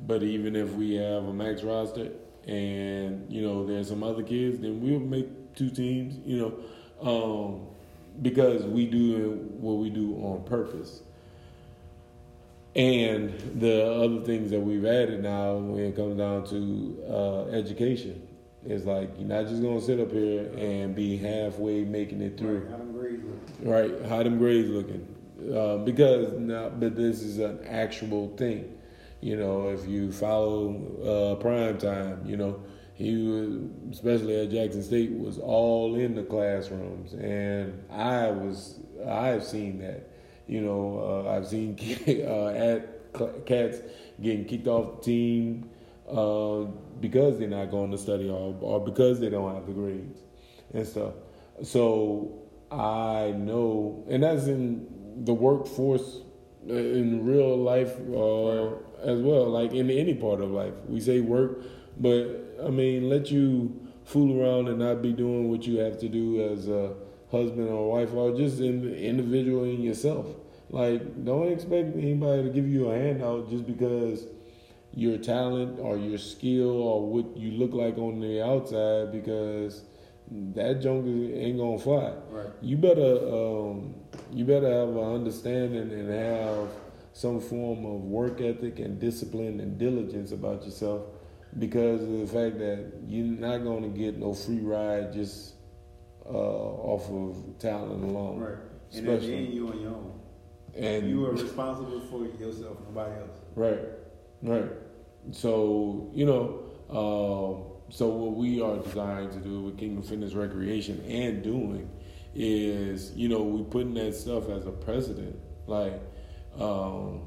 But 0.01 0.23
even 0.23 0.55
if 0.55 0.71
we 0.71 0.95
have 0.95 1.25
a 1.25 1.33
max 1.33 1.63
roster 1.63 2.11
and, 2.47 3.31
you 3.31 3.41
know, 3.41 3.65
there's 3.65 3.89
some 3.89 4.03
other 4.03 4.23
kids, 4.23 4.59
then 4.59 4.81
we'll 4.81 4.99
make 4.99 5.55
two 5.55 5.69
teams, 5.69 6.17
you 6.25 6.37
know, 6.37 6.59
um, 7.01 7.67
because 8.21 8.63
we 8.63 8.85
do 8.85 9.47
what 9.59 9.73
we 9.73 9.89
do 9.89 10.15
on 10.15 10.43
purpose. 10.43 11.01
And 12.75 13.33
the 13.61 13.89
other 13.89 14.21
things 14.21 14.51
that 14.51 14.59
we've 14.59 14.85
added 14.85 15.23
now, 15.23 15.55
when 15.55 15.85
it 15.85 15.95
comes 15.95 16.17
down 16.17 16.45
to 16.47 17.03
uh, 17.09 17.45
education, 17.55 18.24
is 18.65 18.85
like 18.85 19.11
you're 19.17 19.27
not 19.27 19.47
just 19.47 19.61
gonna 19.61 19.81
sit 19.81 19.99
up 19.99 20.11
here 20.11 20.49
and 20.57 20.95
be 20.95 21.17
halfway 21.17 21.83
making 21.83 22.21
it 22.21 22.37
through, 22.37 22.59
Right. 22.59 22.71
How 22.71 22.77
them 22.77 22.93
grades 22.93 23.23
look. 23.23 23.39
right? 23.63 24.05
How 24.09 24.23
them 24.23 24.37
grades 24.37 24.69
looking? 24.69 25.07
Uh, 25.53 25.77
because 25.77 26.31
now, 26.39 26.69
but 26.69 26.95
this 26.95 27.21
is 27.21 27.39
an 27.39 27.59
actual 27.67 28.35
thing. 28.37 28.71
You 29.21 29.37
know, 29.37 29.69
if 29.69 29.87
you 29.87 30.11
follow 30.11 31.33
uh, 31.35 31.41
prime 31.41 31.77
time, 31.77 32.23
you 32.25 32.37
know, 32.37 32.61
he 32.93 33.15
was, 33.27 33.57
especially 33.91 34.39
at 34.39 34.49
Jackson 34.51 34.81
State, 34.83 35.11
was 35.11 35.37
all 35.37 35.95
in 35.95 36.15
the 36.15 36.23
classrooms, 36.23 37.13
and 37.13 37.83
I 37.91 38.29
was, 38.29 38.79
I've 39.05 39.43
seen 39.43 39.79
that. 39.79 40.09
You 40.47 40.61
know, 40.61 41.23
uh, 41.27 41.31
I've 41.35 41.47
seen 41.47 41.75
uh, 42.07 42.47
at 42.47 43.45
cats 43.45 43.79
getting 44.21 44.45
kicked 44.45 44.67
off 44.67 44.97
the 44.97 45.03
team 45.03 45.69
uh, 46.09 46.65
because 46.99 47.39
they're 47.39 47.47
not 47.47 47.71
going 47.71 47.91
to 47.91 47.97
study 47.97 48.29
or, 48.29 48.55
or 48.61 48.83
because 48.83 49.19
they 49.19 49.29
don't 49.29 49.53
have 49.53 49.65
the 49.65 49.73
grades 49.73 50.19
and 50.73 50.87
stuff. 50.87 51.13
So 51.63 52.43
I 52.71 53.33
know, 53.37 54.03
and 54.09 54.23
that's 54.23 54.45
in 54.45 55.23
the 55.23 55.33
workforce 55.33 56.21
uh, 56.69 56.73
in 56.73 57.25
real 57.25 57.57
life 57.57 57.95
uh, 58.13 58.75
as 59.07 59.21
well, 59.21 59.49
like 59.49 59.71
in 59.71 59.89
any 59.89 60.13
part 60.15 60.41
of 60.41 60.51
life. 60.51 60.73
We 60.87 60.99
say 60.99 61.21
work, 61.21 61.63
but 61.97 62.57
I 62.63 62.69
mean, 62.69 63.09
let 63.09 63.31
you 63.31 63.87
fool 64.03 64.41
around 64.41 64.67
and 64.67 64.79
not 64.79 65.01
be 65.01 65.13
doing 65.13 65.49
what 65.49 65.65
you 65.65 65.77
have 65.79 65.99
to 65.99 66.09
do 66.09 66.41
as 66.51 66.67
a 66.67 66.93
husband 67.31 67.69
or 67.69 67.89
wife 67.91 68.13
or 68.13 68.35
just 68.35 68.59
in 68.59 68.93
individual 68.93 69.63
in 69.63 69.81
yourself. 69.81 70.27
Like, 70.69 71.23
don't 71.23 71.51
expect 71.51 71.95
anybody 71.95 72.43
to 72.43 72.49
give 72.49 72.67
you 72.67 72.89
a 72.89 72.97
handout 72.97 73.49
just 73.49 73.65
because 73.65 74.25
your 74.95 75.17
talent 75.17 75.79
or 75.79 75.97
your 75.97 76.17
skill 76.17 76.81
or 76.81 77.05
what 77.05 77.37
you 77.37 77.51
look 77.51 77.73
like 77.73 77.97
on 77.97 78.19
the 78.21 78.41
outside 78.41 79.11
because 79.11 79.83
that 80.31 80.81
junk 80.81 81.05
ain't 81.05 81.57
gonna 81.57 81.77
fly. 81.77 82.13
Right. 82.29 82.49
You 82.61 82.77
better 82.77 83.17
um, 83.27 83.95
you 84.31 84.45
better 84.45 84.71
have 84.71 84.89
an 84.89 85.13
understanding 85.15 85.91
and 85.91 86.09
have 86.09 86.69
some 87.13 87.39
form 87.39 87.85
of 87.85 88.01
work 88.01 88.41
ethic 88.41 88.79
and 88.79 88.99
discipline 88.99 89.59
and 89.59 89.77
diligence 89.77 90.31
about 90.31 90.63
yourself 90.65 91.03
because 91.59 92.01
of 92.01 92.19
the 92.19 92.27
fact 92.27 92.57
that 92.59 92.91
you're 93.05 93.25
not 93.25 93.63
gonna 93.63 93.89
get 93.89 94.17
no 94.17 94.33
free 94.33 94.61
ride 94.61 95.13
just 95.13 95.55
uh, 96.25 96.29
off 96.29 97.09
of 97.09 97.59
talent 97.59 98.03
alone. 98.03 98.39
Right. 98.39 98.57
And 98.93 99.07
at 99.09 99.21
the 99.21 99.33
end, 99.33 99.53
you 99.53 99.67
on 99.67 99.79
your 99.79 99.91
own. 99.91 100.19
And 100.75 101.09
you 101.09 101.25
are 101.25 101.31
responsible 101.31 102.01
for 102.01 102.25
yourself, 102.25 102.77
nobody 102.87 103.19
else. 103.19 103.39
Right, 103.55 103.79
right. 104.41 104.69
So 105.31 106.11
you 106.13 106.25
know, 106.25 106.63
um, 106.89 107.75
so 107.89 108.07
what 108.07 108.35
we 108.35 108.61
are 108.61 108.77
designed 108.77 109.31
to 109.33 109.39
do 109.39 109.61
with 109.61 109.77
Kingdom 109.77 110.03
Fitness 110.03 110.33
Recreation 110.33 111.03
and 111.07 111.43
doing 111.43 111.89
is, 112.33 113.13
you 113.13 113.29
know, 113.29 113.41
we 113.41 113.63
putting 113.63 113.93
that 113.95 114.13
stuff 114.15 114.49
as 114.49 114.65
a 114.65 114.71
precedent. 114.71 115.37
Like, 115.67 116.01
um, 116.59 117.21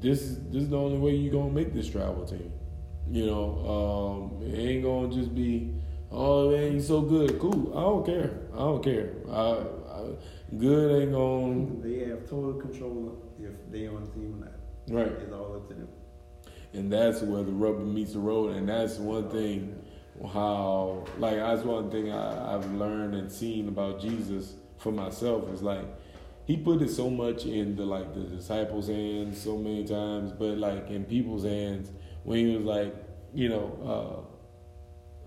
this 0.00 0.22
is 0.22 0.42
this 0.50 0.64
is 0.64 0.68
the 0.70 0.78
only 0.78 0.98
way 0.98 1.14
you're 1.14 1.32
gonna 1.32 1.52
make 1.52 1.72
this 1.72 1.88
travel 1.88 2.24
team. 2.26 2.52
You 3.08 3.26
know, 3.26 4.32
um, 4.40 4.42
it 4.42 4.58
ain't 4.58 4.82
gonna 4.82 5.12
just 5.12 5.34
be, 5.34 5.74
oh 6.10 6.50
man, 6.50 6.72
you 6.74 6.80
so 6.80 7.02
good, 7.02 7.38
cool. 7.38 7.76
I 7.76 7.82
don't 7.82 8.06
care. 8.06 8.40
I 8.54 8.58
don't 8.58 8.82
care. 8.82 9.12
I, 9.30 9.64
I, 9.92 10.56
good 10.56 11.02
ain't 11.02 11.12
gonna 11.12 11.82
They 11.82 12.08
have 12.08 12.28
total 12.28 12.54
control 12.54 13.22
if 13.38 13.52
they 13.70 13.86
on 13.86 14.04
the 14.04 14.10
team 14.10 14.42
or 14.42 14.46
not. 14.46 15.02
right. 15.02 15.12
It's 15.20 15.32
all 15.32 15.56
up 15.56 15.68
to 15.68 15.74
them. 15.74 15.88
And 16.74 16.92
that's 16.92 17.22
where 17.22 17.42
the 17.42 17.52
rubber 17.52 17.80
meets 17.80 18.12
the 18.12 18.18
road. 18.18 18.56
And 18.56 18.68
that's 18.68 18.98
one 18.98 19.30
thing 19.30 19.80
how 20.32 21.04
like 21.18 21.36
that's 21.36 21.62
one 21.62 21.90
thing 21.90 22.12
I, 22.12 22.54
I've 22.54 22.70
learned 22.72 23.14
and 23.14 23.30
seen 23.30 23.68
about 23.68 24.00
Jesus 24.00 24.54
for 24.78 24.92
myself 24.92 25.48
is 25.50 25.62
like 25.62 25.84
he 26.46 26.56
put 26.56 26.82
it 26.82 26.90
so 26.90 27.08
much 27.08 27.46
in 27.46 27.74
the 27.74 27.84
like 27.84 28.14
the 28.14 28.20
disciples' 28.20 28.88
hands 28.88 29.40
so 29.40 29.56
many 29.56 29.84
times, 29.84 30.32
but 30.32 30.58
like 30.58 30.90
in 30.90 31.04
people's 31.04 31.44
hands 31.44 31.90
when 32.24 32.46
he 32.46 32.56
was 32.56 32.64
like, 32.64 32.94
you 33.32 33.48
know, 33.48 34.28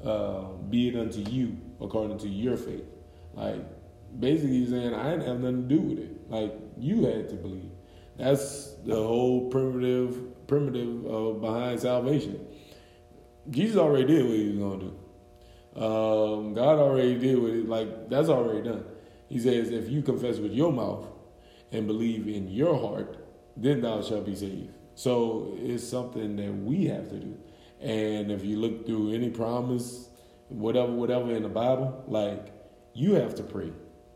uh, 0.05 0.07
uh, 0.07 0.51
be 0.69 0.89
it 0.89 0.95
unto 0.95 1.19
you 1.19 1.57
according 1.81 2.17
to 2.19 2.27
your 2.27 2.57
faith. 2.57 2.85
Like 3.33 3.63
basically 4.19 4.59
he's 4.59 4.69
saying 4.69 4.93
I 4.93 5.11
didn't 5.11 5.27
have 5.27 5.39
nothing 5.39 5.67
to 5.67 5.75
do 5.75 5.81
with 5.81 5.99
it. 5.99 6.29
Like 6.29 6.53
you 6.77 7.05
had 7.05 7.29
to 7.29 7.35
believe. 7.35 7.71
That's 8.17 8.73
the 8.85 8.95
whole 8.95 9.49
primitive 9.49 10.17
primitive 10.47 11.05
uh, 11.05 11.31
behind 11.33 11.79
salvation. 11.79 12.45
Jesus 13.49 13.77
already 13.77 14.05
did 14.05 14.25
what 14.25 14.35
he 14.35 14.49
was 14.49 14.57
gonna 14.57 14.79
do. 14.79 14.99
Um, 15.81 16.53
God 16.53 16.79
already 16.79 17.15
did 17.19 17.37
what 17.37 17.51
it 17.51 17.69
like 17.69 18.09
that's 18.09 18.29
already 18.29 18.67
done. 18.67 18.83
He 19.27 19.39
says, 19.39 19.69
if 19.69 19.89
you 19.89 20.01
confess 20.01 20.37
with 20.37 20.53
your 20.53 20.71
mouth 20.71 21.07
and 21.71 21.85
believe 21.85 22.27
in 22.27 22.47
your 22.47 22.79
heart, 22.79 23.17
then 23.55 23.81
thou 23.81 24.01
shalt 24.01 24.25
be 24.25 24.35
saved. 24.35 24.73
So 24.95 25.55
it's 25.59 25.87
something 25.87 26.35
that 26.37 26.51
we 26.51 26.85
have 26.85 27.09
to 27.09 27.19
do. 27.19 27.37
And 27.81 28.31
if 28.31 28.43
you 28.43 28.57
look 28.57 28.85
through 28.85 29.13
any 29.13 29.29
promise, 29.29 30.09
whatever, 30.49 30.91
whatever 30.91 31.31
in 31.31 31.43
the 31.43 31.49
Bible, 31.49 32.03
like 32.07 32.53
you 32.93 33.13
have 33.15 33.35
to 33.35 33.43
pray, 33.43 33.71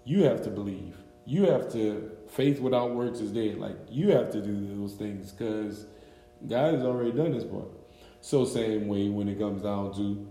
you 0.06 0.24
have 0.24 0.42
to 0.44 0.50
believe, 0.50 0.98
you 1.26 1.46
have 1.46 1.72
to 1.74 2.12
faith 2.30 2.60
without 2.60 2.96
works 2.96 3.20
is 3.20 3.32
dead. 3.32 3.58
Like 3.58 3.78
you 3.90 4.12
have 4.12 4.32
to 4.32 4.42
do 4.42 4.76
those 4.76 4.96
things 4.96 5.32
because 5.32 5.86
God 6.48 6.76
has 6.76 6.84
already 6.84 7.12
done 7.12 7.32
this 7.32 7.44
part. 7.44 7.70
So 8.22 8.46
same 8.46 8.88
way 8.88 9.10
when 9.10 9.28
it 9.28 9.40
comes 9.40 9.64
down 9.64 9.94
to 9.96 10.28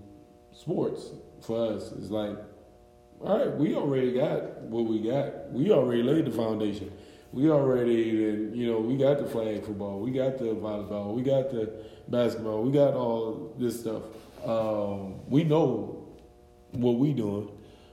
sports 0.52 1.10
for 1.40 1.74
us, 1.74 1.92
it's 1.92 2.10
like, 2.10 2.36
all 3.20 3.38
right, 3.38 3.56
we 3.56 3.74
already 3.74 4.12
got 4.12 4.62
what 4.62 4.84
we 4.86 5.00
got. 5.00 5.50
We 5.50 5.70
already 5.70 6.02
laid 6.02 6.26
the 6.26 6.30
foundation. 6.30 6.90
We 7.32 7.50
already, 7.50 7.92
you 7.92 8.72
know, 8.72 8.80
we 8.80 8.96
got 8.96 9.18
the 9.18 9.26
flag 9.26 9.64
football, 9.64 10.00
we 10.00 10.10
got 10.10 10.38
the 10.38 10.46
volleyball, 10.46 11.14
we 11.14 11.22
got 11.22 11.50
the 11.50 11.72
basketball, 12.08 12.62
we 12.62 12.72
got 12.72 12.94
all 12.94 13.54
this 13.56 13.80
stuff. 13.80 14.02
Um, 14.44 15.20
we 15.28 15.44
know 15.44 16.08
what 16.72 16.96
we 16.96 17.12
doing. 17.12 17.50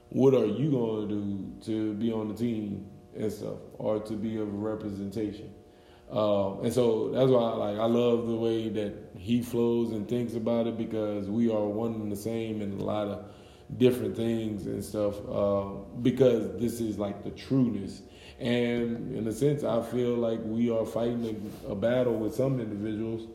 What 0.10 0.34
are 0.34 0.46
you 0.46 0.72
going 0.72 1.10
to 1.10 1.16
do 1.16 1.54
to 1.66 1.94
be 1.96 2.12
on 2.12 2.30
the 2.30 2.34
team 2.34 2.88
and 3.16 3.32
stuff, 3.32 3.58
or 3.78 4.00
to 4.00 4.14
be 4.14 4.38
a 4.38 4.44
representation? 4.44 5.54
Um, 6.12 6.64
and 6.64 6.74
so 6.74 7.10
that's 7.10 7.30
why 7.30 7.52
like 7.54 7.78
I 7.78 7.86
love 7.86 8.28
the 8.28 8.36
way 8.36 8.70
that 8.70 8.94
he 9.18 9.42
flows 9.42 9.92
and 9.92 10.08
thinks 10.08 10.36
about 10.36 10.68
it 10.68 10.78
because 10.78 11.30
we 11.30 11.52
are 11.52 11.66
one 11.66 11.96
and 11.96 12.12
the 12.12 12.16
same 12.16 12.62
in 12.62 12.80
a 12.80 12.84
lot 12.84 13.08
of 13.08 13.26
different 13.78 14.16
things 14.16 14.66
and 14.68 14.84
stuff. 14.84 15.16
Uh, 15.30 15.66
because 16.02 16.58
this 16.62 16.80
is 16.80 16.98
like 16.98 17.24
the 17.24 17.32
trueness, 17.32 18.04
and 18.40 19.16
in 19.16 19.28
a 19.28 19.34
sense, 19.34 19.64
I 19.64 19.82
feel 19.82 20.16
like 20.16 20.40
we 20.44 20.70
are 20.70 20.86
fighting 20.86 21.52
a, 21.68 21.72
a 21.72 21.76
battle 21.76 22.14
with 22.14 22.36
some 22.36 22.62
individuals 22.62 23.28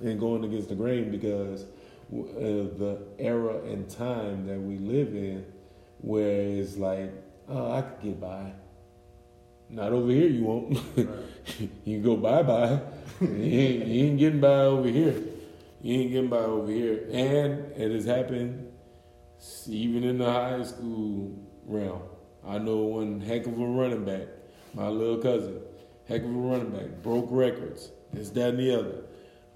and 0.00 0.18
going 0.18 0.44
against 0.44 0.70
the 0.70 0.74
grain 0.74 1.10
because 1.10 1.62
uh, 1.62 2.26
the 2.38 3.06
era 3.18 3.62
and 3.64 3.88
time 3.88 4.46
that 4.46 4.58
we 4.58 4.78
live 4.78 5.14
in, 5.14 5.44
where 5.98 6.40
it's 6.40 6.76
like, 6.76 7.12
oh, 7.48 7.72
I 7.72 7.82
could 7.82 8.02
get 8.02 8.20
by 8.20 8.52
not 9.70 9.92
over 9.92 10.10
here, 10.10 10.28
you 10.28 10.44
won't. 10.44 10.78
You 11.58 11.96
can 11.96 12.02
go 12.02 12.16
bye 12.16 12.42
bye. 12.42 12.78
you, 13.22 13.28
ain't, 13.28 13.86
you 13.86 14.04
ain't 14.04 14.18
getting 14.18 14.40
by 14.40 14.48
over 14.48 14.86
here. 14.86 15.14
You 15.80 16.00
ain't 16.00 16.10
getting 16.10 16.28
by 16.28 16.36
over 16.36 16.70
here. 16.70 17.08
And 17.10 17.72
it 17.72 17.90
has 17.90 18.04
happened 18.04 18.70
even 19.66 20.04
in 20.04 20.18
the 20.18 20.30
high 20.30 20.62
school 20.62 21.34
realm. 21.64 22.02
I 22.46 22.58
know 22.58 22.78
one 22.78 23.20
heck 23.20 23.46
of 23.46 23.58
a 23.58 23.66
running 23.66 24.04
back, 24.04 24.28
my 24.74 24.88
little 24.88 25.18
cousin, 25.18 25.60
heck 26.06 26.22
of 26.22 26.28
a 26.28 26.38
running 26.38 26.70
back, 26.70 27.02
broke 27.02 27.28
records, 27.30 27.90
this, 28.12 28.30
that, 28.30 28.50
and 28.50 28.58
the 28.58 28.78
other. 28.78 29.04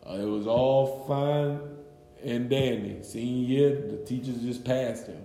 Uh, 0.09 0.15
it 0.15 0.29
was 0.29 0.47
all 0.47 1.05
fine 1.07 1.61
and 2.25 2.51
dandy. 2.51 3.03
Senior 3.03 3.49
year, 3.49 3.91
the 3.91 4.05
teachers 4.05 4.41
just 4.43 4.65
passed 4.65 5.07
him. 5.07 5.23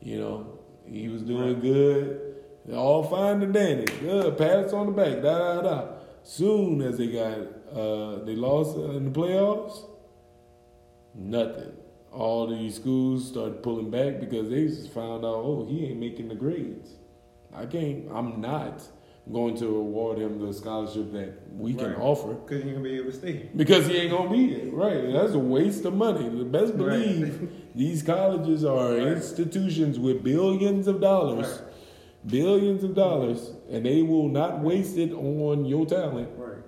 You 0.00 0.20
know, 0.20 0.58
he 0.86 1.08
was 1.08 1.22
doing 1.22 1.60
good 1.60 2.31
all 2.70 3.02
fine 3.02 3.42
and 3.42 3.52
dandy. 3.52 3.92
Good. 4.00 4.38
Pats 4.38 4.72
on 4.72 4.86
the 4.86 4.92
back. 4.92 5.22
Da 5.22 5.38
da 5.38 5.62
da. 5.62 5.86
Soon 6.22 6.80
as 6.82 6.98
they 6.98 7.08
got 7.08 7.38
uh, 7.76 8.24
they 8.24 8.36
lost 8.36 8.76
in 8.76 9.04
the 9.04 9.10
playoffs, 9.10 9.84
nothing. 11.14 11.72
All 12.12 12.46
these 12.46 12.76
schools 12.76 13.28
started 13.28 13.62
pulling 13.62 13.90
back 13.90 14.20
because 14.20 14.50
they 14.50 14.66
just 14.66 14.92
found 14.92 15.24
out, 15.24 15.34
oh, 15.34 15.66
he 15.68 15.86
ain't 15.86 15.98
making 15.98 16.28
the 16.28 16.34
grades. 16.34 16.90
I 17.54 17.66
can't. 17.66 18.08
I'm 18.12 18.40
not 18.40 18.82
going 19.30 19.56
to 19.56 19.66
award 19.66 20.18
him 20.18 20.44
the 20.44 20.52
scholarship 20.52 21.12
that 21.12 21.32
we 21.52 21.74
can 21.74 21.94
offer. 21.94 22.34
Because 22.34 22.62
he 22.62 22.68
ain't 22.70 22.78
gonna 22.78 22.88
be 22.88 22.96
able 22.96 23.10
to 23.10 23.16
stay. 23.16 23.50
Because 23.54 23.86
he 23.86 23.96
ain't 23.96 24.10
gonna 24.10 24.30
be 24.30 24.54
there. 24.54 24.72
Right. 24.72 25.12
That's 25.12 25.32
a 25.32 25.38
waste 25.38 25.84
of 25.84 25.94
money. 25.94 26.28
The 26.28 26.44
best 26.44 26.76
believe 26.76 27.40
right. 27.40 27.74
these 27.74 28.02
colleges 28.02 28.64
are 28.64 28.94
right. 28.94 29.06
institutions 29.06 29.98
with 29.98 30.22
billions 30.22 30.88
of 30.88 31.00
dollars. 31.00 31.62
Billions 32.26 32.84
of 32.84 32.94
dollars, 32.94 33.50
and 33.70 33.84
they 33.84 34.02
will 34.02 34.28
not 34.28 34.60
waste 34.60 34.96
it 34.96 35.12
on 35.12 35.64
your 35.64 35.84
talent. 35.86 36.28
Right. 36.36 36.62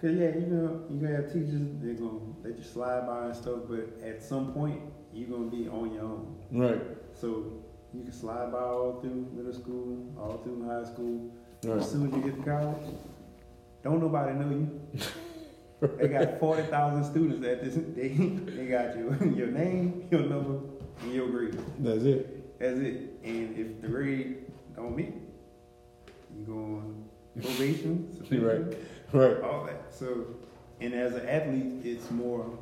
Cause 0.00 0.12
yeah, 0.12 0.28
you 0.28 0.46
know, 0.46 0.84
you 0.88 1.00
gonna 1.00 1.16
have 1.16 1.32
teachers 1.32 1.60
they're 1.82 1.94
gonna 1.94 2.20
let 2.44 2.56
you 2.56 2.62
slide 2.62 3.04
by 3.04 3.26
and 3.26 3.36
stuff, 3.36 3.62
but 3.68 3.98
at 4.04 4.22
some 4.22 4.52
point 4.52 4.80
you're 5.12 5.28
gonna 5.28 5.50
be 5.50 5.68
on 5.68 5.92
your 5.92 6.04
own. 6.04 6.36
Right. 6.52 6.80
So 7.12 7.64
you 7.92 8.04
can 8.04 8.12
slide 8.12 8.52
by 8.52 8.60
all 8.60 9.00
through 9.00 9.26
middle 9.32 9.52
school, 9.52 10.14
all 10.16 10.38
through 10.44 10.68
high 10.68 10.84
school. 10.84 11.32
Right. 11.64 11.78
As 11.78 11.90
soon 11.90 12.06
as 12.06 12.14
you 12.14 12.22
get 12.22 12.36
to 12.36 12.42
college, 12.48 12.94
don't 13.82 14.00
nobody 14.00 14.38
know 14.38 14.50
you. 14.50 15.88
they 15.96 16.06
got 16.06 16.38
forty 16.40 16.62
thousand 16.62 17.02
students 17.02 17.44
at 17.44 17.64
this. 17.64 17.74
They 17.74 18.08
they 18.08 18.66
got 18.66 18.96
you 18.96 19.34
your 19.36 19.48
name, 19.48 20.06
your 20.12 20.20
number, 20.20 20.60
and 21.02 21.12
your 21.12 21.28
grade. 21.28 21.58
That's 21.80 22.04
it. 22.04 22.60
That's 22.60 22.78
it. 22.78 23.18
And 23.24 23.58
if 23.58 23.80
the 23.82 23.88
grade 23.88 24.47
don't 24.78 24.96
meet. 24.96 25.14
You 26.36 26.44
go 26.44 26.52
on 26.52 27.04
probation, 27.40 28.26
right, 28.30 28.76
right, 29.12 29.42
all 29.42 29.64
that. 29.64 29.94
So, 29.94 30.26
and 30.80 30.94
as 30.94 31.14
an 31.14 31.28
athlete, 31.28 31.84
it's 31.84 32.10
more 32.10 32.58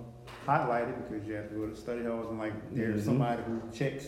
highlighted 0.47 1.09
because 1.09 1.27
you 1.27 1.35
have 1.35 1.49
to 1.49 1.55
go 1.55 1.67
to 1.69 1.77
study 1.77 2.05
halls 2.05 2.29
and 2.29 2.39
like 2.39 2.53
there's 2.75 3.01
mm-hmm. 3.01 3.05
somebody 3.05 3.43
who 3.43 3.61
checks 3.73 4.07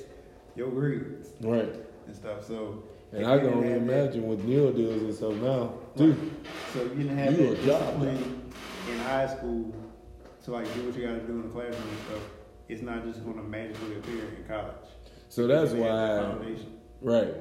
your 0.56 0.70
grades, 0.70 1.28
right, 1.40 1.74
and 2.06 2.16
stuff. 2.16 2.46
So. 2.46 2.84
And 3.11 3.26
I 3.26 3.38
can 3.38 3.54
only 3.54 3.72
imagine 3.72 4.20
that. 4.20 4.28
with 4.28 4.44
meal 4.44 4.70
deals 4.70 5.00
and 5.00 5.14
stuff 5.14 5.32
now, 5.36 5.72
too. 5.96 6.12
Right. 6.12 6.30
So 6.74 6.82
you 6.82 7.04
didn't 7.04 7.16
have 7.16 7.40
you 7.40 7.54
that 7.54 7.64
job 7.64 8.02
in 8.02 8.98
high 8.98 9.26
school 9.26 9.74
to 10.44 10.52
like 10.52 10.74
do 10.74 10.84
what 10.84 10.94
you 10.94 11.06
got 11.06 11.14
to 11.14 11.20
do 11.20 11.32
in 11.32 11.42
the 11.42 11.48
classroom 11.48 11.88
and 11.88 11.98
stuff. 12.06 12.22
It's 12.68 12.82
not 12.82 13.04
just 13.04 13.24
going 13.24 13.36
to 13.36 13.42
magically 13.42 13.96
appear 13.96 14.24
in 14.36 14.44
college. 14.46 14.74
So 15.30 15.46
that's 15.46 15.72
why, 15.72 16.34
right? 17.00 17.34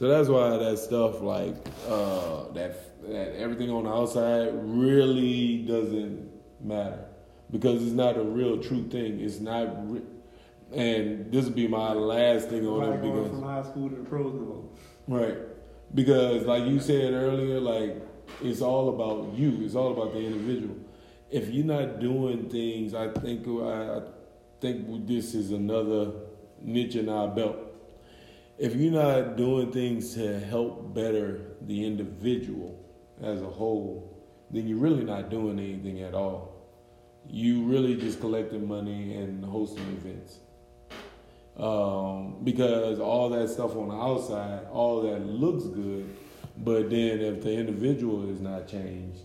So 0.00 0.08
that's 0.08 0.30
why 0.30 0.56
that 0.56 0.78
stuff 0.78 1.20
like 1.20 1.54
uh, 1.86 2.50
that 2.54 3.02
that 3.02 3.36
everything 3.38 3.70
on 3.70 3.84
the 3.84 3.90
outside 3.90 4.48
really 4.54 5.58
doesn't 5.58 6.26
matter 6.58 7.04
because 7.50 7.82
it's 7.82 7.92
not 7.92 8.16
a 8.16 8.22
real 8.22 8.62
true 8.62 8.88
thing. 8.88 9.20
It's 9.20 9.40
not. 9.40 9.68
Re- 9.92 10.00
and 10.72 11.30
this 11.30 11.44
will 11.44 11.52
be 11.52 11.68
my 11.68 11.92
last 11.92 12.48
thing 12.48 12.66
on 12.66 12.94
it 12.94 13.02
because 13.02 13.28
from 13.28 13.42
high 13.42 13.62
school 13.62 13.90
to 13.90 13.96
the 13.96 14.04
pros 14.04 14.32
level. 14.32 14.72
Right, 15.06 15.36
because 15.94 16.46
like 16.46 16.64
you 16.64 16.80
said 16.80 17.12
earlier, 17.12 17.60
like 17.60 18.00
it's 18.40 18.62
all 18.62 18.88
about 18.88 19.34
you. 19.34 19.58
It's 19.66 19.74
all 19.74 19.92
about 19.92 20.14
the 20.14 20.20
individual. 20.20 20.76
If 21.30 21.50
you're 21.50 21.66
not 21.66 22.00
doing 22.00 22.48
things, 22.48 22.94
I 22.94 23.08
think 23.08 23.46
I, 23.46 23.98
I 23.98 24.02
think 24.62 25.06
this 25.06 25.34
is 25.34 25.50
another 25.50 26.12
niche 26.62 26.96
in 26.96 27.10
our 27.10 27.28
belt 27.28 27.69
if 28.60 28.76
you're 28.76 28.92
not 28.92 29.38
doing 29.38 29.72
things 29.72 30.12
to 30.14 30.38
help 30.38 30.94
better 30.94 31.40
the 31.62 31.86
individual 31.86 32.78
as 33.22 33.40
a 33.40 33.46
whole, 33.46 34.22
then 34.50 34.68
you're 34.68 34.76
really 34.76 35.02
not 35.02 35.30
doing 35.30 35.58
anything 35.58 36.02
at 36.02 36.12
all. 36.12 36.68
You 37.26 37.62
really 37.62 37.96
just 37.96 38.20
collecting 38.20 38.68
money 38.68 39.14
and 39.14 39.42
hosting 39.42 39.86
events. 40.04 40.40
Um, 41.56 42.44
because 42.44 43.00
all 43.00 43.30
that 43.30 43.48
stuff 43.48 43.74
on 43.76 43.88
the 43.88 43.94
outside, 43.94 44.66
all 44.70 45.02
that 45.02 45.24
looks 45.24 45.64
good, 45.64 46.14
but 46.58 46.90
then 46.90 47.20
if 47.20 47.42
the 47.42 47.52
individual 47.52 48.28
is 48.30 48.42
not 48.42 48.68
changed, 48.68 49.22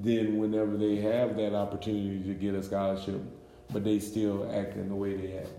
then 0.00 0.38
whenever 0.38 0.76
they 0.76 0.96
have 0.96 1.36
that 1.36 1.54
opportunity 1.54 2.20
to 2.24 2.34
get 2.34 2.54
a 2.56 2.64
scholarship, 2.64 3.20
but 3.72 3.84
they 3.84 4.00
still 4.00 4.50
act 4.52 4.74
in 4.74 4.88
the 4.88 4.94
way 4.94 5.16
they 5.16 5.38
act, 5.38 5.50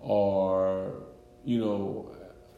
or 0.00 1.02
you 1.44 1.58
know, 1.58 2.11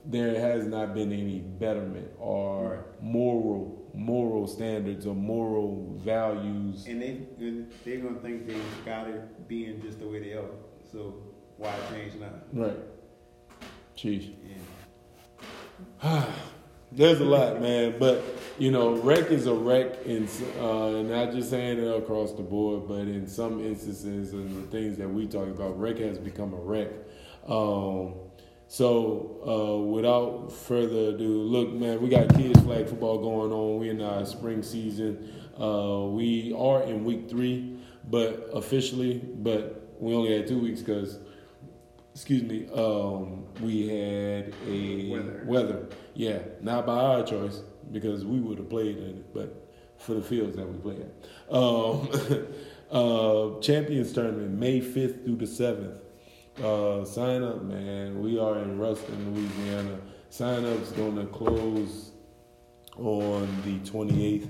there 0.06 0.38
has 0.38 0.66
not 0.66 0.94
been 0.94 1.12
any 1.12 1.40
betterment 1.40 2.10
or 2.18 2.86
moral 3.00 3.84
moral 3.94 4.46
standards 4.46 5.06
or 5.06 5.14
moral 5.14 5.94
values. 5.98 6.86
And 6.86 7.00
they 7.00 7.20
they're 7.84 7.98
gonna 7.98 8.18
think 8.20 8.46
they 8.46 8.58
got 8.84 9.08
it 9.08 9.48
being 9.48 9.80
just 9.80 10.00
the 10.00 10.06
way 10.06 10.20
they 10.20 10.32
are. 10.32 10.50
So 10.90 11.14
why 11.56 11.74
change 11.90 12.14
now? 12.14 12.30
Right. 12.52 12.76
Jeez. 13.96 14.32
Yeah. 16.02 16.26
There's 16.92 17.20
a 17.20 17.24
lot, 17.24 17.60
man, 17.60 17.96
but 17.98 18.22
you 18.56 18.70
know, 18.70 18.94
rec 18.98 19.30
is 19.32 19.46
a 19.46 19.54
wreck, 19.54 20.06
in, 20.06 20.28
uh, 20.60 20.86
and 20.86 21.10
not 21.10 21.32
just 21.32 21.50
saying 21.50 21.78
it 21.78 21.96
across 21.96 22.32
the 22.32 22.42
board, 22.42 22.86
but 22.86 23.00
in 23.00 23.26
some 23.26 23.64
instances 23.64 24.32
and 24.32 24.62
the 24.62 24.70
things 24.70 24.96
that 24.98 25.08
we 25.08 25.26
talk 25.26 25.48
about, 25.48 25.78
rec 25.78 25.98
has 25.98 26.18
become 26.18 26.52
a 26.52 26.56
wreck. 26.56 26.90
Um, 27.48 28.14
so, 28.74 29.38
uh, 29.46 29.86
without 29.86 30.50
further 30.50 31.10
ado, 31.14 31.28
look, 31.28 31.72
man, 31.72 32.02
we 32.02 32.08
got 32.08 32.34
kids 32.34 32.60
flag 32.62 32.88
football 32.88 33.18
going 33.18 33.52
on. 33.52 33.78
We 33.78 33.88
in 33.88 34.00
our 34.00 34.26
spring 34.26 34.64
season. 34.64 35.32
Uh, 35.56 36.06
we 36.08 36.52
are 36.58 36.82
in 36.82 37.04
week 37.04 37.30
three, 37.30 37.78
but 38.10 38.48
officially, 38.52 39.20
but 39.36 39.94
we 40.00 40.12
only 40.12 40.36
had 40.36 40.48
two 40.48 40.58
weeks 40.58 40.80
because, 40.80 41.20
excuse 42.16 42.42
me, 42.42 42.66
um, 42.74 43.44
we 43.60 43.86
had 43.86 44.52
a 44.66 45.08
Weather. 45.08 45.44
weather. 45.46 45.88
Yeah, 46.14 46.40
not 46.60 46.84
by 46.84 46.98
our 46.98 47.22
choice 47.22 47.62
because 47.92 48.24
we 48.24 48.40
would 48.40 48.58
have 48.58 48.68
played 48.68 48.96
in 48.96 49.18
it, 49.18 49.32
but 49.32 49.70
for 49.98 50.14
the 50.14 50.22
fields 50.22 50.56
that 50.56 50.68
we 50.68 50.78
play 50.78 50.96
at. 50.96 51.54
Um, 51.54 52.08
uh, 52.90 53.60
Champions 53.60 54.12
Tournament, 54.12 54.50
May 54.58 54.80
5th 54.80 55.24
through 55.24 55.36
the 55.36 55.46
7th. 55.46 56.00
Uh, 56.62 57.04
sign 57.04 57.42
up, 57.42 57.62
man. 57.62 58.22
We 58.22 58.38
are 58.38 58.58
in 58.60 58.78
Ruston, 58.78 59.34
Louisiana. 59.34 59.98
Sign 60.30 60.64
up's 60.64 60.92
going 60.92 61.16
to 61.16 61.26
close 61.26 62.12
on 62.96 63.48
the 63.64 63.78
28th. 63.80 64.48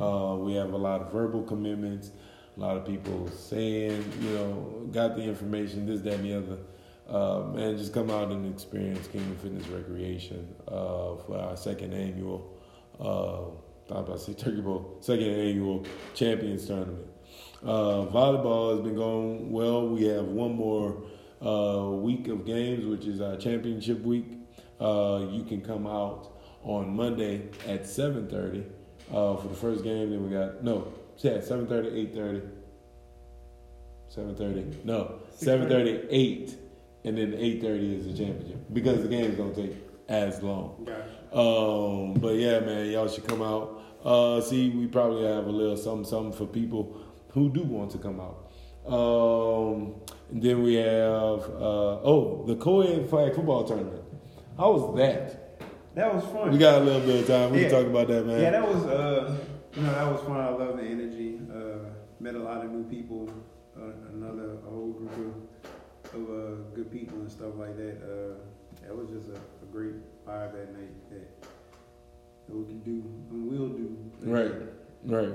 Uh, 0.00 0.36
we 0.38 0.54
have 0.54 0.72
a 0.72 0.76
lot 0.76 1.02
of 1.02 1.12
verbal 1.12 1.42
commitments, 1.42 2.12
a 2.56 2.60
lot 2.60 2.78
of 2.78 2.86
people 2.86 3.28
saying, 3.28 4.10
you 4.20 4.30
know, 4.30 4.88
got 4.90 5.16
the 5.16 5.22
information, 5.22 5.84
this, 5.84 6.00
that, 6.00 6.14
and 6.14 6.24
the 6.24 6.34
other. 6.34 6.58
Uh, 7.06 7.46
man, 7.48 7.76
just 7.76 7.92
come 7.92 8.10
out 8.10 8.30
and 8.30 8.50
experience 8.50 9.06
Kingdom 9.08 9.36
Fitness 9.36 9.66
Recreation 9.66 10.48
uh, 10.66 11.16
for 11.26 11.38
our 11.38 11.58
second 11.58 11.92
annual, 11.92 12.58
uh, 12.98 13.94
I'm 13.94 14.04
about 14.04 14.16
to 14.16 14.18
say 14.18 14.32
Turkey 14.32 14.62
Bowl, 14.62 14.96
second 15.00 15.26
annual 15.26 15.84
Champions 16.14 16.66
Tournament. 16.66 17.06
Uh, 17.62 18.06
volleyball 18.06 18.72
has 18.72 18.80
been 18.80 18.94
going 18.94 19.52
well. 19.52 19.88
We 19.88 20.04
have 20.04 20.24
one 20.24 20.54
more 20.54 21.02
uh, 21.44 21.90
week 21.90 22.28
of 22.28 22.46
games, 22.46 22.86
which 22.86 23.06
is 23.06 23.20
our 23.20 23.36
championship 23.36 24.00
week. 24.02 24.38
Uh, 24.80 25.26
you 25.30 25.44
can 25.44 25.60
come 25.60 25.86
out 25.86 26.40
on 26.62 26.94
Monday 26.94 27.48
at 27.66 27.84
7:30 27.84 28.64
uh, 29.12 29.36
for 29.36 29.48
the 29.48 29.54
first 29.54 29.84
game. 29.84 30.10
Then 30.10 30.24
we 30.24 30.30
got 30.30 30.62
no, 30.64 30.92
yeah, 31.18 31.38
7:30, 31.38 32.14
8:30, 32.14 32.50
7:30, 34.14 34.84
no, 34.84 35.20
7:30, 35.36 36.06
8, 36.10 36.56
and 37.04 37.18
then 37.18 37.32
8:30 37.32 37.98
is 37.98 38.06
the 38.06 38.24
championship 38.24 38.58
because 38.72 39.02
the 39.02 39.08
game's 39.08 39.36
gonna 39.36 39.54
take 39.54 39.76
as 40.08 40.42
long. 40.42 40.86
Um, 41.32 42.14
but 42.14 42.36
yeah, 42.36 42.60
man, 42.60 42.90
y'all 42.90 43.08
should 43.08 43.26
come 43.26 43.42
out. 43.42 43.80
Uh, 44.04 44.40
see, 44.40 44.70
we 44.70 44.86
probably 44.86 45.24
have 45.24 45.46
a 45.46 45.50
little 45.50 45.76
something, 45.76 46.04
something 46.04 46.32
for 46.32 46.46
people 46.46 47.00
who 47.30 47.50
do 47.50 47.62
want 47.62 47.90
to 47.92 47.98
come 47.98 48.20
out. 48.20 48.52
Um, 48.86 49.94
and 50.30 50.42
then 50.42 50.62
we 50.62 50.74
have 50.74 51.40
uh, 51.60 52.00
oh 52.02 52.44
the 52.46 52.56
co-ed 52.56 53.08
flag 53.08 53.34
football 53.34 53.64
tournament. 53.64 54.02
How 54.56 54.72
was 54.72 54.96
that? 54.96 55.60
That 55.94 56.12
was 56.14 56.24
fun. 56.24 56.50
We 56.50 56.58
got 56.58 56.82
a 56.82 56.84
little 56.84 57.00
bit 57.00 57.20
of 57.20 57.26
time. 57.26 57.52
We 57.52 57.62
Yeah. 57.62 57.68
can 57.68 57.78
talk 57.82 57.86
about 57.86 58.08
that, 58.08 58.26
man. 58.26 58.40
Yeah, 58.40 58.50
that 58.50 58.66
was 58.68 58.84
uh, 58.86 59.36
you 59.74 59.82
know, 59.82 59.92
that 59.92 60.10
was 60.12 60.20
fun. 60.22 60.40
I 60.40 60.48
love 60.50 60.76
the 60.76 60.84
energy. 60.84 61.40
Uh, 61.52 61.88
met 62.20 62.34
a 62.34 62.38
lot 62.38 62.64
of 62.64 62.70
new 62.70 62.84
people. 62.84 63.28
Uh, 63.76 63.90
another 64.12 64.54
a 64.66 64.70
whole 64.70 64.92
group 64.92 65.12
of, 66.14 66.20
of 66.20 66.30
uh, 66.30 66.54
good 66.74 66.90
people 66.92 67.18
and 67.18 67.30
stuff 67.30 67.54
like 67.56 67.76
that. 67.76 67.96
Uh, 68.02 68.34
that 68.86 68.96
was 68.96 69.08
just 69.08 69.28
a, 69.28 69.34
a 69.34 69.66
great 69.72 69.94
vibe 70.26 70.52
that 70.52 70.72
night 70.72 71.10
that, 71.10 71.42
that 72.46 72.54
we 72.56 72.64
can 72.66 72.80
do 72.80 73.02
and 73.30 73.48
will 73.50 73.68
do. 73.68 73.96
Right. 74.22 74.52
right. 75.04 75.34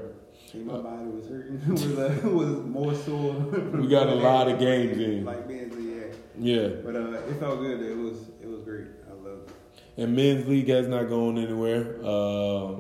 And 0.54 0.66
my 0.66 0.78
body 0.80 1.06
was 1.06 1.28
hurting. 1.28 1.62
was 1.68 1.98
uh, 1.98 2.20
was 2.24 2.66
more 2.66 2.96
sore. 2.96 3.34
We 3.34 3.88
got 3.88 4.08
a 4.08 4.16
lot 4.16 4.48
of 4.48 4.60
games 4.60 4.98
in. 4.98 5.26
Like 5.26 5.48
Bensley, 5.48 5.96
yeah. 5.96 6.06
Yeah. 6.38 6.68
But 6.84 6.96
uh, 6.96 7.12
it 7.12 7.40
felt 7.40 7.60
good. 7.60 7.82
It 7.82 7.98
was 7.98 8.30
it 8.42 8.48
was 8.48 8.62
great. 8.62 8.88
I 9.08 9.14
loved 9.14 9.50
it. 9.50 10.04
And 10.04 10.16
men's 10.16 10.48
league 10.48 10.70
has 10.70 10.88
not 10.88 11.10
gone 11.10 11.38
anywhere. 11.38 11.98
Uh, 12.04 12.76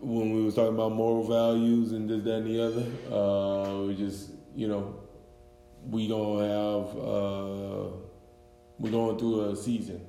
when 0.00 0.34
we 0.34 0.42
was 0.42 0.54
talking 0.54 0.74
about 0.74 0.92
moral 0.92 1.26
values 1.26 1.92
and 1.92 2.10
this, 2.10 2.22
that, 2.24 2.38
and 2.38 2.46
the 2.46 2.60
other, 2.60 2.84
uh, 3.14 3.86
we 3.86 3.94
just, 3.94 4.30
you 4.54 4.66
know, 4.66 4.96
we 5.88 6.08
don't 6.08 6.40
have, 6.40 6.98
uh, 6.98 7.88
we're 8.78 8.90
going 8.90 9.16
through 9.16 9.50
a 9.50 9.56
season 9.56 10.04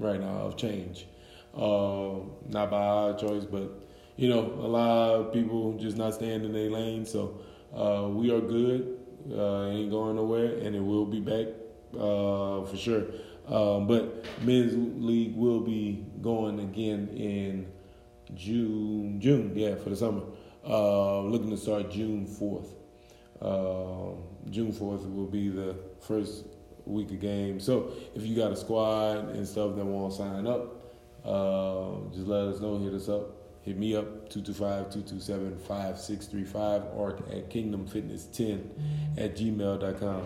right 0.00 0.20
now 0.20 0.40
of 0.40 0.56
change. 0.56 1.06
Uh, 1.54 2.16
not 2.48 2.70
by 2.70 2.84
our 2.84 3.16
choice, 3.16 3.44
but, 3.44 3.87
you 4.18 4.28
know, 4.28 4.40
a 4.40 4.68
lot 4.68 5.14
of 5.14 5.32
people 5.32 5.78
just 5.78 5.96
not 5.96 6.12
staying 6.12 6.44
in 6.44 6.52
their 6.52 6.68
lane. 6.68 7.06
So 7.06 7.40
uh, 7.74 8.08
we 8.08 8.30
are 8.30 8.40
good. 8.40 8.98
Uh, 9.30 9.68
ain't 9.68 9.90
going 9.90 10.16
nowhere, 10.16 10.58
and 10.58 10.74
it 10.74 10.80
will 10.80 11.06
be 11.06 11.20
back 11.20 11.46
uh, 11.94 12.64
for 12.64 12.76
sure. 12.76 13.04
Um, 13.46 13.86
but 13.86 14.26
men's 14.42 14.74
league 15.02 15.34
will 15.36 15.60
be 15.60 16.04
going 16.20 16.60
again 16.60 17.08
in 17.08 17.66
June. 18.34 19.20
June, 19.20 19.52
yeah, 19.54 19.76
for 19.76 19.90
the 19.90 19.96
summer. 19.96 20.22
Uh, 20.66 21.20
looking 21.22 21.50
to 21.50 21.56
start 21.56 21.90
June 21.90 22.26
fourth. 22.26 22.74
Um 23.40 24.24
June 24.50 24.72
fourth 24.72 25.06
will 25.06 25.26
be 25.26 25.48
the 25.48 25.76
first 26.00 26.44
week 26.84 27.10
of 27.10 27.20
games. 27.20 27.64
So 27.64 27.92
if 28.14 28.22
you 28.26 28.34
got 28.34 28.50
a 28.50 28.56
squad 28.56 29.30
and 29.36 29.46
stuff 29.46 29.76
that 29.76 29.84
want 29.84 30.12
to 30.12 30.18
sign 30.18 30.46
up, 30.46 30.62
uh, 31.24 32.10
just 32.12 32.26
let 32.26 32.48
us 32.48 32.60
know. 32.60 32.78
Hit 32.78 32.94
us 32.94 33.08
up. 33.08 33.47
Hit 33.68 33.76
me 33.76 33.94
up 33.94 34.30
225-227-5635 34.30 36.96
or 36.96 37.16
at 37.30 37.50
kingdomfitness10 37.50 38.66
at 39.18 39.36
gmail.com. 39.36 40.22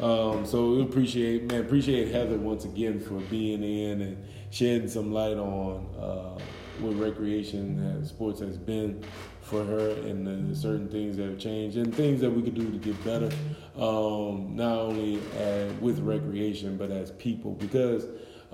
Um, 0.00 0.44
so 0.44 0.72
we 0.72 0.82
appreciate, 0.82 1.44
man, 1.44 1.60
appreciate 1.60 2.10
Heather 2.10 2.38
once 2.38 2.64
again 2.64 2.98
for 2.98 3.20
being 3.30 3.62
in 3.62 4.00
and 4.00 4.16
shedding 4.50 4.88
some 4.88 5.12
light 5.12 5.36
on 5.36 5.86
uh, 5.96 6.36
what 6.80 6.98
recreation 6.98 7.78
and 7.78 8.04
sports 8.04 8.40
has 8.40 8.58
been 8.58 9.04
for 9.42 9.64
her 9.64 9.90
and 9.90 10.50
the 10.50 10.56
certain 10.56 10.88
things 10.88 11.16
that 11.18 11.26
have 11.26 11.38
changed 11.38 11.76
and 11.76 11.94
things 11.94 12.20
that 12.20 12.30
we 12.30 12.42
could 12.42 12.56
do 12.56 12.68
to 12.68 12.78
get 12.78 13.04
better, 13.04 13.30
um, 13.78 14.56
not 14.56 14.76
only 14.76 15.20
at, 15.38 15.80
with 15.80 16.00
recreation 16.00 16.76
but 16.76 16.90
as 16.90 17.12
people 17.12 17.52
because 17.52 18.06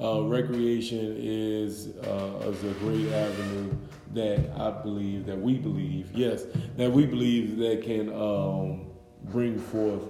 uh, 0.02 0.22
recreation 0.22 1.16
is 1.18 1.96
uh, 2.04 2.48
is 2.48 2.64
a 2.64 2.72
great 2.80 3.10
avenue 3.12 3.76
that 4.14 4.50
I 4.58 4.70
believe 4.82 5.26
that 5.26 5.38
we 5.38 5.58
believe 5.58 6.10
yes 6.14 6.44
that 6.76 6.90
we 6.90 7.04
believe 7.04 7.58
that 7.58 7.82
can 7.82 8.12
um, 8.14 8.86
bring 9.24 9.58
forth 9.58 10.02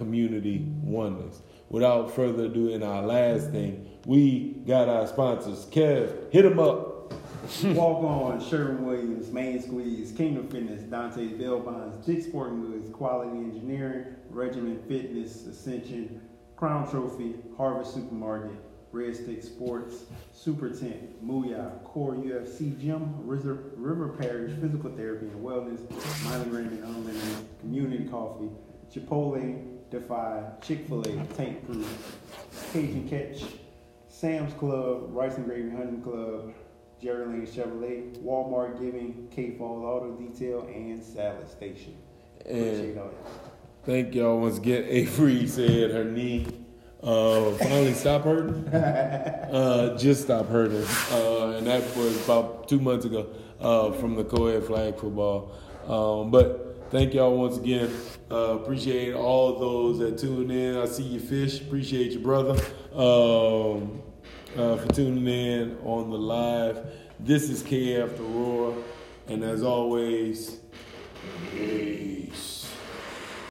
community 0.00 0.66
oneness. 0.82 1.42
Without 1.68 2.10
further 2.14 2.46
ado, 2.46 2.70
in 2.70 2.82
our 2.82 3.02
last 3.02 3.50
thing, 3.50 3.86
we 4.06 4.54
got 4.66 4.88
our 4.88 5.06
sponsors. 5.06 5.66
Kev, 5.66 6.32
hit 6.32 6.42
them 6.42 6.58
up. 6.58 7.12
Walk 7.64 8.02
on, 8.02 8.40
Sherwin 8.48 8.84
Williams, 8.84 9.30
Main 9.30 9.62
Squeeze, 9.62 10.12
Kingdom 10.12 10.48
Fitness, 10.48 10.82
Dante 10.82 11.26
Bell 11.28 11.60
Bonds, 11.60 12.04
Jig 12.06 12.22
Sporting 12.22 12.62
Goods, 12.62 12.90
Quality 12.90 13.36
Engineering, 13.36 14.14
Regiment 14.30 14.86
Fitness, 14.88 15.46
Ascension, 15.46 16.20
Crown 16.56 16.90
Trophy, 16.90 17.34
Harvest 17.56 17.94
Supermarket, 17.94 18.56
Red 18.92 19.14
Stick 19.14 19.42
Sports, 19.42 20.04
Super 20.32 20.70
Tent, 20.70 21.24
Mooyah, 21.24 21.82
Core 21.84 22.14
UFC 22.14 22.78
Gym, 22.80 23.14
River, 23.26 23.72
River 23.76 24.08
Parish 24.08 24.52
Physical 24.60 24.90
Therapy 24.90 25.26
and 25.26 25.44
Wellness, 25.44 25.80
Miley 26.24 26.50
Raymond 26.50 26.82
Unlimited, 26.84 27.60
Community 27.60 28.04
Coffee, 28.08 28.50
Chipotle, 28.92 29.78
Defy, 29.90 30.42
Chick-fil-A, 30.62 31.24
Tank 31.34 31.66
Proof, 31.66 32.18
Cajun 32.72 33.08
Catch, 33.08 33.44
Sam's 34.08 34.52
Club, 34.54 35.04
Rice 35.08 35.36
and 35.36 35.46
Gravy 35.46 35.70
Hunting 35.70 36.02
Club, 36.02 36.52
Gerry 37.00 37.26
Lane 37.26 37.46
Chevrolet, 37.46 38.16
Walmart 38.22 38.80
Giving, 38.80 39.28
K 39.30 39.56
Falls 39.56 39.84
Auto 39.84 40.12
Detail, 40.16 40.68
and 40.68 41.02
Salad 41.02 41.48
Station. 41.48 41.96
Appreciate 42.40 42.90
And 42.90 42.98
all 42.98 43.10
thank 43.84 44.14
y'all 44.14 44.38
once 44.40 44.58
again. 44.58 44.84
Avery 44.88 45.46
said 45.46 45.92
her 45.92 46.04
knee 46.04 46.46
uh, 47.02 47.52
finally 47.52 47.94
stop 47.94 48.24
hurting. 48.24 48.66
Uh, 49.50 49.96
just 49.98 50.22
stop 50.22 50.46
hurting. 50.46 50.86
Uh, 51.10 51.56
and 51.56 51.66
that 51.66 51.82
was 51.96 52.22
about 52.24 52.68
two 52.68 52.78
months 52.78 53.04
ago 53.04 53.26
uh, 53.60 53.90
from 53.92 54.14
the 54.14 54.24
co-ed 54.24 54.62
flag 54.64 54.96
football. 54.96 55.52
Um, 55.88 56.30
but 56.30 56.88
thank 56.90 57.14
y'all 57.14 57.36
once 57.36 57.56
again. 57.56 57.90
Uh, 58.30 58.58
appreciate 58.60 59.12
all 59.12 59.58
those 59.58 59.98
that 59.98 60.18
tune 60.18 60.50
in. 60.50 60.76
I 60.76 60.86
see 60.86 61.02
you, 61.02 61.20
Fish. 61.20 61.60
Appreciate 61.60 62.12
you, 62.12 62.20
brother, 62.20 62.52
um, 62.94 64.00
uh, 64.56 64.76
for 64.76 64.88
tuning 64.94 65.26
in 65.26 65.78
on 65.84 66.10
the 66.10 66.18
live. 66.18 66.86
This 67.18 67.50
is 67.50 67.62
KF 67.62 68.16
The 68.16 68.22
Roar, 68.22 68.76
and 69.26 69.42
as 69.42 69.62
always, 69.62 70.60
hey. 71.52 72.30